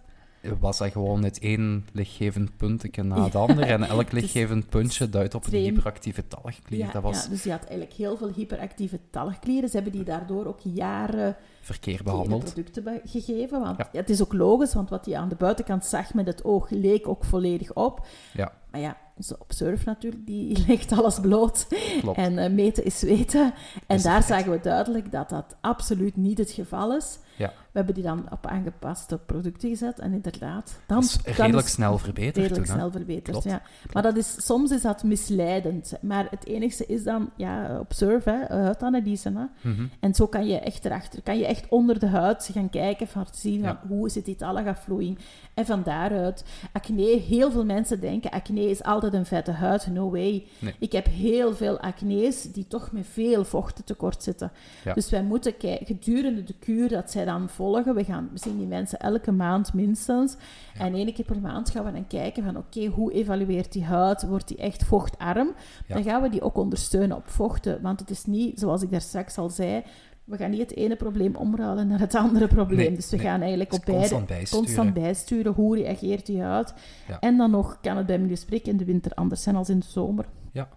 Was 0.59 0.77
dat 0.77 0.91
gewoon 0.91 1.23
het 1.23 1.39
één 1.39 1.85
lichtgevend 1.91 2.57
puntje 2.57 3.03
na 3.03 3.23
het 3.23 3.35
ander. 3.35 3.63
En 3.63 3.83
elk 3.83 4.11
lichtgevend 4.17 4.69
puntje 4.69 5.09
duidt 5.09 5.35
op 5.35 5.45
een 5.45 5.53
hyperactieve 5.53 6.27
talgklier. 6.27 6.79
Ja, 6.79 6.91
dat 6.91 7.01
was 7.01 7.23
ja, 7.23 7.29
dus 7.29 7.41
die 7.41 7.51
had 7.51 7.61
eigenlijk 7.61 7.93
heel 7.93 8.17
veel 8.17 8.31
hyperactieve 8.35 8.99
talgklieren. 9.09 9.69
Ze 9.69 9.75
hebben 9.75 9.93
die 9.93 10.03
daardoor 10.03 10.45
ook 10.45 10.59
jaren 10.63 11.35
verkeerd 11.65 11.97
verkeerde 11.97 12.03
behandeld. 12.23 12.43
producten 12.53 12.83
be- 12.83 13.01
gegeven. 13.05 13.59
Want 13.59 13.77
Ja. 13.77 13.87
ja, 13.91 13.99
het 13.99 14.09
is 14.09 14.21
ook 14.21 14.33
logisch, 14.33 14.73
want 14.73 14.89
wat 14.89 15.05
hij 15.05 15.17
aan 15.17 15.29
de 15.29 15.35
buitenkant 15.35 15.85
zag 15.85 16.13
met 16.13 16.25
het 16.25 16.43
oog 16.43 16.69
leek 16.69 17.07
ook 17.07 17.23
volledig 17.25 17.73
op. 17.73 18.05
Ja, 18.33 18.51
Maar 18.71 18.81
ja, 18.81 18.97
onze 19.17 19.35
Observe 19.39 19.83
natuurlijk, 19.85 20.25
die 20.25 20.63
legt 20.67 20.91
alles 20.91 21.19
bloot. 21.19 21.67
klopt. 22.01 22.17
En 22.17 22.37
eh, 22.37 22.51
meten 22.51 22.85
is 22.85 23.01
weten. 23.01 23.53
En 23.87 23.95
Is 23.95 24.03
daar 24.03 24.23
zagen 24.23 24.51
we 24.51 24.59
duidelijk 24.59 25.11
dat 25.11 25.29
dat 25.29 25.55
absoluut 25.61 26.15
niet 26.15 26.37
het 26.37 26.51
geval 26.51 26.95
is. 26.95 27.19
Ja. 27.37 27.47
We 27.47 27.79
hebben 27.79 27.93
die 27.95 28.03
dan 28.03 28.25
op 28.31 28.47
aangepaste 28.47 29.17
producten 29.17 29.69
gezet. 29.69 29.99
En 29.99 30.13
inderdaad, 30.13 30.79
dan, 30.87 30.99
Dat 31.01 31.09
is 31.09 31.35
redelijk 31.35 31.67
is 31.67 31.73
snel 31.73 31.97
verbeterd 31.97 32.35
redelijk 32.35 32.65
toen, 32.65 32.73
hè? 32.73 32.79
snel 32.79 32.91
verbeterd. 32.91 33.29
Klopt. 33.29 33.43
Ja. 33.43 33.61
Maar 33.93 34.03
dat 34.03 34.17
is, 34.17 34.45
soms 34.45 34.71
is 34.71 34.81
dat 34.81 35.03
misleidend. 35.03 35.93
Maar 36.01 36.27
het 36.29 36.45
enige 36.45 36.85
is 36.85 37.03
dan, 37.03 37.29
ja, 37.35 37.79
observe, 37.79 38.29
hè, 38.47 38.55
huidanalyse. 38.61 39.31
Hè. 39.35 39.69
Mhm. 39.71 39.85
En 39.99 40.13
zo 40.13 40.27
kan 40.27 40.47
je 40.47 40.59
echt 40.59 40.85
erachter, 40.85 41.21
kan 41.21 41.37
je 41.37 41.45
echt 41.45 41.52
onder 41.69 41.99
de 41.99 42.07
huid 42.07 42.49
gaan 42.53 42.69
kijken, 42.69 43.07
van 43.07 43.25
te 43.25 43.37
zien 43.39 43.61
Ja. 43.61 43.79
van, 43.81 43.89
hoe 43.97 44.09
zit 44.09 44.25
die 44.25 44.35
talgafvloeiing. 44.35 45.17
En 45.53 45.65
van 45.65 45.83
daaruit, 45.83 46.45
acne, 46.71 47.19
heel 47.19 47.51
veel 47.51 47.65
mensen 47.65 47.99
denken, 47.99 48.31
acne 48.31 48.69
is 48.69 48.83
altijd 48.83 49.13
een 49.13 49.25
vette 49.25 49.51
huid. 49.51 49.87
No 49.87 50.11
way. 50.11 50.45
Nee. 50.59 50.75
Ik 50.79 50.91
heb 50.91 51.05
heel 51.05 51.55
veel 51.55 51.79
acne's 51.79 52.41
die 52.51 52.67
toch 52.67 52.91
met 52.91 53.05
veel 53.07 53.45
vochtentekort 53.45 54.23
zitten. 54.23 54.51
Ja. 54.83 54.93
Dus 54.93 55.09
wij 55.09 55.23
moeten 55.23 55.57
kijken, 55.57 55.85
gedurende 55.85 56.43
de 56.43 56.55
kuur 56.59 56.89
dat 56.89 57.11
zij 57.11 57.25
dan 57.25 57.49
volgen, 57.49 57.95
we, 57.95 58.03
gaan, 58.03 58.29
zien 58.33 58.57
die 58.57 58.67
mensen 58.67 58.99
elke 58.99 59.31
maand 59.31 59.73
minstens. 59.73 60.35
Ja. 60.73 60.85
En 60.85 60.93
één 60.93 61.13
keer 61.13 61.25
per 61.25 61.39
maand 61.39 61.69
gaan 61.69 61.85
we 61.85 61.91
dan 61.91 62.07
kijken 62.07 62.43
van, 62.43 62.57
oké, 62.57 62.85
hoe 62.85 63.13
evalueert 63.13 63.71
die 63.71 63.83
huid? 63.83 64.23
Wordt 64.27 64.47
die 64.47 64.57
echt 64.57 64.83
vochtarm? 64.83 65.53
Dan 65.87 66.03
gaan 66.03 66.21
we 66.21 66.29
die 66.29 66.41
ook 66.41 66.57
ondersteunen 66.57 67.17
op 67.17 67.27
vochten. 67.27 67.81
Want 67.81 67.99
het 67.99 68.09
is 68.09 68.25
niet, 68.25 68.59
zoals 68.59 68.81
ik 68.81 68.91
daar 68.91 69.01
straks 69.01 69.37
al 69.37 69.49
zei, 69.49 69.83
we 70.23 70.37
gaan 70.37 70.49
niet 70.49 70.59
het 70.59 70.75
ene 70.75 70.95
probleem 70.95 71.35
omruilen 71.35 71.87
naar 71.87 71.99
het 71.99 72.15
andere 72.15 72.47
probleem. 72.47 72.77
Nee, 72.77 72.95
dus 72.95 73.09
we 73.09 73.15
nee. 73.17 73.25
gaan 73.25 73.39
eigenlijk 73.39 73.69
Dus 73.69 73.79
op 73.79 73.85
beide 73.85 74.01
constant 74.01 74.27
bijsturen. 74.27 74.63
constant 74.65 74.93
bijsturen. 74.93 75.53
Hoe 75.53 75.75
reageert 75.77 76.25
die 76.25 76.41
huid? 76.41 76.73
Ja. 77.07 77.19
En 77.19 77.37
dan 77.37 77.51
nog 77.51 77.77
kan 77.81 77.97
het 77.97 78.05
bij 78.05 78.19
milieusprik 78.19 78.67
in 78.67 78.77
de 78.77 78.85
winter 78.85 79.11
anders 79.13 79.43
zijn 79.43 79.55
als 79.55 79.69
in 79.69 79.79
de 79.79 79.85
zomer. 79.85 80.25
Ja. 80.51 80.69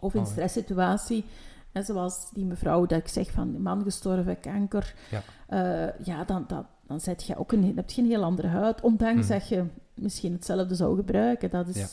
Of 0.00 0.14
in 0.14 0.20
Oh, 0.20 0.26
stresssituatie. 0.26 1.24
En 1.72 1.84
zoals 1.84 2.30
die 2.32 2.44
mevrouw 2.44 2.86
dat 2.86 2.98
ik 2.98 3.08
zeg 3.08 3.30
van 3.30 3.62
man 3.62 3.82
gestorven, 3.82 4.40
kanker. 4.40 4.94
Ja. 5.10 5.22
Eh, 5.46 6.06
ja, 6.06 6.24
dan, 6.24 6.44
dan, 6.48 6.66
dan 6.86 7.00
zet 7.00 7.24
je 7.24 7.36
ook 7.38 7.52
een, 7.52 7.72
heb 7.76 7.90
je 7.90 8.02
een 8.02 8.08
heel 8.08 8.22
andere 8.22 8.48
huid. 8.48 8.80
Ondanks 8.80 9.28
Mhm. 9.28 9.32
dat 9.38 9.48
je 9.48 9.64
misschien 9.94 10.32
hetzelfde 10.32 10.74
zou 10.74 10.96
gebruiken. 10.96 11.50
Dat 11.50 11.68
is 11.68 11.76
Ja. 11.76 11.86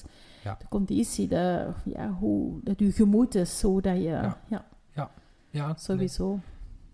Ja. 0.43 0.55
de 0.59 0.66
conditie, 0.70 1.28
de, 1.28 1.68
ja, 1.86 2.09
hoe 2.09 2.59
dat 2.64 2.80
je 2.80 2.91
gemoed 2.91 3.36
is, 3.36 3.59
zodat 3.59 3.95
je... 3.95 4.01
Ja. 4.01 4.38
Ja, 4.47 4.66
Ja, 5.49 5.66
nee, 5.66 5.74
sowieso. 5.78 6.39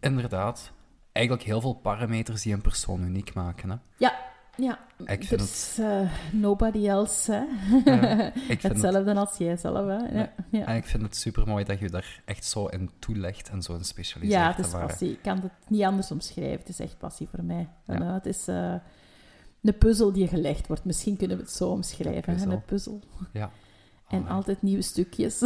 Inderdaad. 0.07 0.71
Eigenlijk 1.11 1.45
heel 1.47 1.61
veel 1.61 1.73
parameters 1.73 2.41
die 2.41 2.53
een 2.53 2.61
persoon 2.61 3.03
uniek 3.03 3.33
maken. 3.33 3.69
Hè? 3.69 3.75
Ja, 3.97 4.79
Ik 4.97 5.19
er 5.21 5.25
vind 5.25 5.41
is 5.41 5.77
eh, 5.79 6.11
nobody 6.31 6.87
else, 6.87 7.31
hè. 7.31 7.43
Ja, 7.91 8.33
ik 8.33 8.61
het, 8.61 8.63
Hetzelfde 8.63 9.15
als 9.15 9.37
jij 9.37 9.57
zelf, 9.57 9.87
hè. 9.87 10.19
Ja, 10.19 10.33
ja. 10.51 10.65
en 10.65 10.75
ik 10.75 10.85
vind 10.85 11.03
het 11.03 11.15
super 11.15 11.47
mooi 11.47 11.63
dat 11.63 11.79
je 11.79 11.89
daar 11.89 12.21
echt 12.25 12.45
zo 12.45 12.65
in 12.65 12.89
toelegt 12.99 13.49
en 13.49 13.61
zo 13.61 13.73
in 13.73 13.83
specialiseert. 13.83 14.39
ja 14.41 14.47
het 14.55 14.65
is 14.65 14.71
passie. 14.71 15.11
Ik 15.11 15.21
kan 15.21 15.39
het 15.41 15.51
niet 15.67 15.83
anders 15.83 16.11
omschrijven. 16.11 16.59
Het 16.59 16.69
is 16.69 16.79
echt 16.79 16.97
passie 16.97 17.27
voor 17.27 17.43
mij. 17.43 17.69
En, 17.85 18.03
Ja. 18.03 18.13
het 18.13 18.25
is 18.25 18.47
eh, 18.47 18.73
een 19.61 19.77
puzzel 19.77 20.11
die 20.11 20.27
gelegd 20.27 20.67
wordt. 20.67 20.85
Misschien 20.85 21.17
kunnen 21.17 21.37
we 21.37 21.43
het 21.43 21.51
zo 21.51 21.69
omschrijven. 21.69 22.51
Een 22.51 22.65
puzzel. 22.65 23.01
Ja. 23.33 23.49
En 24.07 24.27
altijd 24.27 24.61
nieuwe 24.61 24.81
stukjes. 24.81 25.39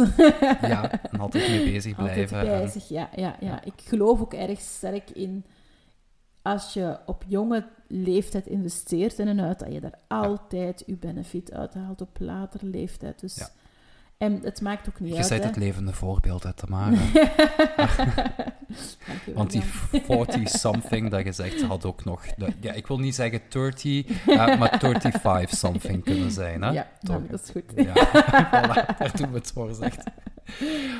Ja, 0.60 0.90
en 1.12 1.20
altijd 1.20 1.48
mee 1.48 1.72
bezig 1.72 1.98
Altijd 1.98 2.28
blijven. 2.28 2.54
en- 2.54 2.62
bezig, 2.64 2.88
ja, 2.88 3.08
ja, 3.16 3.36
ja. 3.40 3.46
Ja. 3.46 3.64
Ik 3.64 3.72
geloof 3.76 4.20
ook 4.20 4.34
erg 4.34 4.60
sterk 4.60 5.10
in... 5.10 5.44
Als 6.42 6.72
je 6.72 6.98
op 7.06 7.24
jonge 7.26 7.66
leeftijd 7.88 8.46
investeert 8.46 9.18
in 9.18 9.28
een 9.28 9.38
huid, 9.38 9.58
dat 9.58 9.72
je 9.72 9.80
daar 9.80 9.98
altijd 10.08 10.82
je 10.86 10.96
benefit 10.96 11.52
uithaalt 11.52 12.00
op 12.00 12.16
latere 12.20 12.66
leeftijd. 12.66 13.20
Dus, 13.20 13.36
Ja. 13.36 13.48
En 14.22 14.40
het 14.42 14.60
maakt 14.60 14.88
ook 14.88 15.00
niet 15.00 15.14
Je 15.14 15.18
uit, 15.18 15.28
bent 15.28 15.42
hè. 15.42 15.48
het 15.48 15.56
levende 15.56 15.92
voorbeeld 15.92 16.46
uit 16.46 16.56
Tamara. 16.56 16.90
Dankjewel, 19.06 19.34
Want 19.34 19.50
die 19.50 19.62
Jan. 20.06 20.26
40-something 20.26 21.10
dat 21.10 21.24
je 21.24 21.32
zegt, 21.32 21.62
had 21.62 21.84
ook 21.84 22.04
nog... 22.04 22.26
de- 22.26 22.52
ja, 22.60 22.72
ik 22.72 22.86
wil 22.86 22.98
niet 22.98 23.14
zeggen 23.14 23.40
30, 23.48 24.26
eh, 24.26 24.58
maar 24.58 24.80
35-something 24.84 26.04
kunnen 26.04 26.30
zijn. 26.30 26.62
Hè? 26.62 26.70
Ja, 26.70 26.90
Toch? 27.00 27.16
nou, 27.16 27.30
dat 27.30 27.42
is 27.42 27.50
goed. 27.50 27.64
Ja, 27.76 27.94
voilà, 28.52 28.98
daar 28.98 29.12
doen 29.16 29.30
we 29.30 29.38
het 29.38 29.52
voor, 29.52 29.74
zegt. 29.74 30.04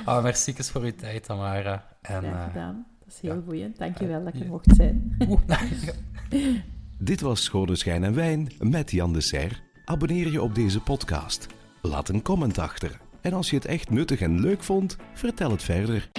Ah, 0.04 0.22
merci 0.22 0.54
voor 0.56 0.82
uw 0.82 0.94
tijd, 0.94 1.24
Tamara. 1.24 1.86
En, 2.00 2.22
Graag 2.22 2.32
eh, 2.32 2.44
gedaan. 2.44 2.86
Dat 2.98 3.14
is 3.14 3.20
heel 3.20 3.34
ja. 3.34 3.40
boeiend. 3.40 3.78
Dankjewel 3.78 4.24
dat 4.24 4.34
ik 4.34 4.40
er 4.40 4.46
ja. 4.46 4.50
mocht 4.50 4.74
zijn. 4.76 5.16
Dit 6.98 7.20
was 7.20 7.42
Schone 7.42 7.76
Schijn 7.76 8.04
en 8.04 8.14
Wijn 8.14 8.52
met 8.58 8.90
Jan 8.90 9.12
de 9.12 9.20
Serre. 9.20 9.54
Abonneer 9.84 10.30
je 10.30 10.42
op 10.42 10.54
deze 10.54 10.80
podcast. 10.80 11.46
Laat 11.82 12.08
een 12.08 12.22
comment 12.22 12.58
achter. 12.58 13.00
En 13.22 13.32
als 13.32 13.50
je 13.50 13.56
het 13.56 13.64
echt 13.64 13.90
nuttig 13.90 14.20
en 14.20 14.40
leuk 14.40 14.62
vond, 14.62 14.96
vertel 15.14 15.50
het 15.50 15.62
verder. 15.62 16.10